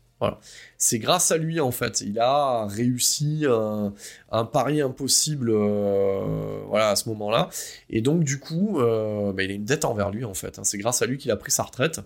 [0.79, 3.45] C'est grâce à lui en fait, il a réussi
[4.31, 7.51] un, pari impossible euh, voilà à ce moment-là,
[7.91, 10.59] et donc du coup, euh, bah, il a une dette envers lui en fait.
[10.59, 10.65] Hein.
[10.65, 12.01] C'est grâce à lui qu'il a pris sa retraite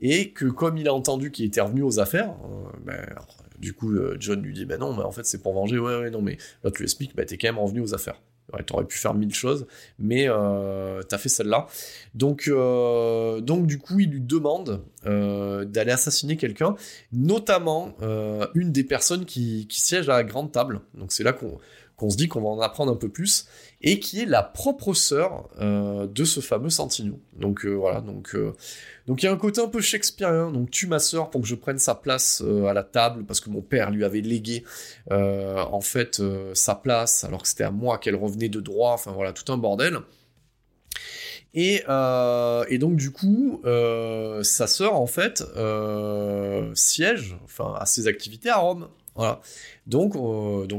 [0.00, 3.24] et que comme il a entendu qu'il était revenu aux affaires, euh, bah,
[3.58, 6.10] du coup John lui dit bah non, mais en fait c'est pour venger, ouais ouais
[6.10, 8.20] non mais là tu expliques, bah t'es quand même revenu aux affaires.
[8.66, 9.66] T'aurais pu faire mille choses,
[9.98, 11.66] mais euh, t'as fait celle-là.
[12.14, 16.76] Donc, euh, donc du coup, il lui demande euh, d'aller assassiner quelqu'un,
[17.12, 17.94] notamment
[18.54, 20.80] une des personnes qui, qui siège à la grande table.
[20.94, 23.46] Donc c'est là qu'on se dit qu'on va en apprendre un peu plus,
[23.86, 27.20] et qui est la propre sœur euh, de ce fameux Santignon.
[27.34, 28.54] Donc euh, voilà, donc euh,
[29.06, 30.50] donc il y a un côté un peu shakespearien.
[30.50, 33.50] Donc tue ma sœur pour que je prenne sa place à la table parce que
[33.50, 34.64] mon père lui avait légué
[35.10, 36.22] en fait
[36.54, 38.92] sa place alors que c'était à moi qu'elle revenait de droit.
[38.92, 39.98] Enfin voilà, tout un bordel.
[41.52, 45.44] Et, et, donc du coup, sa sœur en fait
[46.74, 48.88] siège, enfin, à ses activités à Rome.
[49.14, 49.40] Voilà.
[49.86, 50.16] Donc,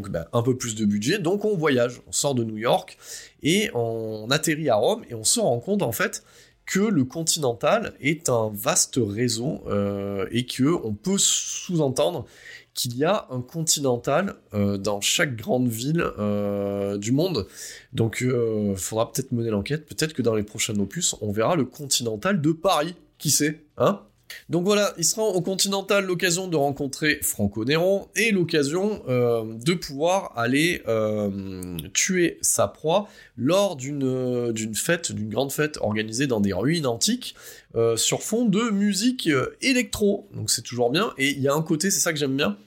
[0.10, 2.98] ben, un peu plus de budget, donc on voyage, on sort de New York
[3.44, 6.24] et on atterrit à Rome et on se rend compte en fait
[6.66, 12.26] que le Continental est un vaste réseau euh, et que on peut sous-entendre
[12.74, 17.48] qu'il y a un Continental euh, dans chaque grande ville euh, du monde.
[17.94, 19.86] Donc, il faudra peut-être mener l'enquête.
[19.86, 22.96] Peut-être que dans les prochains opus, on verra le Continental de Paris.
[23.18, 24.02] Qui sait, hein?
[24.50, 29.74] Donc voilà, il sera au Continental l'occasion de rencontrer Franco Néron et l'occasion euh, de
[29.74, 33.08] pouvoir aller euh, tuer sa proie
[33.38, 37.36] lors d'une d'une fête, d'une grande fête organisée dans des ruines antiques
[37.76, 39.30] euh, sur fond de musique
[39.62, 40.28] électro.
[40.34, 41.14] Donc c'est toujours bien.
[41.18, 42.58] Et il y a un côté, c'est ça que j'aime bien.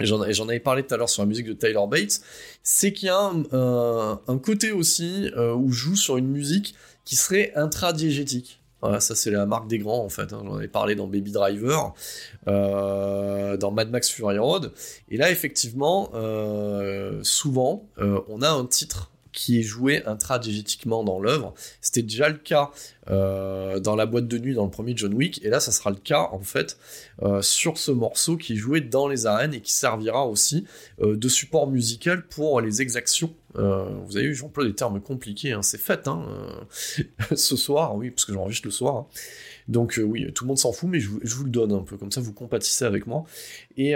[0.00, 2.20] Et j'en avais parlé tout à l'heure sur la musique de Tyler Bates,
[2.64, 6.74] c'est qu'il y a un, côté aussi où joue sur une musique
[7.04, 8.63] qui serait intradiégétique.
[9.00, 10.32] Ça c'est la marque des grands en fait.
[10.32, 10.42] Hein.
[10.44, 11.94] J'en avais parlé dans Baby Driver,
[12.48, 14.72] euh, dans Mad Max Fury Road.
[15.08, 21.18] Et là effectivement, euh, souvent, euh, on a un titre qui est joué intradigétiquement dans
[21.18, 21.54] l'œuvre.
[21.80, 22.70] C'était déjà le cas
[23.06, 25.96] dans la boîte de nuit dans le premier John Wick, et là ça sera le
[25.96, 26.78] cas en fait
[27.42, 30.64] sur ce morceau qui est joué dans les arènes et qui servira aussi
[31.02, 35.62] de support musical pour les exactions euh, vous avez vu, j'emploie des termes compliqués, hein,
[35.62, 38.96] c'est fait, hein, euh, ce soir, oui, parce que j'enregistre le soir.
[38.96, 39.06] Hein.
[39.68, 41.96] Donc euh, oui, tout le monde s'en fout, mais je, vous le donne un peu,
[41.96, 43.24] comme ça vous compatissez avec moi.
[43.76, 43.94] Et,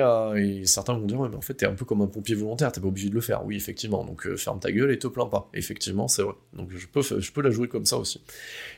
[0.65, 2.81] certains vont dire, ouais, mais en fait, t'es un peu comme un pompier volontaire, t'es
[2.81, 3.45] pas obligé de le faire.
[3.45, 5.49] Oui, effectivement, donc ferme ta gueule et te plains pas.
[5.55, 6.35] Effectivement, c'est vrai.
[6.53, 8.23] Donc je peux, je peux la jouer comme ça aussi.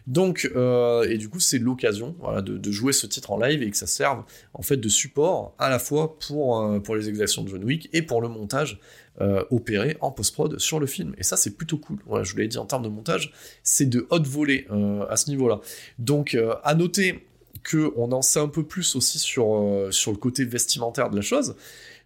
[0.06, 3.86] Donc, et du coup, c'est l'occasion de, jouer ce titre en live et que ça
[3.86, 7.88] serve en fait de support à la fois pour, pour les exactions de John Wick
[7.92, 8.80] et pour le montage
[9.20, 11.14] euh, opéré en post-prod sur le film.
[11.18, 11.98] Et ça, c'est plutôt cool.
[12.06, 13.32] Voilà, je vous l'ai dit en termes de montage,
[13.62, 15.60] c'est de haute volée euh, à ce niveau-là.
[15.98, 17.26] Donc, euh, à noter
[17.70, 21.54] qu'on en sait un peu plus aussi sur, sur le côté vestimentaire de la chose.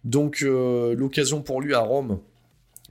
[0.03, 2.19] Donc, l'occasion pour lui à Rome,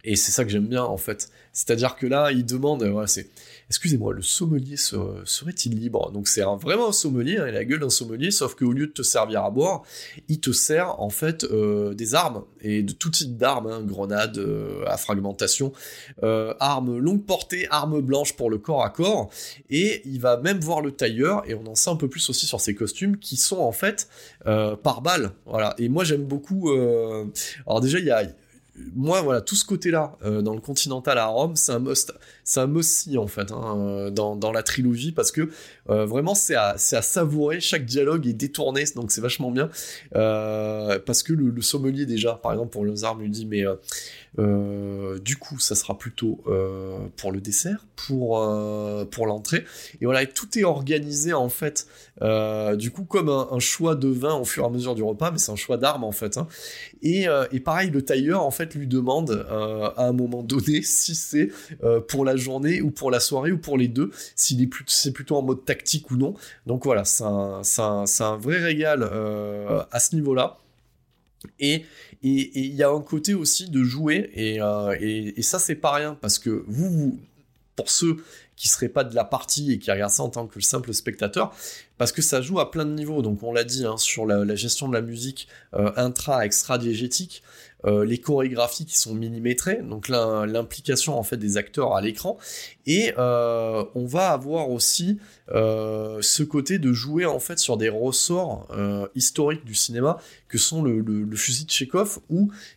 [0.03, 3.29] et c'est ça que j'aime bien en fait, C'est-à-dire que là, il demande, voilà, c'est
[3.75, 6.13] excusez-moi, le sommelier serait-il libre?
[6.13, 8.87] Donc c'est vraiment un sommelier, hein, il a la gueule d'un sommelier, sauf qu'au lieu
[8.87, 9.83] de te servir à boire,
[10.29, 14.39] il te sert en fait euh, des armes, et de tout type d'armes, hein, grenades
[14.39, 15.73] euh, à fragmentation,
[16.23, 19.29] euh, armes longue portée, armes blanches pour le corps à corps,
[19.71, 22.47] et il va même voir le tailleur, et on en sait un peu plus aussi
[22.47, 24.09] sur ses costumes, qui sont en fait
[24.45, 25.75] par balle, voilà.
[25.79, 26.71] Et moi j'aime beaucoup...
[27.67, 28.23] alors déjà, il y a
[28.95, 32.13] moi, voilà, tout ce côté-là, euh, dans le Continental à Rome, c'est un must,
[32.57, 35.51] un must en fait, hein, euh, dans, la trilogie, parce que
[35.91, 39.71] euh, vraiment, c'est à, savourer, chaque dialogue est détourné, donc c'est vachement bien,
[40.13, 43.65] parce que le, sommelier déjà, par exemple, pour armes, lui dit, mais
[44.39, 49.65] euh, du coup, ça sera plutôt euh, pour le dessert, pour, euh, pour l'entrée.
[50.01, 51.87] Et voilà, tout est organisé en fait,
[52.77, 55.39] du coup, comme un, choix de vin au fur et à mesure du repas, mais
[55.39, 56.37] c'est un choix d'armes en fait.
[56.37, 56.47] Hein.
[57.03, 61.51] Et, et, pareil, le tailleur en fait lui demande à un moment donné si c'est
[62.09, 65.13] pour la journée ou pour la soirée ou pour les deux, s'il est plus, c'est
[65.13, 66.35] plutôt en mode tactique ou non.
[66.67, 69.03] Donc voilà, c'est un, un, vrai régal
[69.91, 70.59] à ce niveau-là.
[71.61, 71.85] Et
[72.23, 74.31] il y a un côté aussi de jouer,
[74.61, 77.21] euh, et, et, ça c'est pas rien, parce que vous, vous,
[77.77, 78.17] pour ceux
[78.57, 81.55] qui seraient pas de la partie et qui regardent ça en tant que simple spectateur,
[81.99, 83.21] parce que ça joue à plein de niveaux.
[83.21, 87.43] Donc on l'a dit hein, sur la, gestion de la musique euh, intra, extra diégétique,
[87.87, 92.39] euh, les chorégraphies qui sont millimétrées, donc l'implication en fait des acteurs à l'écran,
[92.87, 95.19] et euh, on va avoir aussi
[95.51, 98.69] euh, ce côté de jouer en fait sur des ressorts
[99.15, 102.21] historiques du cinéma que sont le, fusil de Chekhov,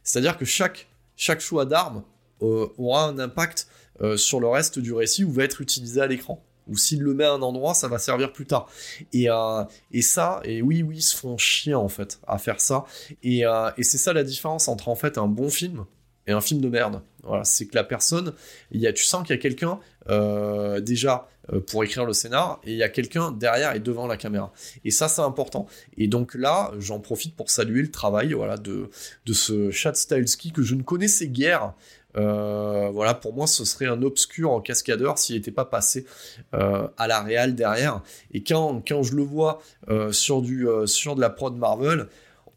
[0.03, 2.03] c'est-à-dire que chaque chaque choix d'arme
[2.41, 3.67] aura un impact
[4.15, 7.23] sur le reste du récit ou va être utilisé à l'écran ou s'il le met
[7.23, 8.67] à un endroit, ça va servir plus tard.
[9.13, 12.61] Et, euh, et ça, et oui, oui, ils se font chier en fait à faire
[12.61, 12.85] ça.
[13.23, 15.85] Et, euh, et c'est ça la différence entre en fait un bon film
[16.27, 17.01] et un film de merde.
[17.23, 18.33] Voilà, c'est que la personne,
[18.71, 19.79] il y a, tu sens qu'il y a quelqu'un
[20.09, 21.27] euh, déjà
[21.67, 24.51] pour écrire le scénar et il y a quelqu'un derrière et devant la caméra.
[24.83, 25.65] Et ça, c'est important.
[25.97, 28.89] Et donc là, j'en profite pour saluer le travail, voilà, de
[29.25, 31.73] de ce Chad Stahelski que je ne connaissais guère.
[32.15, 36.05] Euh, voilà, pour moi, ce serait un obscur en cascadeur s'il n'était pas passé
[36.53, 38.01] euh, à la réal derrière.
[38.33, 42.07] Et quand, quand je le vois euh, sur, du, sur de la prod Marvel,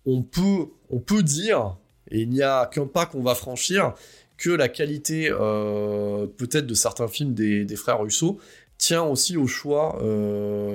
[0.07, 1.77] on peut, on peut dire,
[2.11, 3.95] et il n'y a qu'un pas qu'on va franchir,
[4.39, 8.39] que la qualité peut-être de certains films des, des, frères Russo
[8.79, 9.99] tient aussi au choix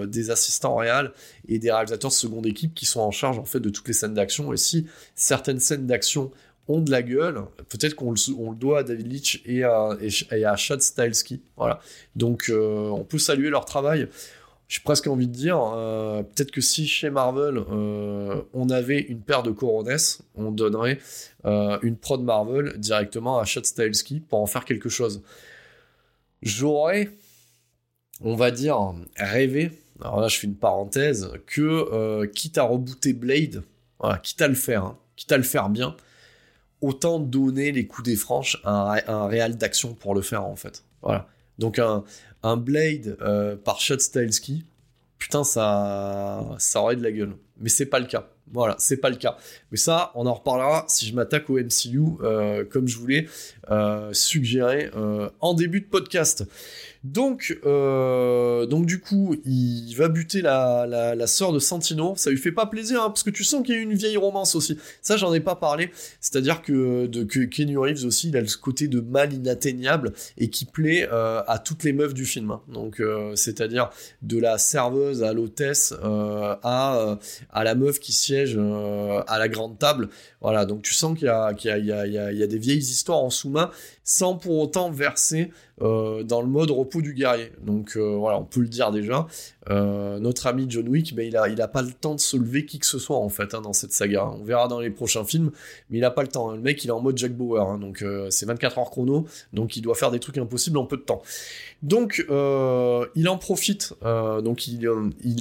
[0.06, 1.12] des assistants réels
[1.48, 3.96] et des réalisateurs de seconde équipe qui sont en charge en fait de toutes les
[3.96, 4.54] scènes d'action.
[4.54, 4.86] Et si
[5.16, 6.30] certaines scènes d'action
[6.68, 7.42] ont de la gueule.
[7.70, 11.42] Peut-être qu'on le, doit à David Leitch et à, et, à Chad Stahelski.
[11.58, 11.80] Voilà.
[12.16, 14.08] Donc, euh, on peut saluer leur travail.
[14.68, 19.22] J'ai presque envie de dire, euh, peut-être que si chez Marvel, euh, on avait une
[19.22, 19.98] paire de Corones,
[20.34, 21.00] on donnerait
[21.44, 25.22] une prod Marvel directement à Chad Stahelski pour en faire quelque chose.
[26.42, 27.12] J'aurais,
[28.22, 29.72] on va dire, rêvé,
[30.02, 33.62] alors là je fais une parenthèse, que quitte à rebooter Blade,
[34.24, 35.96] quitte à le faire, hein, quitte à le faire bien,
[36.86, 40.84] autant donner les coups des franches à un, réel d'action pour le faire en fait.
[41.02, 41.28] Voilà.
[41.60, 42.04] Donc un,
[42.58, 43.98] Blade euh, par Shot
[45.18, 47.36] putain ça ça aurait de la gueule.
[47.60, 48.28] Mais c'est pas le cas.
[48.52, 49.38] Voilà, c'est pas le cas.
[49.72, 53.28] Mais ça, on en reparlera si je m'attaque au MCU, euh, comme je voulais
[53.72, 54.92] euh, suggérer
[55.40, 56.46] en début de podcast.
[57.06, 62.16] Donc, euh, donc du coup, il va buter la, la, sœur de Santino.
[62.16, 64.18] Ça lui fait pas plaisir, hein, parce que tu sens qu'il y a une vieille
[64.18, 64.80] romance aussi.
[65.04, 65.92] Ça, j'en ai pas parlé.
[66.20, 70.50] C'est-à-dire que, de, que Kenny Reeves aussi, il a le côté de mal inatteignable et
[70.50, 72.50] qui plaît euh, à toutes les meufs du film.
[72.50, 72.62] Hein.
[72.74, 73.92] Donc, euh, c'est-à-dire
[74.24, 77.20] de la serveuse à l'hôtesse à,
[77.54, 78.58] la meuf qui siège
[79.28, 80.10] à la grande table.
[80.42, 83.70] Voilà, donc tu sens qu'il y, y, y, y a, des vieilles histoires en sous-main
[84.04, 87.52] sans pour autant verser euh, dans le mode repos du guerrier.
[87.62, 89.28] Donc euh, voilà, on peut le dire déjà.
[89.70, 92.38] Euh, notre ami John Wick, mais il a, il a pas le temps de se
[92.38, 94.26] lever qui que ce soit en fait hein, dans cette saga.
[94.26, 95.52] On verra dans les prochains films,
[95.90, 96.52] mais il a pas le temps.
[96.52, 99.76] Le mec, il est en mode Jack Bauer, hein, donc c'est 24 heures chrono, donc
[99.76, 101.22] il doit faire des trucs impossibles en peu de temps.
[101.84, 104.88] Donc il en profite, donc il,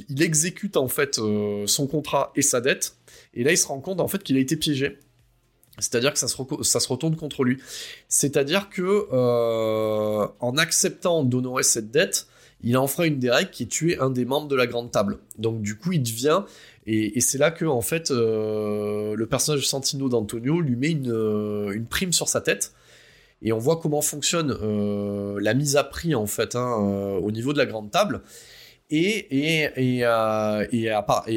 [0.09, 1.19] il, exécute en fait
[1.65, 2.95] son contrat et sa dette,
[3.33, 4.97] et là il se rend compte en fait qu'il a été piégé.
[5.79, 7.57] C'est-à-dire que ça se, retourne contre lui.
[8.07, 12.27] C'est-à-dire que euh, en acceptant d'honorer cette dette,
[12.63, 14.91] il en fera une des règles qui est tuer un des membres de la grande
[14.91, 15.19] table.
[15.37, 16.43] Donc du coup, il devient
[16.87, 21.11] et, c'est là que en fait euh, le personnage de Santino d'Antonio lui met une,
[21.11, 22.73] euh, une, prime sur sa tête.
[23.41, 24.57] Et on voit comment fonctionne
[25.39, 28.21] la mise à prix en fait hein, au niveau de la grande table.
[28.93, 30.89] Euh, et,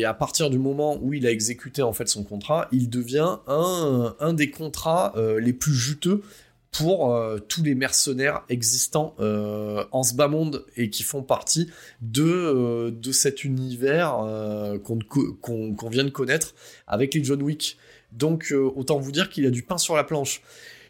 [0.04, 4.32] à, partir du moment où il a exécuté en fait son contrat, il devient un,
[4.32, 6.22] des contrats euh, les plus juteux
[6.70, 11.70] pour euh, tous les mercenaires existants en ce bas monde et qui font partie
[12.02, 14.18] de, de cet univers
[14.84, 16.54] qu'on vient de connaître
[16.86, 17.78] avec les John Wick.
[18.12, 20.42] Donc autant vous dire qu'il a du pain sur la planche.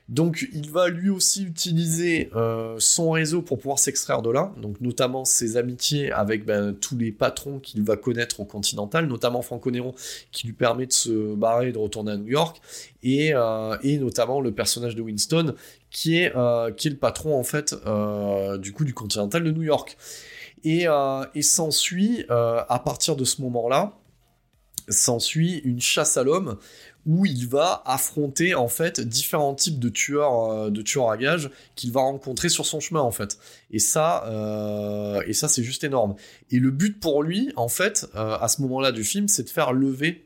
[0.09, 4.81] Donc il va lui aussi utiliser euh, son réseau pour pouvoir s'extraire de là, donc
[4.81, 9.71] notamment ses amitiés avec ben, tous les patrons qu'il va connaître au Continental, notamment Franco
[9.71, 9.95] Nero
[10.33, 12.59] qui lui permet de se barrer et de retourner à New York,
[13.03, 15.55] et, euh, notamment le personnage de Winston
[15.91, 17.75] qui est, euh, le patron en fait
[18.59, 19.99] du coup du Continental de New York.
[20.65, 20.87] Et
[21.43, 23.93] s'ensuit à partir de ce moment-là,
[24.89, 26.57] s'ensuit une chasse à l'homme
[27.09, 31.51] où il va affronter en fait différents types de tueurs euh, de tueurs à gages
[31.75, 33.39] qu'il va rencontrer sur son chemin en fait.
[33.71, 36.17] Et ça euh, c'est juste énorme.
[36.51, 39.49] Et le but pour lui en fait euh, à ce moment-là du film c'est de
[39.49, 40.23] faire lever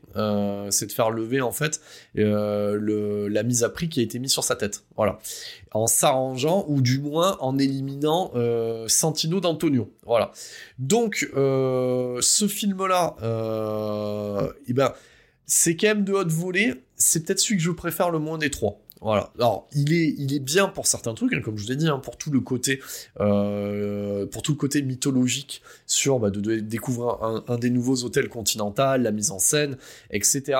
[0.69, 1.81] c'est de faire lever en fait
[2.13, 4.83] la mise à prix qui a été mise sur sa tête.
[4.95, 5.17] Voilà.
[5.71, 8.31] En s'arrangeant ou du moins en éliminant
[8.87, 9.91] Santino d'Antonio.
[10.05, 10.31] Voilà.
[10.77, 13.15] Donc ce film là
[14.67, 14.93] eh ben
[15.45, 16.73] c'est quand même de haute volée.
[16.95, 18.82] C'est peut-être celui que je préfère le moins des trois.
[19.05, 21.87] Alors, il est, il est bien pour certains trucs, hein, comme je vous ai dit,
[21.87, 22.81] hein, pour tout le côté,
[23.19, 27.17] euh, pour tout le côté mythologique sur bah, de, découvrir
[27.47, 29.77] un, des nouveaux hôtels continentaux, la mise en scène,
[30.11, 30.57] etc.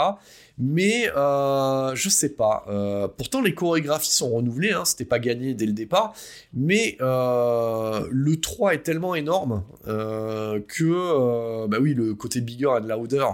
[0.59, 2.65] Mais euh, je sais pas.
[2.69, 4.71] Euh, pourtant, les chorégraphies sont renouvelées.
[4.71, 6.13] Hein, C'était pas gagné dès le départ,
[6.53, 13.25] mais euh, le 3 est tellement énorme que, bah oui, le côté bigger and louder,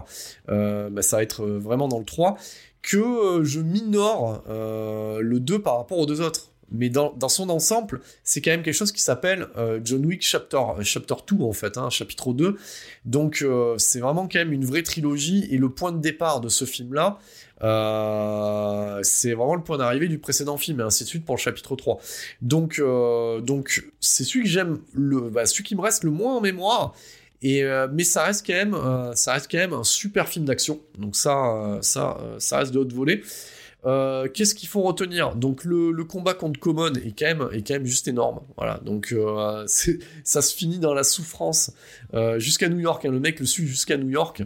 [0.48, 2.38] bah, ça va être vraiment dans le 3
[2.82, 6.52] que euh, je minore euh, le 2 par rapport aux deux autres.
[6.72, 10.62] Mais dans, son ensemble, c'est quand même quelque chose qui s'appelle euh, John Wick Chapter,
[10.84, 12.58] Chapter 2 en fait, hein, chapitre 2.
[13.06, 13.44] Donc
[13.78, 17.18] c'est vraiment quand même une vraie trilogie et le point de départ de ce film-là,
[19.02, 21.76] c'est vraiment le point d'arrivée du précédent film et ainsi de suite pour le chapitre
[21.76, 22.00] 3.
[22.44, 26.42] Donc donc c'est celui que j'aime, le, bah, celui qui me reste le moins en
[26.42, 26.94] mémoire
[27.44, 30.82] euh, mais ça reste quand même, euh, ça reste quand même un super film d'action.
[30.98, 33.24] Donc ça, euh, ça, ça reste de haute volée.
[34.34, 35.36] Qu'est-ce qu'il faut retenir?
[35.36, 38.41] Donc le, combat contre Common est quand même, est quand même juste énorme.
[38.57, 38.82] Voilà.
[38.84, 39.16] Donc
[39.68, 41.72] ça se finit dans la souffrance
[42.38, 43.06] jusqu'à New York.
[43.06, 43.11] Hein.
[43.11, 44.44] Le mec le suit jusqu'à New York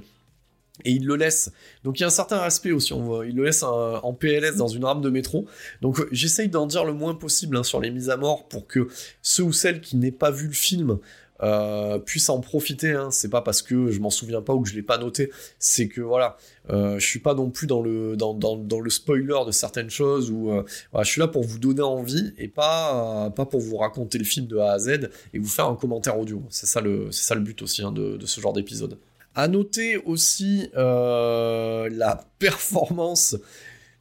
[0.86, 1.52] et il le laisse.
[1.84, 2.94] Donc il y a un certain respect aussi.
[2.94, 5.48] Il le laisse en PLS dans une rame de métro.
[5.82, 8.88] Donc j'essaye d'en dire le moins possible hein, sur les mises à mort pour que
[9.24, 11.00] ceux ou celles qui n'aient pas vu le film
[11.44, 12.92] euh, puisse en profiter.
[12.92, 13.10] Hein.
[13.12, 15.30] C'est pas parce que je m'en souviens pas ou que je l'ai pas noté,
[15.60, 16.38] c'est que voilà,
[16.70, 20.32] euh, je suis pas non plus dans le dans, dans, le spoiler de certaines choses
[20.32, 20.64] ou euh,
[21.00, 24.48] je suis là pour vous donner envie et pas pas pour vous raconter le film
[24.48, 26.42] de A à Z et vous faire un commentaire audio.
[26.50, 28.98] C'est ça le c'est ça le but aussi hein, de, ce genre d'épisode.
[29.36, 33.36] À noter aussi la performance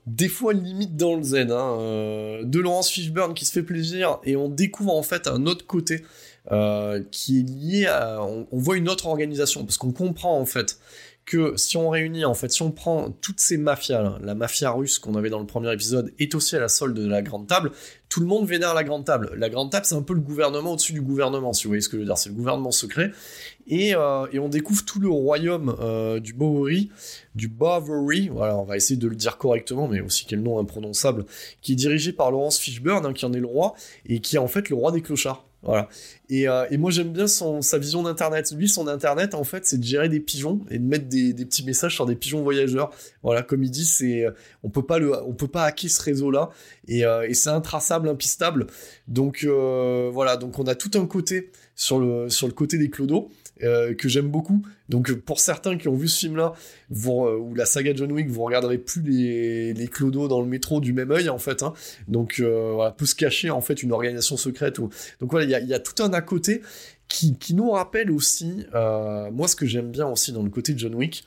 [0.06, 4.34] des fois limite dans le zen, hein, de Laurence Fishburne qui se fait plaisir et
[4.36, 6.02] on découvre en fait un autre côté
[6.50, 8.22] euh, qui est lié à...
[8.22, 10.78] On, voit une autre organisation, parce qu'on comprend en fait
[11.24, 14.98] que si on réunit, en fait, si on prend toutes ces mafias, la mafia russe
[14.98, 17.70] qu'on avait dans le premier épisode est aussi à la solde de la grande table,
[18.08, 19.30] tout le monde vénère la grande table.
[19.36, 21.88] La grande table, c'est un peu le gouvernement au-dessus du gouvernement, si vous voyez ce
[21.88, 22.18] que je veux dire.
[22.18, 23.12] C'est le gouvernement secret.
[23.68, 26.90] Et, euh, on découvre tout le royaume euh, du Bowery,
[27.36, 31.24] du Bavary, voilà, on va essayer de le dire correctement, mais aussi quel nom imprononçable,
[31.60, 33.74] qui est dirigé par Laurence Fishburne, hein, qui en est le roi,
[34.06, 35.46] et qui est en fait le roi des clochards.
[35.62, 35.88] Voilà.
[36.28, 38.52] Et, euh, et moi j'aime bien son, sa vision d'internet.
[38.56, 41.44] Lui, son internet en fait, c'est de gérer des pigeons et de mettre des, des,
[41.44, 42.90] petits messages sur des pigeons voyageurs.
[43.22, 44.26] Voilà, comme il dit, c'est
[44.64, 46.50] on peut pas le, on peut pas hacker ce réseau-là
[46.88, 48.66] et, euh, et c'est intraçable, impistable.
[49.08, 52.90] Donc euh, voilà, donc on a tout un côté sur le sur le côté des
[52.90, 53.30] clodos.
[53.62, 54.62] Euh, que j'aime beaucoup.
[54.88, 56.52] Donc pour certains qui ont vu ce film-là,
[56.90, 60.80] euh, ou la saga John Wick, vous regarderez plus les, les clodos dans le métro
[60.80, 61.62] du même œil en fait.
[61.62, 61.72] Hein.
[62.08, 64.80] Donc euh, voilà, se cacher en fait une organisation secrète.
[64.80, 64.90] Ou...
[65.20, 66.60] Donc voilà, il y y a, tout un à côté
[67.12, 70.78] qui, nous rappelle aussi, euh, moi ce que j'aime bien aussi dans le côté de
[70.78, 71.24] John Wick,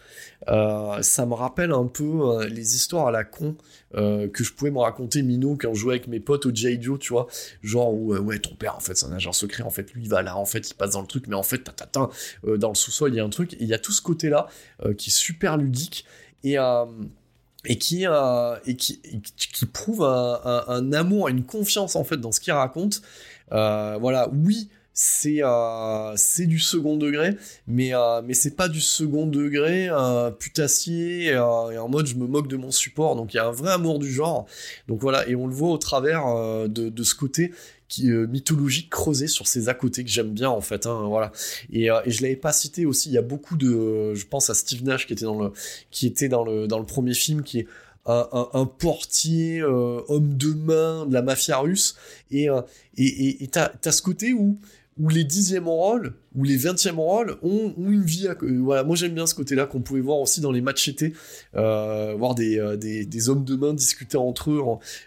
[0.47, 3.55] euh, ça me rappelle un peu euh, les histoires à la con
[3.93, 6.81] que je pouvais me raconter Mino quand je jouais avec mes potes au J.
[6.81, 7.27] Joe, tu vois,
[7.63, 10.09] genre où ouais ton père en fait c'est un agent secret, en fait lui il
[10.09, 12.75] va là, en fait il passe dans le truc, mais en fait ta dans le
[12.75, 14.47] sous-sol il y a un truc, il y a tout ce côté là
[14.97, 16.03] qui est super ludique
[16.43, 16.57] et
[17.67, 18.99] et qui, et qui,
[19.37, 23.01] qui, prouve un, amour, une confiance en fait dans ce qu'il raconte.
[23.49, 24.67] voilà, oui,
[24.97, 27.35] c'est euh, c'est du second degré,
[27.67, 32.25] mais euh, mais c'est pas du second degré euh, putassier et en mode je me
[32.25, 33.17] moque de mon support.
[33.17, 34.45] Donc il y a un vrai amour du genre.
[34.87, 36.25] Donc voilà, et on le voit au travers
[36.69, 37.51] de, de ce côté
[37.89, 41.31] qui mythologique creusé sur ces à côté que j'aime bien en fait hein, voilà
[41.71, 44.55] et, et je l'avais pas cité aussi il y a beaucoup de je pense à
[44.55, 45.51] Steve Nash qui était dans le
[45.91, 47.67] qui était dans le dans le premier film qui est
[48.07, 51.95] un, portier homme de main de la mafia russe
[52.31, 52.47] et
[52.97, 54.57] et et t'as as ce côté où
[54.97, 58.27] où les dixièmes rôles ou les vingtièmes rôles ont, ont, une vie.
[58.41, 61.13] voilà, moi j'aime bien ce côté-là qu'on pouvait voir aussi dans les matchs été,
[61.55, 64.61] euh, voir des, euh, des, des, hommes de main discuter entre eux.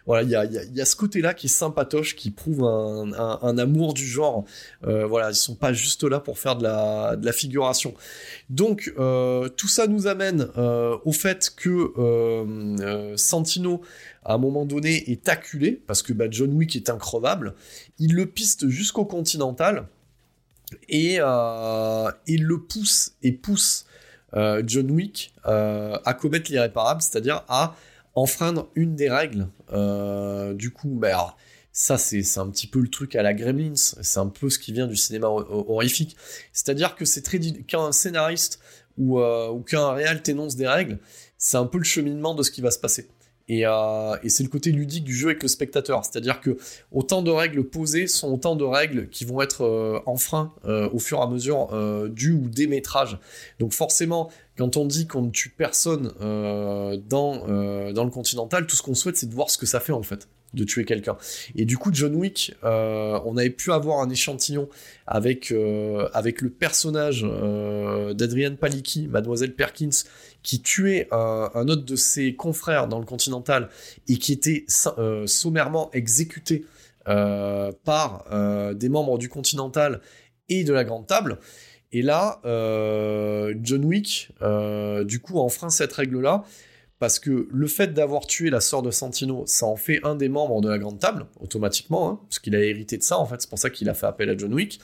[0.07, 2.65] voilà, il y a, y, a, y a, ce côté-là qui est sympatoche, qui prouve
[2.65, 4.45] un, un, un amour du genre.
[4.87, 7.95] Euh, voilà, ils sont pas juste là pour faire de la, de la figuration.
[8.51, 13.83] Donc euh, tout ça nous amène euh, au fait que euh, Santino
[14.25, 17.55] à un moment donné est acculé parce que bah, John Wick est increvable.
[17.99, 19.87] Il le piste jusqu'au Continental
[20.89, 23.87] et euh, il le pousse et pousse
[24.35, 27.77] euh, John Wick euh, à commettre l'irréparable, c'est-à-dire à
[28.15, 29.49] enfreindre une des règles.
[30.55, 31.37] du coup, bah,
[31.73, 34.73] ça c'est un petit peu le truc à la Gremlins, c'est un peu ce qui
[34.73, 36.17] vient du cinéma horrifique.
[36.53, 38.61] C'est-à-dire que c'est très qu'un scénariste
[38.97, 40.99] ou, ou qu'un réal t'énonce des règles,
[41.37, 43.09] c'est un peu le cheminement de ce qui va se passer.
[43.51, 46.05] Euh, et, c'est le côté ludique du jeu avec le spectateur.
[46.05, 46.59] C'est-à-dire que
[46.93, 50.99] autant de règles posées sont autant de règles qui vont être euh, enfreintes euh, au
[50.99, 51.69] fur et à mesure
[52.11, 53.19] du ou des métrages.
[53.59, 57.47] Donc forcément, quand on dit qu'on ne tue personne dans,
[57.93, 60.03] dans le Continental, tout ce qu'on souhaite, c'est de voir ce que ça fait en
[60.03, 61.17] fait de tuer quelqu'un.
[61.57, 64.69] Et du coup, John Wick, on avait pu avoir un échantillon
[65.07, 65.55] avec,
[66.13, 70.05] avec le personnage d'Adrienne Palicki, Mademoiselle Perkins,
[70.43, 73.69] qui tuait un, autre de ses confrères dans le Continental
[74.09, 74.67] et qui était
[74.99, 76.65] euh, sommairement exécuté
[77.09, 80.01] euh, par euh, des membres du Continental
[80.49, 81.39] et de la Grande Table.
[81.91, 82.41] Et là,
[83.63, 84.31] John Wick,
[85.05, 86.45] du coup, enfreint cette règle-là,
[86.99, 90.29] parce que le fait d'avoir tué la sœur de Santino, ça en fait un des
[90.29, 93.41] membres de la Grande Table, automatiquement, hein, parce qu'il a hérité de ça, en fait,
[93.41, 94.81] c'est pour ça qu'il a fait appel à John Wick.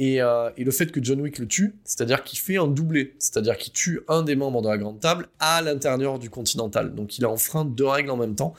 [0.00, 3.56] Euh, et, le fait que John Wick le tue, c'est-à-dire qu'il fait un doublé, c'est-à-dire
[3.58, 6.94] qu'il tue un des membres de la grande table à l'intérieur du continental.
[6.94, 8.54] Donc il a enfreint deux règles en même temps.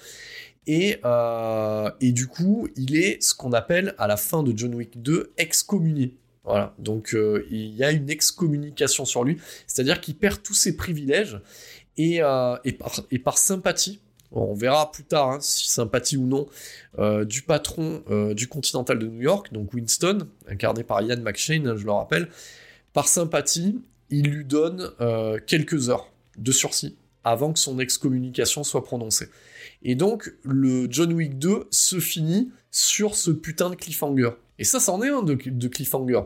[0.68, 4.76] Et, euh, et du coup, il est ce qu'on appelle à la fin de John
[4.76, 6.16] Wick 2 excommunié.
[6.44, 9.38] Voilà, donc euh, il y a une excommunication sur lui,
[9.68, 11.40] c'est-à-dire qu'il perd tous ses privilèges
[11.98, 14.00] et, et, par, et par sympathie
[14.32, 16.48] on verra plus tard hein, si sympathie ou non
[16.99, 21.68] euh, du patron euh, du Continental de New York, donc Winston, incarné par Ian McShane,
[21.68, 22.30] hein, je le rappelle.
[22.94, 23.80] Par sympathie,
[24.10, 29.30] il lui donne euh, quelques heures de sursis avant que son excommunication soit prononcée.
[29.84, 34.32] Et donc, le John Wick 2 se finit sur ce putain de cliffhanger.
[34.60, 35.36] Et ça, c'en est un de,
[35.68, 36.22] cliffhanger.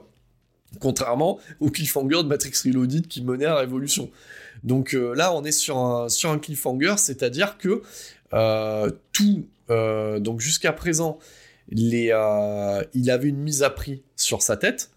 [0.79, 4.11] Contrairement au cliffhanger de Matrix Reloaded qui menait à Révolution.
[4.65, 7.83] Donc euh, là, on est sur un, sur un cliffhanger, c'est-à-dire que
[8.33, 11.19] euh, tout, euh, donc jusqu'à présent,
[11.71, 14.89] il avait une mise à prix sur sa tête.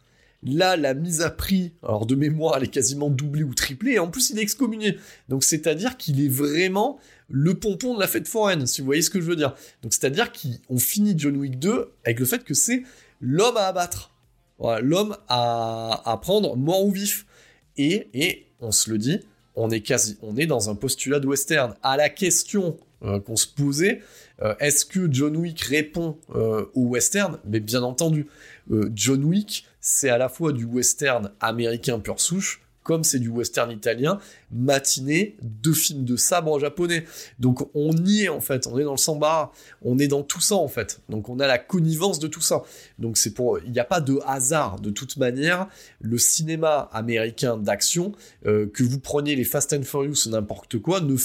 [0.44, 3.98] Là, la mise à prix, alors de mémoire, elle est quasiment doublée ou triplée, et
[3.98, 4.96] en plus, il est excommunié.
[5.28, 9.10] Donc, c'est-à-dire qu'il est vraiment le pompon de la fête foraine, si vous voyez ce
[9.10, 9.54] que je veux dire.
[9.82, 12.84] Donc, c'est-à-dire qu'on finit John Wick 2 avec le fait que c'est
[13.20, 14.14] l'homme à abattre.
[14.80, 17.26] L'homme à, à prendre mort ou vif.
[17.76, 19.20] Et, et on se le dit,
[19.58, 21.74] on est quasi, on est dans un postulat de western.
[21.82, 24.00] À la question euh, qu'on se posait,
[24.40, 27.38] euh, est-ce que John Wick répond euh, au western?
[27.44, 28.26] Mais bien entendu,
[28.94, 33.70] John Wick, c'est à la fois du western américain pur souche, comme c'est du western
[33.70, 34.18] italien,
[34.50, 37.04] matinée de films de sabre japonais.
[37.38, 39.52] Donc on y est en fait, on est dans le samba,
[39.82, 41.02] on est dans tout ça en fait.
[41.10, 42.62] Donc on a la connivence de tout ça.
[42.98, 45.68] Donc c'est pour, il n'y a pas de hasard de toute manière.
[46.00, 48.12] Le cinéma américain d'action,
[48.46, 51.16] euh, que vous preniez les Fast and Furious ou n'importe quoi, ne,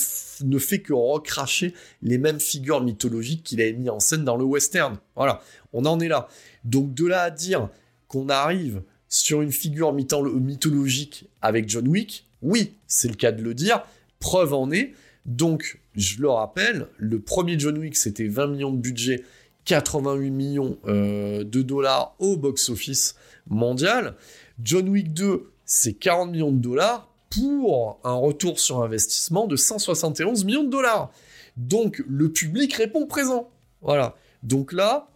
[0.43, 4.43] ne fait que recracher les mêmes figures mythologiques qu'il a mis en scène dans le
[4.43, 4.97] western.
[5.15, 5.39] Voilà,
[5.71, 6.27] on en est là.
[6.65, 7.69] Donc de là à dire
[8.09, 8.81] qu'on arrive
[9.13, 13.83] sur une figure mythologique avec John Wick, oui, c'est le cas de le dire,
[14.17, 14.93] preuve en est.
[15.27, 19.23] Donc, je le rappelle, le premier John Wick, c'était 20 millions de budget,
[19.65, 23.15] 88 millions euh, de dollars au box-office
[23.47, 24.15] mondial.
[24.63, 30.43] John Wick 2, c'est 40 millions de dollars pour un retour sur investissement de 171
[30.43, 31.11] millions de dollars.
[31.55, 33.51] Donc, le public répond présent.
[33.83, 34.15] Voilà.
[34.41, 35.07] Donc là,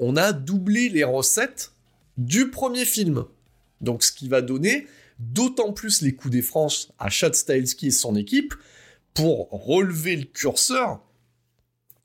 [0.00, 1.72] on a doublé les recettes
[2.16, 3.24] du premier film.
[3.80, 4.86] Donc ce qui va donner
[5.18, 8.54] d'autant plus les coups des France à Chad Stahelski et son équipe
[9.14, 11.00] pour relever le curseur,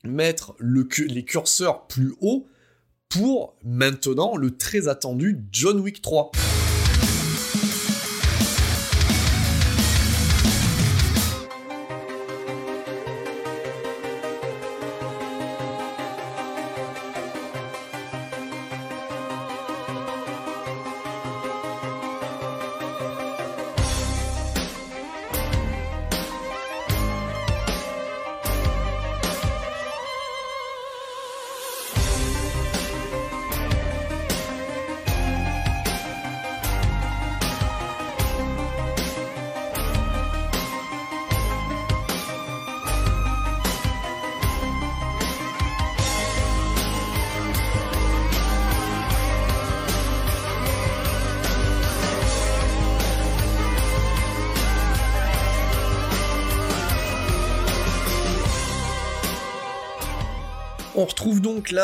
[0.04, 2.48] mettre les curseurs plus haut
[3.10, 6.32] pour maintenant le très attendu John Wick 3.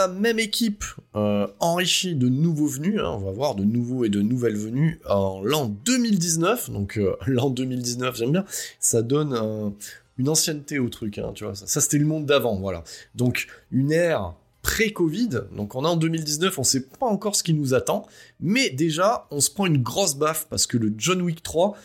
[0.08, 0.84] Même équipe
[1.16, 3.12] euh, enrichie de nouveaux venus, hein.
[3.16, 7.50] on va voir de nouveaux et de nouvelles venues en l'an 2019, donc euh, l'an
[7.50, 8.46] 2019 j'aime bien,
[8.80, 9.74] ça donne
[10.18, 12.84] une ancienneté au truc, hein, tu vois, ça, ça c'était le monde d'avant, voilà.
[13.16, 17.54] Donc une ère pré-Covid, donc on est en 2019, on sait pas encore ce qui
[17.54, 18.06] nous attend,
[18.40, 21.78] mais déjà on se prend une grosse baffe parce que le John Wick 3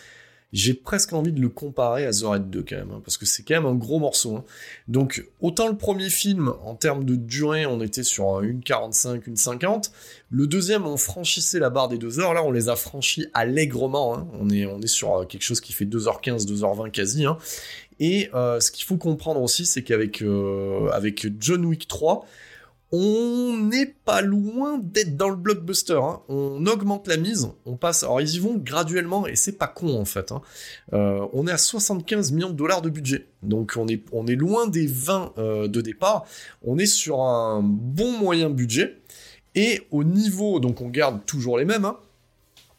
[0.53, 3.25] j'ai presque envie de le comparer à The Red 2 quand même, hein, parce que
[3.25, 4.37] c'est quand même un gros morceau.
[4.37, 4.45] Hein.
[4.87, 9.37] Donc autant le premier film, en termes de durée, on était sur une 45, une
[9.37, 9.93] 50.
[10.31, 12.35] Le deuxième, on franchissait la barre des 2 heures.
[12.35, 14.17] Là, on les a franchis allègrement.
[14.17, 14.27] Hein.
[14.41, 17.25] On, est, on sur euh, quelque chose qui fait 2h15, 2h20 quasi.
[18.01, 20.91] Et euh, ce qu'il faut comprendre aussi, c'est qu'avec euh,
[21.39, 22.27] John Wick 3,
[22.93, 25.95] on n'est pas loin d'être dans le blockbuster.
[25.95, 26.21] Hein.
[26.29, 28.03] On augmente la mise, on passe.
[28.03, 30.31] Alors ils y vont graduellement et c'est pas con en fait.
[30.31, 30.43] Hein.
[30.93, 34.37] Euh, on est à 75 millions de dollars de budget, donc on est on est
[34.37, 36.27] loin des 20 euh, de départ.
[36.63, 38.99] On est sur un bon moyen budget
[39.55, 41.87] et au niveau donc on garde toujours les mêmes.
[41.87, 41.97] Hein.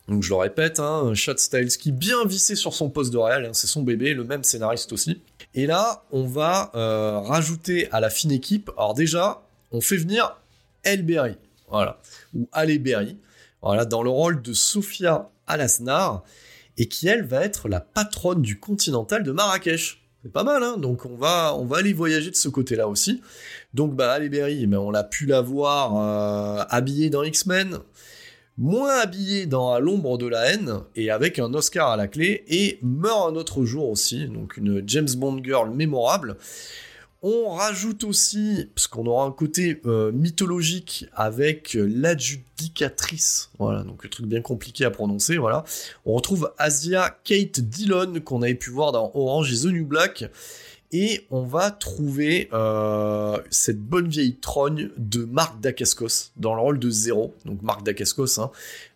[0.10, 1.38] Donc je le répète, hein, Chad
[1.80, 5.22] qui bien vissé sur son poste de réel, c'est son bébé, le même scénariste aussi.
[5.56, 8.69] Et là, on va euh, rajouter à la fine équipe.
[8.77, 10.37] Alors déjà, on fait venir
[10.83, 11.35] El Berry,
[11.67, 11.99] voilà,
[12.33, 13.17] ou Ale Berry,
[13.61, 16.23] voilà, dans le rôle de Sophia Alasnar,
[16.77, 19.99] et qui elle va être la patronne du Continental de Marrakech.
[20.23, 23.21] C'est pas mal, hein Donc on va, aller voyager de ce côté-là aussi.
[23.73, 27.79] Donc bah Ale Berry, on l'a pu la voir euh, habillée dans X-Men,
[28.57, 32.79] moins habillée dans l'ombre de la haine, et avec un Oscar à la clé, et
[32.83, 36.37] meurt un autre jour aussi, donc une James Bond girl mémorable.
[37.25, 44.05] On rajoute aussi, parce qu'on aura un côté euh, mythologique avec euh, l'adjudicatrice, voilà, donc
[44.05, 45.63] un truc bien compliqué à prononcer, voilà.
[46.05, 50.25] On retrouve Asia Kate Dillon, qu'on avait pu voir dans Orange et The New Black,
[50.93, 56.77] et on va trouver euh, cette bonne vieille trogne de Marc Dacascos dans le rôle
[56.77, 57.33] de Zéro.
[57.45, 58.51] Donc Marc Dacascos, hein,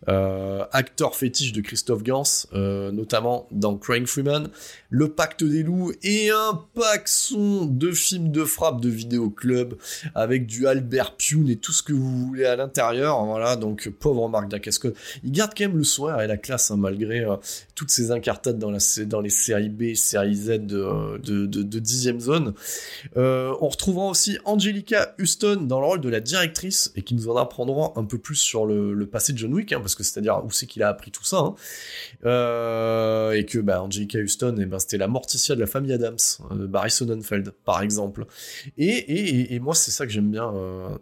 [0.08, 2.22] euh, acteur fétiche de Christophe Gans,
[2.54, 4.48] euh, notamment dans Crying Freeman,
[4.90, 9.76] Le Pacte des loups et un paxon de films de frappe de vidéo club
[10.14, 13.24] avec du Albert Pune et tout ce que vous voulez à l'intérieur.
[13.24, 14.92] Voilà, donc pauvre Marc Dacascos.
[15.24, 17.24] Il garde quand même le soin et la classe hein, malgré
[17.74, 22.54] toutes ces incartades dans, la, dans les séries B, séries Z de, de, zone.
[23.16, 27.28] Euh, on retrouvera aussi Angelica Houston dans le rôle de la directrice et qui nous
[27.28, 30.42] en apprendra un peu plus sur le, passé de John Wick, hein, parce que c'est-à-dire
[30.44, 31.38] où c'est qu'il a appris tout ça.
[31.38, 31.54] Hein.
[32.24, 35.92] Euh, et que bah, Angelica Houston, et eh ben, c'était la Morticia de la famille
[35.92, 36.16] Adams,
[36.50, 38.26] euh, de Barry Sonnenfeld, par exemple.
[38.76, 40.52] Et, moi, c'est ça que j'aime bien.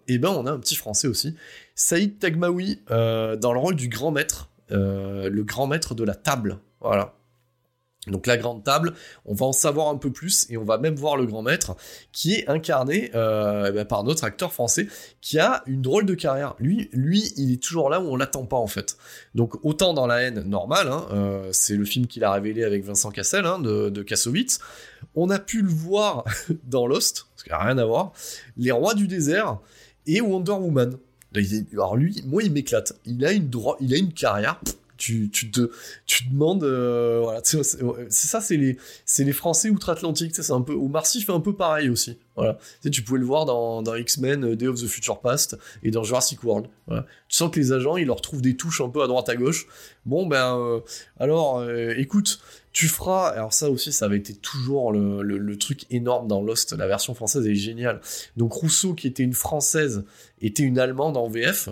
[0.08, 1.34] et eh ben, on a un petit français aussi,
[1.74, 6.58] Saïd Tagmaoui, dans le rôle du grand maître, le grand maître de la table.
[6.80, 7.14] Voilà.
[8.06, 10.94] Donc la grande table, on va en savoir un peu plus et on va même
[10.94, 11.76] voir le grand maître
[12.12, 14.86] qui est incarné euh, eh ben, par notre acteur français
[15.20, 16.54] qui a une drôle de carrière.
[16.58, 18.96] Lui, lui, il est toujours là où on l'attend pas en fait.
[19.34, 22.84] Donc autant dans la haine normale, hein, euh, c'est le film qu'il a révélé avec
[22.84, 24.04] Vincent Cassel hein, de, de.
[25.14, 26.24] On a pu le voir
[26.64, 28.12] dans Lost, parce qu'il a rien à voir,
[28.56, 29.58] Les Rois du désert
[30.06, 30.96] et Wonder Woman.
[31.72, 32.94] Alors lui, moi il m'éclate.
[33.04, 34.60] Il a une carrière
[34.96, 35.70] tu, tu te
[36.06, 38.76] tu demandes euh, voilà c'est ça c'est les
[39.18, 42.90] les Français outre-Atlantique c'est un peu ou Marcy fait un peu pareil aussi voilà tu,
[42.90, 46.02] tu pouvais le voir dans, dans X-Men euh, Day of the Future Past et dans
[46.02, 47.06] Jurassic World voilà.
[47.28, 49.36] tu sens que les agents ils leur trouvent des touches un peu à droite à
[49.36, 49.66] gauche
[50.04, 50.80] bon ben euh,
[51.18, 51.64] alors
[51.96, 52.40] écoute
[52.76, 56.86] tu feras, alors ça aussi, ça avait été toujours le, truc énorme dans Lost, la
[56.86, 58.02] version française est géniale.
[58.36, 60.04] Donc Rousseau, qui était une française,
[60.42, 61.70] était une allemande en VF,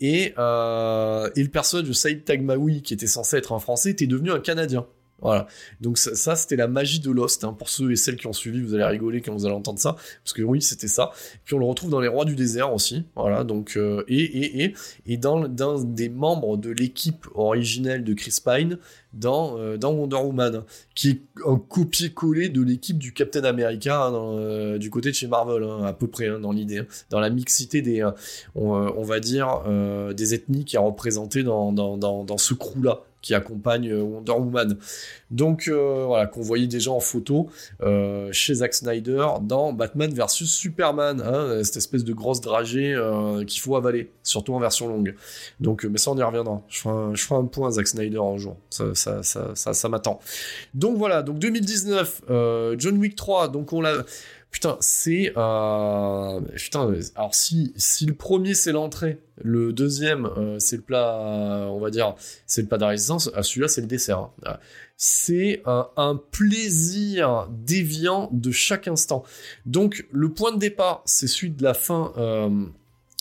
[0.00, 4.08] et, euh, et le personnage de Saïd Tagmaoui, qui était censé être un français, était
[4.08, 4.88] devenu un canadien.
[5.22, 5.46] Voilà.
[5.80, 7.44] Donc ça, c'était la magie de Lost.
[7.44, 7.54] Hein.
[7.58, 9.96] Pour ceux et celles qui ont suivi, vous allez rigoler quand vous allez entendre ça,
[10.24, 11.10] parce que oui, c'était ça.
[11.44, 13.04] Puis on le retrouve dans les Rois du désert aussi.
[13.16, 13.44] Voilà.
[13.44, 14.74] Donc euh, et et et
[15.06, 15.46] et dans
[15.78, 18.78] des membres de l'équipe originelle de Chris Pine
[19.12, 20.62] dans euh, dans Wonder Woman,
[20.94, 25.26] qui est un copier-coller de l'équipe du Captain America hein, euh, du côté de chez
[25.26, 28.02] Marvel, hein, à peu près dans l'idée, dans la mixité des,
[28.54, 29.62] on, on, va dire
[30.14, 34.02] des ethnies qui est représentée dans dans dans, dans ce crew là qui accompagne euh,
[34.02, 34.76] Wonder Woman.
[35.30, 37.48] Donc euh, voilà, qu'on voyait déjà en photo
[37.82, 42.98] euh, chez Zack Snyder dans Batman versus Superman, hein, cette espèce de grosse dragée
[43.46, 45.14] qu'il faut avaler, surtout en version longue.
[45.60, 46.62] Donc, mais ça on y reviendra.
[46.68, 48.56] Je ferai un, je ferai point Zack Snyder un jour.
[48.70, 50.20] Ça, ça m'attend.
[50.74, 52.22] Donc voilà, donc 2019,
[52.78, 54.04] John Wick 3, donc on l'a
[54.50, 56.92] Putain, c'est euh, putain.
[57.14, 61.90] Alors si si le premier c'est l'entrée, le deuxième euh, c'est le plat, on va
[61.90, 62.16] dire,
[62.46, 63.30] c'est le plat de résistance.
[63.34, 64.30] À celui-là c'est le dessert.
[64.44, 64.58] Hein.
[64.96, 69.22] C'est un plaisir déviant de chaque instant.
[69.66, 72.66] Donc le point de départ, c'est celui de la fin euh,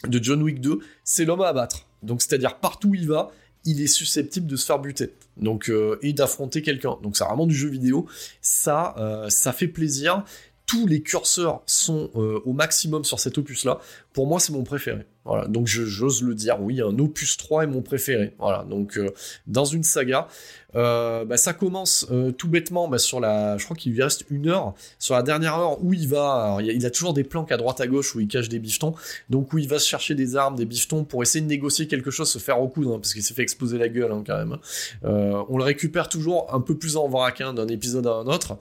[0.07, 0.79] de John Wick 2.
[1.03, 1.85] C'est l'homme à abattre.
[2.01, 3.31] Donc c'est-à-dire partout où il va,
[3.65, 5.13] il est susceptible de se faire buter.
[5.37, 6.97] Donc et d'affronter quelqu'un.
[7.03, 8.07] Donc c'est vraiment du jeu vidéo.
[8.41, 10.25] Ça, ça fait plaisir
[10.69, 13.79] tous les curseurs sont euh, au maximum sur cet opus là.
[14.13, 15.07] Pour moi, c'est mon préféré.
[15.47, 18.33] Donc j'ose le dire, oui, un opus 3 est mon préféré.
[18.39, 19.09] Voilà, donc euh,
[19.47, 20.27] dans une saga,
[20.75, 24.25] euh, bah, ça commence euh, tout bêtement bah, sur la, je crois qu'il lui reste
[24.29, 27.57] une heure, sur la dernière heure où il va, il, a, toujours des planques à
[27.57, 28.93] droite à gauche où il cache des biftons,
[29.29, 32.11] donc où il va se chercher des armes, des biftons pour essayer de négocier quelque
[32.11, 34.53] chose, se faire recoudre, hein, parce qu'il s'est fait exploser la gueule hein, quand même.
[34.53, 35.45] Hein.
[35.49, 38.57] On le récupère toujours un peu plus en vrac d'un épisode à un autre.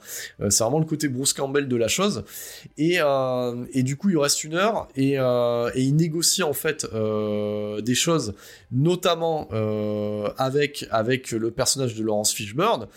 [0.49, 2.23] c'est vraiment le côté Bruce Campbell de la chose.
[2.77, 2.99] Et,
[3.73, 6.85] et du coup, il reste une heure et, et il négocie en fait
[7.81, 8.33] des choses,
[8.71, 9.49] notamment
[10.37, 12.87] avec avec le personnage de Laurence Fishburne.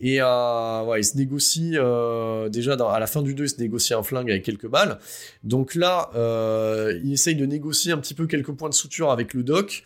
[0.00, 3.94] Et euh, il se négocie, euh, déjà à la fin du 2, il se négocie
[3.94, 4.98] un flingue avec quelques balles.
[5.44, 9.34] Donc là, euh, il essaye de négocier un petit peu quelques points de suture avec
[9.34, 9.84] le doc.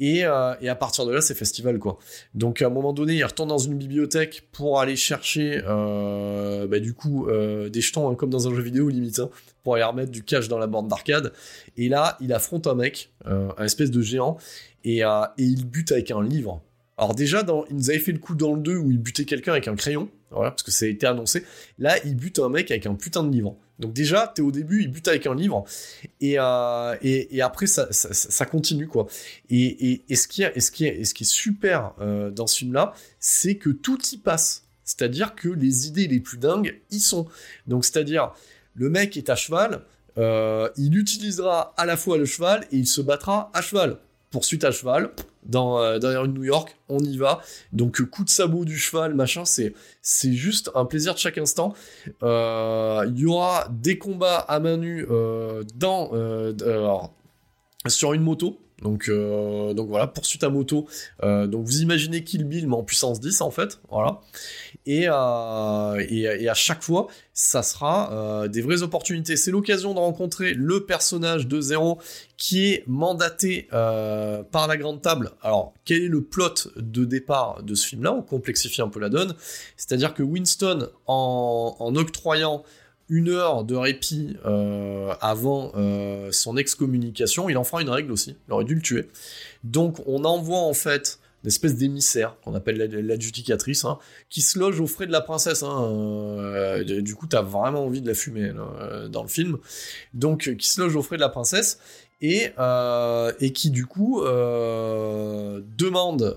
[0.00, 1.98] Et, à partir de là, c'est festival, quoi.
[2.34, 6.94] Donc, à un moment donné, il retourne dans une bibliothèque pour aller chercher, bah, du
[6.94, 9.30] coup, des jetons, hein, comme dans un jeu vidéo, limite, hein,
[9.62, 11.32] pour aller remettre du cash dans la borne d'arcade.
[11.76, 14.38] Et là, il affronte un mec, un espèce de géant,
[14.84, 15.02] et,
[15.36, 16.62] il bute avec un livre.
[16.96, 19.52] Alors déjà, il nous avait fait le coup dans le 2 où il butait quelqu'un
[19.52, 21.44] avec un crayon, parce que ça a été annoncé.
[21.78, 23.56] Là, il bute un mec avec un putain de livre.
[23.78, 25.64] Donc déjà, t'es au début, il bute avec un livre,
[26.20, 29.06] et, euh, et, après, ça, ça, continue, quoi.
[29.50, 32.58] Et, et, ce, qui est, ce, qui est, ce qui est super euh, dans ce
[32.58, 34.64] film-là, c'est que tout y passe.
[34.84, 37.26] C'est-à-dire que les idées les plus dingues y sont.
[37.66, 38.32] Donc c'est-à-dire,
[38.74, 39.82] le mec est à cheval,
[40.16, 43.98] euh, il utilisera à la fois le cheval et il se battra à cheval
[44.30, 45.10] poursuite à cheval
[45.48, 47.40] dans euh, derrière une New York, on y va.
[47.72, 51.74] Donc coup de sabot du cheval, machin, c'est c'est juste un plaisir de chaque instant.
[52.22, 56.12] Euh, il y aura des combats à main nue euh, dans
[57.86, 58.58] sur une moto.
[58.82, 60.86] Donc, euh, donc voilà, poursuite à moto.
[61.22, 63.80] Euh, donc vous imaginez Kill Bill, mais en puissance 10 en fait.
[63.90, 64.20] Voilà.
[64.90, 69.36] Et, euh, et, à chaque fois, ça sera des vraies opportunités.
[69.36, 71.98] C'est l'occasion de rencontrer le personnage de Zero
[72.36, 75.30] qui est mandaté par la grande table.
[75.42, 78.14] Alors, quel est le plot de départ de ce film-là?
[78.14, 79.34] On complexifie un peu la donne.
[79.76, 82.64] C'est-à-dire que Winston, en, en octroyant
[83.08, 88.36] une heure de répit euh, avant euh, son excommunication, il en fera une règle aussi.
[88.46, 89.08] Il aurait dû le tuer.
[89.64, 93.98] Donc on envoie en fait une espèce d'émissaire qu'on appelle l'adjudicatrice, hein,
[94.28, 95.62] qui se loge aux frais de la princesse.
[95.62, 98.52] Hein, euh, du coup, t'as vraiment envie de la fumer
[99.10, 99.58] dans le film.
[100.14, 101.78] Donc, qui se loge aux frais de la princesse
[102.20, 102.52] et,
[103.54, 106.36] qui du coup demande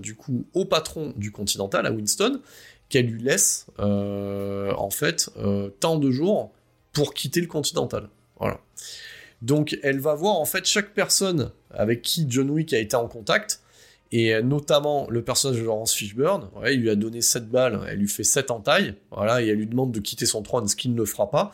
[0.00, 2.40] du coup au patron du Continental, à Winston,
[2.88, 6.52] qu'elle lui laisse euh, en fait euh, tant de jours
[6.92, 8.08] pour quitter le Continental.
[8.38, 8.60] Voilà.
[9.42, 13.08] Donc elle va voir en fait chaque personne avec qui John Wick a été en
[13.08, 13.60] contact,
[14.10, 18.08] et notamment le personnage de Laurence Fishburne, il lui a donné 7 balles, elle lui
[18.08, 20.94] fait 7 en taille, voilà, et elle lui demande de quitter son trône, ce qu'il
[20.94, 21.52] ne fera pas.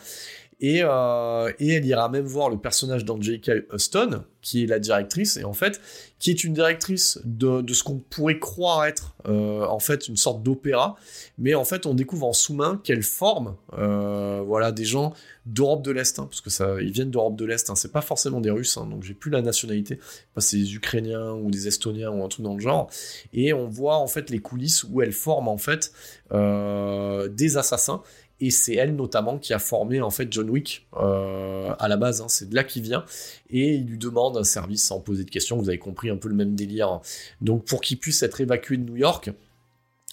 [0.60, 5.36] Et, euh, et, elle ira même voir le personnage d'Angelica Huston, qui est la directrice,
[5.36, 5.80] et en fait,
[6.18, 10.42] qui est une directrice de, ce qu'on pourrait croire être euh, en fait une sorte
[10.42, 10.96] d'opéra,
[11.38, 15.12] mais en fait on découvre en sous-main qu'elle forme euh, voilà des gens
[15.46, 18.02] d'Europe de l'Est, hein, parce que ça ils viennent d'Europe de l'Est, hein, c'est pas
[18.02, 19.98] forcément des Russes, hein, donc j'ai plus la nationalité,
[20.36, 22.90] c'est des Ukrainiens ou des Estoniens ou un truc dans le genre,
[23.32, 25.92] et on voit en fait les coulisses où elle forme en fait
[26.30, 28.02] des assassins
[28.40, 32.20] et c'est elle notamment qui a formé en fait John Wick euh, à la base,
[32.20, 33.04] hein, c'est de là qu'il vient,
[33.50, 36.28] et il lui demande un service sans poser de questions, vous avez compris un peu
[36.28, 37.00] le même délire,
[37.40, 39.30] donc pour qu'il puisse être évacué de New York.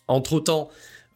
[0.07, 0.69] Entre-temps,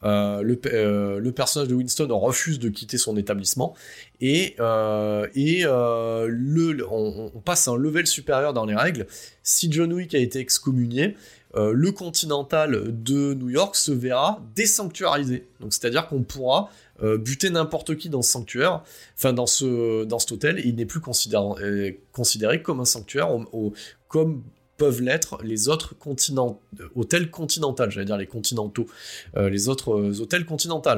[0.04, 3.74] euh, euh, le, personnage de Winston refuse de quitter son établissement
[4.20, 9.06] et, et le, on, on, passe à un level supérieur dans les règles.
[9.42, 11.16] Si John Wick a été excommunié,
[11.54, 15.46] le Continental de New York se verra désanctuarisé.
[15.60, 16.70] Donc c'est-à-dire qu'on pourra
[17.02, 18.82] euh, buter n'importe qui dans ce sanctuaire,
[19.16, 23.28] enfin dans ce dans cet hôtel, il n'est plus considéré, euh, considéré comme un sanctuaire,
[24.08, 24.42] comme
[24.78, 26.60] peuvent l'être les autres continents,
[26.94, 28.86] hôtels continentaux, j'allais dire les continentaux,
[29.34, 30.90] euh, les autres hôtels continentaux.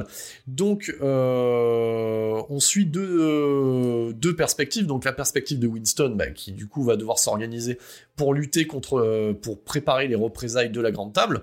[0.49, 4.87] Donc, on suit deux, deux, perspectives.
[4.87, 7.79] Donc, la perspective de Winston, bah, qui du coup va devoir s'organiser
[8.16, 11.43] pour lutter contre, pour préparer les représailles de la Grande Table,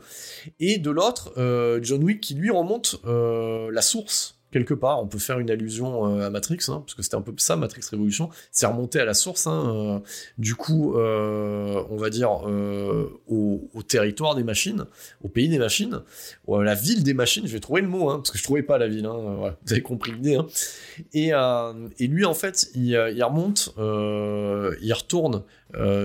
[0.59, 1.31] et de l'autre,
[1.81, 5.03] John Wick qui lui remonte la source quelque part.
[5.03, 7.81] On peut faire une allusion à Matrix, hein, parce que c'était un peu ça, Matrix
[7.91, 8.29] Révolution.
[8.51, 10.01] C'est remonté à la source, hein,
[10.37, 12.31] du coup, on va dire,
[13.27, 14.85] au, territoire des machines,
[15.21, 16.01] au pays des machines,
[16.47, 18.77] la ville des machines, je vais trouver le mot, hein, parce que je trouvais pas
[18.77, 20.39] la ville, vous avez compris l'idée.
[21.13, 21.31] Et,
[21.99, 25.43] et, lui, en fait, il, il remonte, il retourne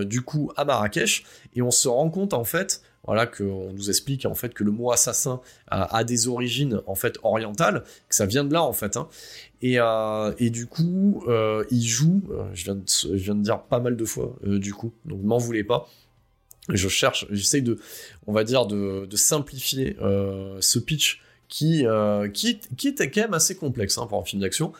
[0.04, 1.24] du coup à Marrakech,
[1.54, 4.70] et on se rend compte, en fait, voilà qu'on nous explique en fait que le
[4.70, 8.96] mot assassin a, des origines en fait orientales, que ça vient de là en fait.
[8.96, 9.08] Hein.
[9.62, 13.42] Et, euh, et, du coup, euh, il joue, euh, je viens, de, je viens de
[13.42, 15.88] dire pas mal de fois du coup, donc m'en voulez pas.
[16.68, 17.78] Je cherche, j'essaye de,
[18.26, 19.96] on va dire, de, de simplifier
[20.60, 21.84] ce pitch qui,
[22.32, 24.72] qui, qui était quand même assez complexe hein, pour un film d'action.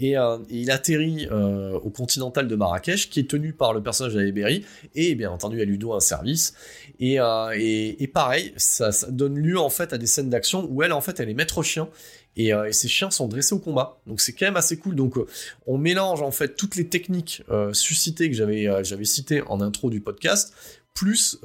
[0.00, 4.14] Euh, et, il atterrit euh, au Continental de Marrakech, qui est tenu par le personnage
[4.14, 4.64] d'Aleberi,
[4.94, 6.54] et bien entendu, elle lui doit un service.
[7.00, 11.00] Et, euh, pareil, ça, donne lieu en fait à des scènes d'action où elle, en
[11.00, 11.88] fait, elle est maître chien,
[12.36, 14.00] et, ses chiens sont dressés au combat.
[14.06, 14.96] Donc c'est quand même assez cool.
[14.96, 15.18] Donc
[15.66, 17.42] on mélange en fait toutes les techniques
[17.74, 20.54] suscitées que j'avais j'avais citées en intro du podcast
[20.94, 21.38] plus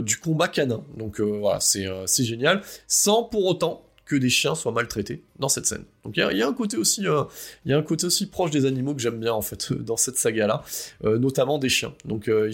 [0.00, 0.82] du combat canin.
[0.96, 5.84] Donc voilà, c'est génial, sans pour autant que des chiens soient maltraités dans cette scène.
[6.04, 7.24] Donc il y, a un côté aussi, euh,
[7.64, 9.96] il y a un côté aussi proche des animaux que j'aime bien en fait dans
[9.96, 10.62] cette saga là,
[11.04, 11.92] euh, notamment des chiens.
[12.04, 12.50] Donc euh,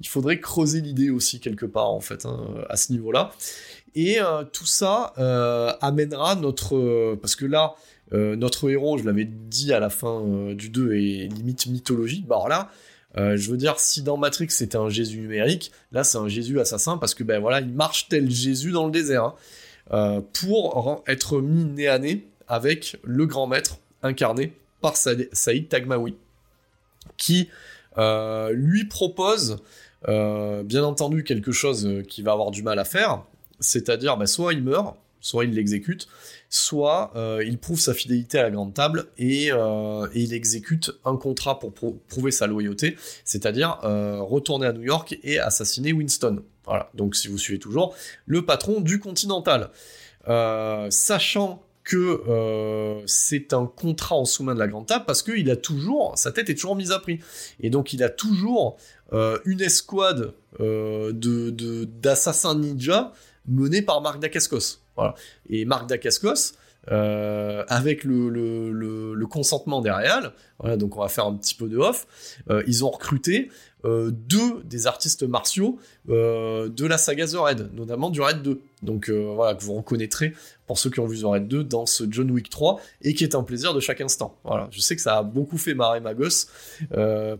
[0.00, 3.32] il, faudrait creuser l'idée aussi quelque part en fait hein, à ce niveau-là.
[3.94, 4.20] Et
[4.54, 5.12] tout ça
[5.82, 7.74] amènera notre, parce que là
[8.12, 12.26] notre héros, je l'avais dit à la fin du 2, est limite mythologique.
[12.26, 12.70] Bah alors là.
[13.36, 16.96] je veux dire, si dans Matrix c'était un Jésus numérique, là c'est un Jésus assassin
[16.96, 19.24] parce que ben voilà, il marche tel Jésus dans le désert.
[19.24, 19.34] Hein.
[19.90, 26.16] Euh, pour être mis nez à nez avec le grand maître incarné par Saïd Tagmaoui,
[27.16, 27.48] qui
[27.98, 29.58] euh, lui propose
[30.08, 33.24] euh, bien entendu quelque chose qu'il va avoir du mal à faire,
[33.60, 36.08] c'est-à-dire bah, soit il meurt, soit il l'exécute,
[36.54, 37.12] soit
[37.44, 39.50] il prouve sa fidélité à la grande table et,
[40.14, 45.92] il exécute un contrat pour prouver sa loyauté, c'est-à-dire retourner à New York et assassiner
[45.92, 46.42] Winston.
[46.64, 47.94] Voilà, donc si vous suivez toujours,
[48.26, 49.70] le patron du Continental.
[50.28, 55.50] Euh, sachant que euh, c'est un contrat en sous-main de la grande table parce qu'il
[55.50, 57.18] a toujours, sa tête est toujours mise à prix.
[57.60, 58.76] Et donc il a toujours
[59.12, 61.50] euh, une escouade de,
[62.00, 63.12] d'assassins ninja
[63.48, 64.81] menée par Marc Dacascos.
[65.48, 66.54] Et Marc Dacascos,
[66.88, 69.90] avec le, consentement des
[70.58, 72.06] voilà, donc on va faire un petit peu de off,
[72.66, 75.78] ils ont recruté euh, deux des artistes martiaux
[76.08, 78.60] euh, de la saga The Red, notamment du Red 2.
[78.82, 80.32] Donc euh, voilà, que vous reconnaîtrez
[80.66, 83.22] pour ceux qui ont vu The Red 2 dans ce John Wick 3 et qui
[83.22, 84.36] est un plaisir de chaque instant.
[84.42, 86.48] Voilà, je sais que ça a beaucoup fait marrer ma gosse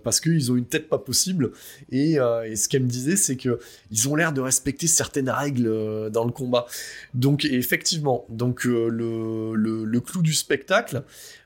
[0.05, 1.51] parce qu'ils ont une tête pas possible
[1.90, 3.59] et, ce qu'elle me disait c'est que
[3.90, 6.66] ils ont l'air de respecter certaines règles dans le combat.
[7.14, 8.89] Donc effectivement, donc le,
[9.55, 11.02] le, clou du spectacle,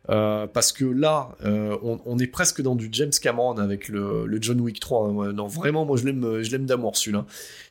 [0.09, 4.61] euh, parce que là, euh, on, est presque dans du James Cameron avec le, John
[4.61, 5.09] Wick 3.
[5.09, 5.33] Hein.
[5.33, 7.27] Non, vraiment, moi je l'aime, je l'aime d'amour celui-là.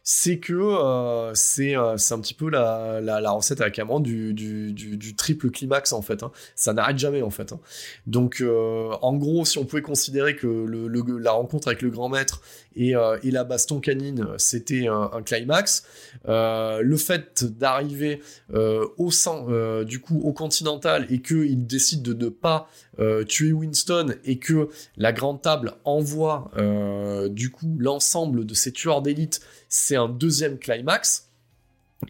[0.07, 4.72] C'est que euh, c'est, c'est un petit peu la, la, recette à Cameron du, du,
[4.72, 6.22] du, triple climax en fait.
[6.22, 6.32] Hein.
[6.56, 7.52] Ça n'arrête jamais en fait.
[7.52, 7.60] Hein.
[8.06, 10.88] Donc, en gros, si on pouvait considérer que le,
[11.18, 12.41] la rencontre avec le grand maître
[12.76, 15.86] et, et la baston canine, c'était un, un climax,
[16.26, 18.22] le fait d'arriver
[18.53, 22.68] au sein, du coup, au continental et qu'il décide de pas euh,
[23.27, 29.01] tuer Winston et que la grande table envoie euh, du coup l'ensemble de ces tueurs
[29.01, 31.30] d'élite, c'est un deuxième climax.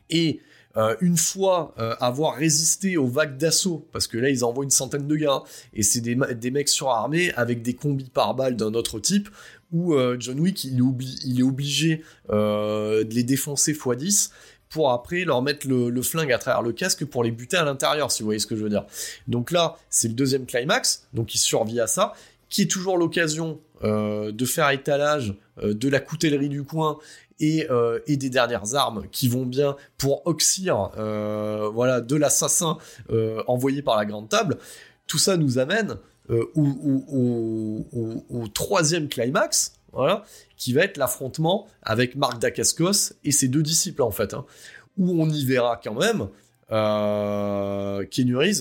[0.10, 0.42] Et
[0.78, 5.08] euh, une fois avoir résisté aux vagues d'assaut, parce que là ils envoient une centaine
[5.08, 5.44] de gars,
[5.74, 9.30] et c'est des, des, mecs surarmés avec des combis par balles d'un autre type,
[9.72, 10.82] où John Wick il
[11.26, 14.32] il est obligé de les défoncer x10,
[14.70, 18.12] pour après leur mettre le, flingue à travers le casque pour les buter à l'intérieur,
[18.12, 18.86] si vous voyez ce que je veux dire.
[19.28, 22.14] Donc là, c'est le deuxième climax, donc il survit à ça,
[22.50, 26.98] qui est toujours l'occasion euh, de faire étalage euh, de la coutellerie du coin
[27.40, 30.92] et, euh, et, des dernières armes qui vont bien pour oxyre
[31.74, 32.78] voilà, de l'assassin
[33.48, 34.58] envoyé par la grande table.
[35.08, 35.98] Tout ça nous amène
[36.30, 37.86] au,
[38.54, 39.74] troisième climax,
[40.58, 44.46] qui va être l'affrontement avec Marc Dacascos et ses deux disciples en fait, hein,
[44.98, 46.28] où on y verra quand même
[46.72, 48.04] euh,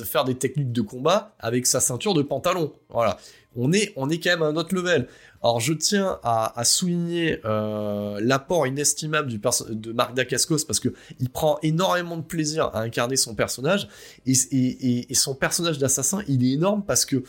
[0.04, 2.72] faire des techniques de combat avec sa ceinture de pantalon.
[2.90, 3.18] Voilà,
[3.56, 5.08] on est, on est quand même à un autre level.
[5.42, 10.88] Alors je tiens à, souligner euh, l'apport inestimable du de Marc Dacascos parce que
[11.20, 13.88] il prend énormément de plaisir à incarner son personnage
[14.26, 17.22] et, son personnage d'assassin il est énorme parce que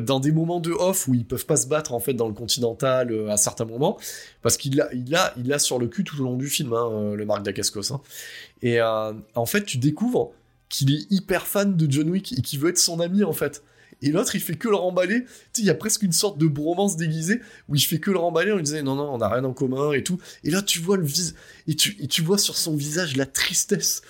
[0.00, 2.34] dans des moments de off où ils peuvent pas se battre en fait dans le
[2.34, 3.98] continental euh, à certains moments
[4.42, 6.72] parce qu'il a il a il a sur le cul tout au long du film
[6.72, 8.00] hein, euh, le Marc Dacascos hein.
[8.62, 10.32] et en fait tu découvres
[10.68, 13.62] qu'il est hyper fan de John Wick et qu'il veut être son ami en fait.
[14.00, 15.24] Et l'autre, il fait que le remballer.
[15.52, 18.18] Tu il y a presque une sorte de bromance déguisée où il fait que le
[18.18, 18.52] remballer.
[18.52, 20.20] On lui disait non, non, on n'a rien en commun et tout.
[20.44, 21.34] Et là, tu vois le vis
[21.66, 24.02] et tu, et tu vois sur son visage la tristesse.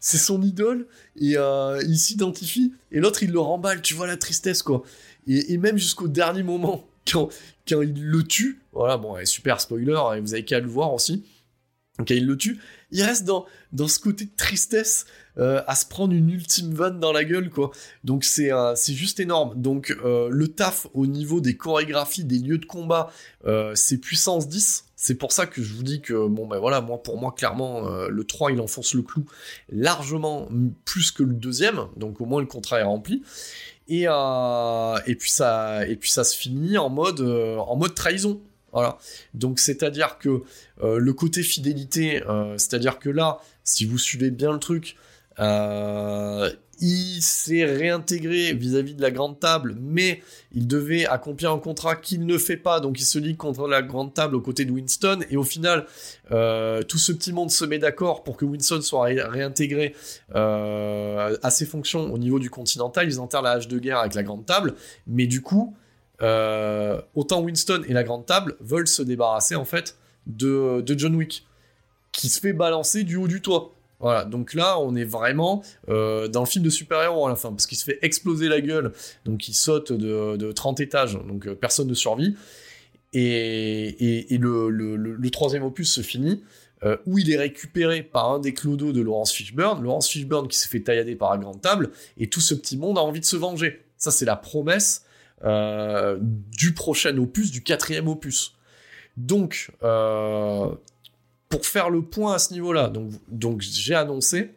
[0.00, 0.86] C'est son idole
[1.20, 2.72] et euh, il s'identifie.
[2.92, 3.82] Et l'autre, il le remballe.
[3.82, 4.82] Tu vois la tristesse, quoi.
[5.26, 7.28] Et, même jusqu'au dernier moment, quand,
[7.68, 11.24] quand il le tue, voilà, bon, super spoiler, hein, vous avez qu'à le voir aussi.
[11.98, 12.58] Quand il le tue,
[12.92, 17.00] il reste dans, dans ce côté de tristesse euh, à se prendre une ultime vanne
[17.00, 17.72] dans la gueule, quoi.
[18.04, 19.60] Donc c'est euh, c'est juste énorme.
[19.60, 23.12] Donc le taf au niveau des chorégraphies, des lieux de combat,
[23.74, 24.87] c'est puissance 10.
[25.00, 27.88] C'est pour ça que je vous dis que, bon ben voilà, moi pour moi clairement,
[28.08, 29.24] le 3 il enfonce le clou
[29.70, 30.48] largement
[30.84, 33.22] plus que le deuxième, donc au moins le contrat est rempli.
[33.86, 38.40] Et, et, puis ça, et puis ça se finit en mode, en mode trahison.
[38.72, 38.98] Voilà.
[39.34, 40.42] Donc c'est-à-dire que
[40.82, 42.20] le côté fidélité,
[42.56, 44.96] c'est-à-dire que là, si vous suivez bien le truc,
[45.40, 46.50] euh,
[46.80, 50.22] il s'est réintégré vis-à-vis de la grande table, mais
[50.52, 53.82] il devait accomplir un contrat qu'il ne fait pas, donc il se lie contre la
[53.82, 55.86] grande table aux côtés de Winston, et au final,
[56.30, 59.94] euh, tout ce petit monde se met d'accord pour que Winston soit réintégré
[60.34, 64.14] euh, à ses fonctions au niveau du Continental, ils enterrent la hache de guerre avec
[64.14, 64.74] la grande table,
[65.06, 65.76] mais du coup,
[66.20, 69.96] autant Winston et la grande table veulent se débarrasser en fait
[70.26, 71.46] de John Wick,
[72.12, 73.77] qui se fait balancer du haut du toit.
[74.00, 77.50] Voilà, donc là, on est vraiment euh, dans le film de super-héros à la fin,
[77.50, 78.92] parce qu'il se fait exploser la gueule,
[79.24, 82.36] donc il saute de, 30 étages, donc euh, personne ne survit.
[83.12, 86.44] Et, le, troisième opus se finit,
[86.84, 90.56] euh, où il est récupéré par un des clodos de Laurence Fishburne, Laurence Fishburne qui
[90.56, 93.24] s'est fait taillader par la grande table, et tout ce petit monde a envie de
[93.24, 93.84] se venger.
[93.96, 95.04] Ça, c'est la promesse
[95.42, 98.54] du prochain opus, du quatrième opus.
[99.16, 99.72] Donc,
[101.48, 102.92] pour faire le point à ce niveau-là,
[103.28, 104.50] donc, j'ai annoncé,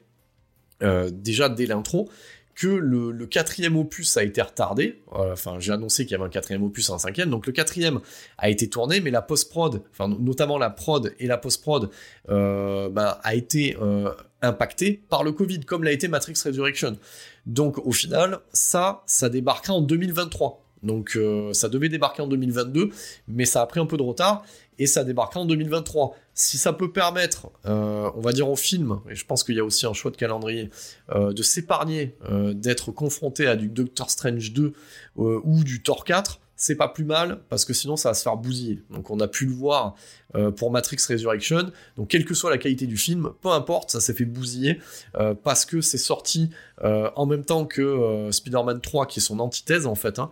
[0.84, 2.10] euh, déjà dès l'intro,
[2.54, 5.02] que le, quatrième opus a été retardé.
[5.12, 7.30] Enfin, j'ai annoncé qu'il y avait un quatrième opus et un cinquième.
[7.30, 8.02] Donc le quatrième
[8.38, 11.90] a été tourné, mais la post-prod, enfin notamment la prod et la post-prod,
[12.30, 14.12] euh, bah, a été euh,
[14.42, 16.98] impactée par le Covid, comme l'a été Matrix Resurrection.
[17.46, 20.62] Donc au final, ça, ça débarquera en 2023.
[20.84, 21.18] Donc
[21.54, 22.90] ça devait débarquer en 2022,
[23.28, 24.44] mais ça a pris un peu de retard
[24.80, 29.00] et ça débarquera en 2023 si ça peut permettre, euh, on va dire au film,
[29.10, 30.70] et je pense qu'il y a aussi un choix de calendrier,
[31.12, 34.74] euh, de s'épargner euh, d'être confronté à du Doctor Strange 2
[35.18, 38.38] ou du Thor 4, c'est pas plus mal parce que sinon ça va se faire
[38.38, 38.84] bousiller.
[38.92, 39.96] Donc on a pu le voir
[40.36, 41.72] euh, pour Matrix Resurrection.
[41.98, 44.80] Donc quelle que soit la qualité du film, peu importe, ça s'est fait bousiller
[45.16, 46.52] euh, parce que c'est sorti
[46.84, 50.30] euh, en même temps que Spider-Man 3 qui est son antithèse en fait, hein,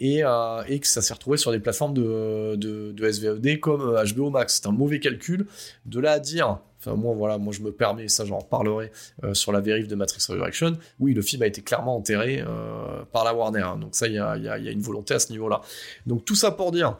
[0.00, 4.54] et, que ça s'est retrouvé sur des plateformes de, de, de SVOD comme HBO Max.
[4.54, 5.46] C'est un mauvais calcul.
[5.84, 6.58] De là à dire
[6.94, 8.92] moi, voilà, moi je me permets, ça j'en reparlerai
[9.24, 10.78] euh, sur la vérif de Matrix Resurrection.
[11.00, 13.62] Oui, le film a été clairement enterré euh, par la Warner.
[13.62, 13.78] Hein.
[13.78, 15.62] donc ça, il y a, une volonté à ce niveau-là.
[16.06, 16.98] Donc tout ça pour dire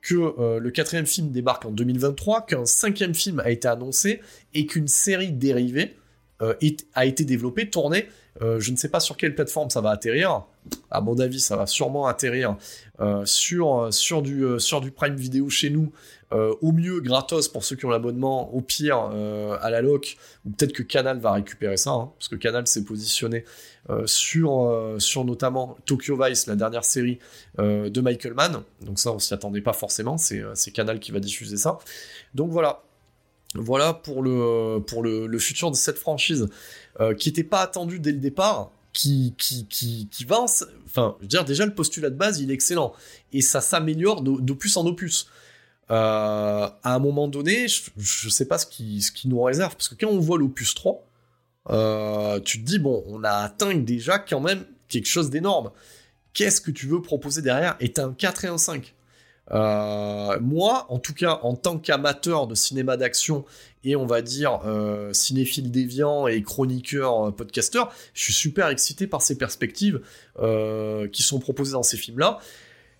[0.00, 4.20] que euh, le quatrième film débarque en 2023, qu'un cinquième film a été annoncé
[4.54, 5.96] et qu'une série dérivée
[6.40, 8.08] a été développée, tournée.
[8.40, 10.44] je ne sais pas sur quelle plateforme ça va atterrir.
[10.90, 12.56] À mon avis, ça va sûrement atterrir
[13.24, 15.92] sur, sur, du, sur du Prime Video chez nous
[16.32, 20.18] euh, au mieux gratos pour ceux qui ont l'abonnement, au pire euh, à la loc,
[20.44, 23.46] ou peut-être que Canal va récupérer ça, hein, parce que Canal s'est positionné
[23.88, 27.18] euh, sur, sur notamment Tokyo Vice, la dernière série
[27.56, 31.56] de Michael Mann, donc ça on s'y attendait pas forcément, c'est Canal qui va diffuser
[31.56, 31.78] ça.
[32.34, 32.82] Donc voilà,
[33.54, 36.48] voilà pour le, pour le, futur de cette franchise,
[37.18, 41.28] qui n'était pas attendu dès le départ, qui, qui, qui, qui va, enfin, je veux
[41.28, 42.92] dire, déjà le postulat de base, il est excellent,
[43.32, 45.28] et ça s'améliore d'opus en opus.
[45.90, 49.74] Euh, à un moment donné, je, ne sais pas ce qui, ce qui nous réserve,
[49.74, 51.06] parce que quand on voit l'opus 3,
[51.70, 55.70] euh, tu te dis, bon, on a atteint déjà quand même quelque chose d'énorme.
[56.32, 57.76] Qu'est-ce que tu veux proposer derrière?
[57.80, 58.94] Et un 4 et un 5.
[59.50, 63.44] Euh, moi, en tout cas, en tant qu'amateur de cinéma d'action
[63.84, 64.60] et on va dire
[65.12, 70.00] cinéphile déviant et chroniqueur, podcasteur, je suis super excité par ces perspectives
[70.36, 72.40] qui sont proposées dans ces films-là.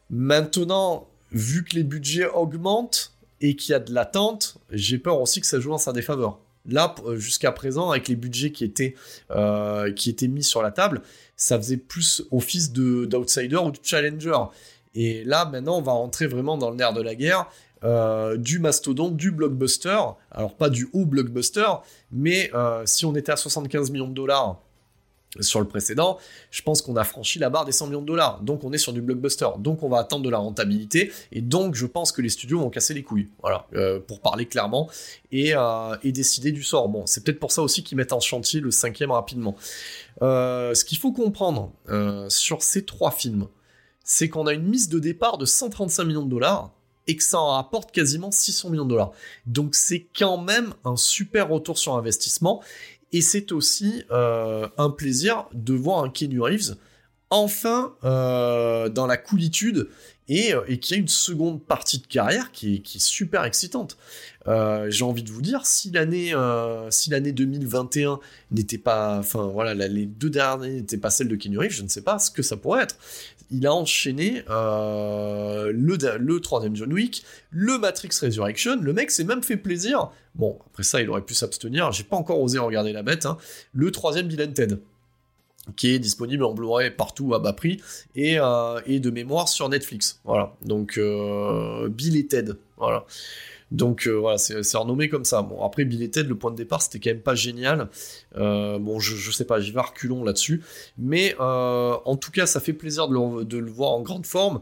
[0.08, 5.40] Maintenant, vu que les budgets augmentent et qu'il y a de l'attente, j'ai peur aussi
[5.40, 6.40] que ça joue en sa défaveur.
[6.66, 8.94] Là, euh, jusqu'à présent, avec les budgets qui étaient,
[9.30, 11.02] euh, qui étaient mis sur la table,
[11.36, 14.36] ça faisait plus office d'outsider ou de challenger.
[14.98, 17.46] Et là, maintenant, on va rentrer vraiment dans le nerf de la guerre.
[17.84, 19.98] Euh, du mastodonte, du blockbuster,
[20.32, 21.68] alors pas du haut blockbuster,
[22.10, 22.50] mais
[22.84, 24.58] si on était à 75 millions de dollars
[25.40, 26.18] sur le précédent,
[26.50, 28.40] je pense qu'on a franchi la barre des 100 millions de dollars.
[28.40, 29.48] Donc on est sur du blockbuster.
[29.58, 31.12] Donc on va attendre de la rentabilité.
[31.32, 33.28] Et donc je pense que les studios vont casser les couilles.
[33.40, 34.88] Voilà, euh, pour parler clairement.
[35.30, 36.88] Et, euh, décider du sort.
[36.88, 39.56] Bon, c'est peut-être pour ça aussi qu'ils mettent en chantier le cinquième rapidement.
[40.22, 41.72] Euh, ce qu'il faut comprendre
[42.28, 43.46] sur ces trois films,
[44.09, 46.72] c'est qu'on a une mise de départ de 135 millions de dollars
[47.06, 49.12] et que ça en rapporte quasiment 600 millions de dollars.
[49.47, 52.62] Donc c'est quand même un super retour sur investissement
[53.12, 56.76] et c'est aussi euh, un plaisir de voir un Kenny Reeves
[57.28, 59.90] enfin euh, dans la coolitude
[60.28, 63.98] et, euh, et qui a une seconde partie de carrière qui est, super excitante.
[64.89, 66.32] J'ai envie de vous dire, si l'année
[66.89, 68.18] si l'année 2021
[68.51, 71.89] n'était pas, enfin voilà, les deux dernières n'étaient pas celles de Kenny Reeves, je ne
[71.89, 72.97] sais pas ce que ça pourrait être
[73.50, 78.80] il a enchaîné euh, le, troisième John Wick, le Matrix Resurrection.
[78.80, 80.10] Le mec s'est même fait plaisir.
[80.34, 81.92] Bon, après ça, il aurait pu s'abstenir.
[81.92, 83.26] J'ai pas encore osé regarder la bête.
[83.26, 83.38] Hein.
[83.72, 84.76] Le troisième Bill Ted
[85.76, 87.80] qui est disponible en Blu-ray partout à bas prix
[88.14, 90.20] et, euh, de mémoire sur Netflix.
[90.24, 90.54] Voilà.
[90.64, 92.52] Donc euh, Bill et Ted.
[92.78, 93.04] Voilà.
[93.70, 95.42] Donc euh, voilà, c'est renommé comme ça.
[95.42, 97.88] Bon, après, Bill Ted, le point de départ, c'était quand même pas génial.
[98.36, 100.62] Euh, bon, je, sais pas, j'y vais reculons là-dessus.
[100.96, 104.60] Mais euh, en tout cas, ça fait plaisir de le, voir en grande forme.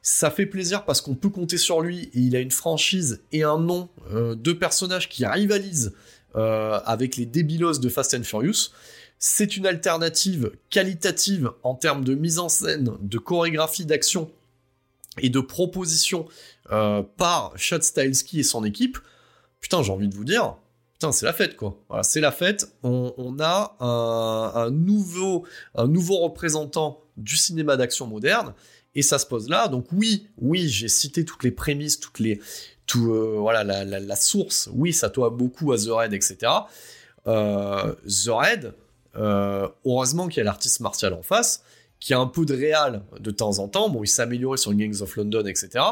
[0.00, 3.42] Ça fait plaisir parce qu'on peut compter sur lui et il a une franchise et
[3.42, 5.94] un nom de personnages qui rivalisent
[6.34, 8.70] avec les débilos de Fast and Furious.
[9.18, 14.30] C'est une alternative qualitative en termes de mise en scène, de chorégraphie d'action
[15.20, 16.26] et de propositions
[16.72, 18.98] euh, par Chad Stahelski et son équipe,
[19.60, 20.56] putain, j'ai envie de vous dire,
[20.94, 21.78] putain, c'est la fête, quoi.
[22.02, 22.72] C'est la fête.
[22.82, 28.54] On, a un, nouveau, un nouveau représentant du cinéma d'action moderne,
[28.94, 29.68] et ça se pose là.
[29.68, 32.40] Donc oui, oui, j'ai cité toutes les prémices, toutes les,
[32.86, 34.68] tout, euh, voilà, la, source.
[34.72, 36.52] Oui, ça doit beaucoup à The Red, etc.
[37.26, 38.74] Euh, The Red,
[39.14, 41.62] heureusement qu'il y a l'artiste martial en face
[42.06, 43.88] qui a un peu de réal de temps en temps.
[43.88, 45.84] Bon, il s'est amélioré sur Gangs of London, etc.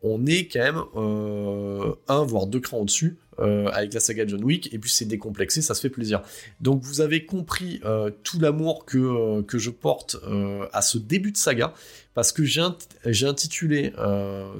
[0.00, 4.42] On est quand même euh, un voire deux crans au-dessus euh, avec la saga John
[4.42, 6.22] Wick, et puis c'est décomplexé, ça se fait plaisir.
[6.62, 10.16] Donc vous avez compris euh, tout l'amour que, que je porte
[10.72, 11.74] à ce début de saga,
[12.14, 13.92] parce que j'ai intitulé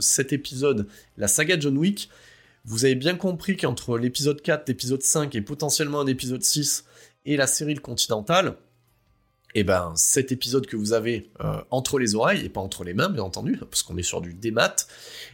[0.01, 0.86] cet épisode
[1.16, 2.10] la saga John Wick.
[2.66, 6.85] Vous avez bien compris qu'entre l'épisode 4, l'épisode 5 et potentiellement un épisode 6
[7.24, 8.59] et la série Le Continental,
[9.55, 12.85] et eh ben cet épisode que vous avez euh, entre les oreilles et pas entre
[12.85, 14.77] les mains bien entendu parce qu'on est sur du démat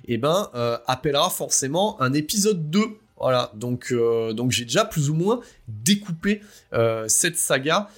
[0.09, 2.81] et eh ben euh, appellera forcément un épisode 2
[3.19, 6.43] voilà donc euh, donc j'ai déjà plus ou moins découpé
[7.09, 7.89] cette saga.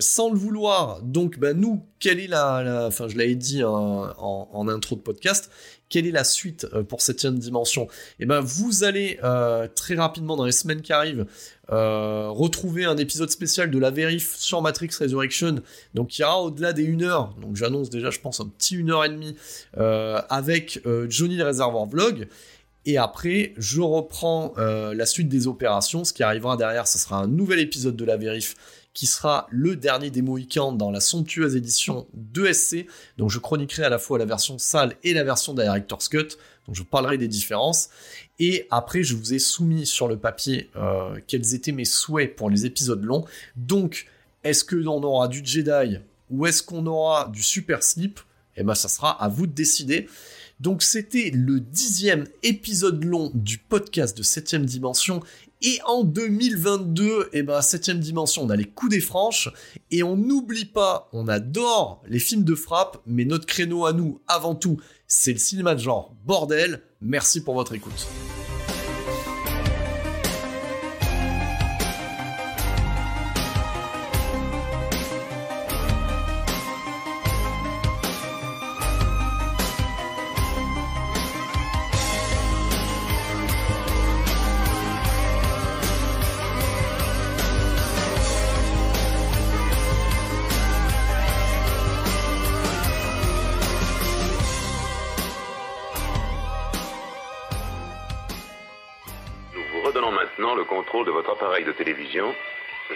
[0.00, 4.68] Sans le vouloir donc ben nous quelle est la, enfin je l'avais dit en, en,
[4.68, 5.50] intro de podcast
[5.92, 7.86] quelle est la suite euh, pour cette dimension?
[8.18, 11.26] Eh ben vous allez euh, très rapidement dans les semaines qui arrivent
[11.70, 15.56] euh, retrouver un épisode spécial de la vérif sur Matrix Resurrection,
[15.92, 18.88] donc y aura au-delà des 1 heure, donc j'annonce déjà je pense un petit 1
[18.88, 19.36] heure et demie
[19.76, 22.26] avec Johnny le Réservoir Vlog.
[22.84, 26.04] Et après, je reprends la suite des opérations.
[26.04, 28.56] Ce qui arrivera derrière, ce sera un nouvel épisode de la vérif
[28.94, 32.86] qui sera le dernier des Mohicans dans la somptueuse édition de SC.
[33.16, 36.36] Donc je chroniquerai à la fois la version sale et la version Director's Cut.
[36.66, 37.88] Donc je parlerai des différences.
[38.38, 42.50] Et après, je vous ai soumis sur le papier euh, quels étaient mes souhaits pour
[42.50, 43.24] les épisodes longs.
[43.56, 44.06] Donc,
[44.44, 45.98] est-ce que l'on aura du Jedi
[46.30, 48.20] ou est-ce qu'on aura du Super Slip
[48.56, 50.08] Eh ben, ça sera à vous de décider.
[50.62, 55.20] Donc c'était le dixième épisode long du podcast de 7 dimension
[55.60, 59.48] et en 2022, eh ben, septième dimension, on a les coups des franches.
[59.90, 64.20] Et on n'oublie pas, on adore les films de frappe, mais notre créneau à nous,
[64.28, 66.14] avant tout, c'est le cinéma de genre.
[66.24, 68.08] Bordel, merci pour votre écoute.
[101.64, 102.34] De télévision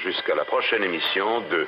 [0.02, 1.66] jusqu'à la prochaine émission de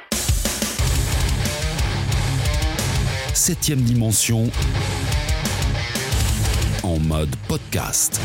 [3.35, 4.51] Septième dimension
[6.83, 8.21] en mode podcast.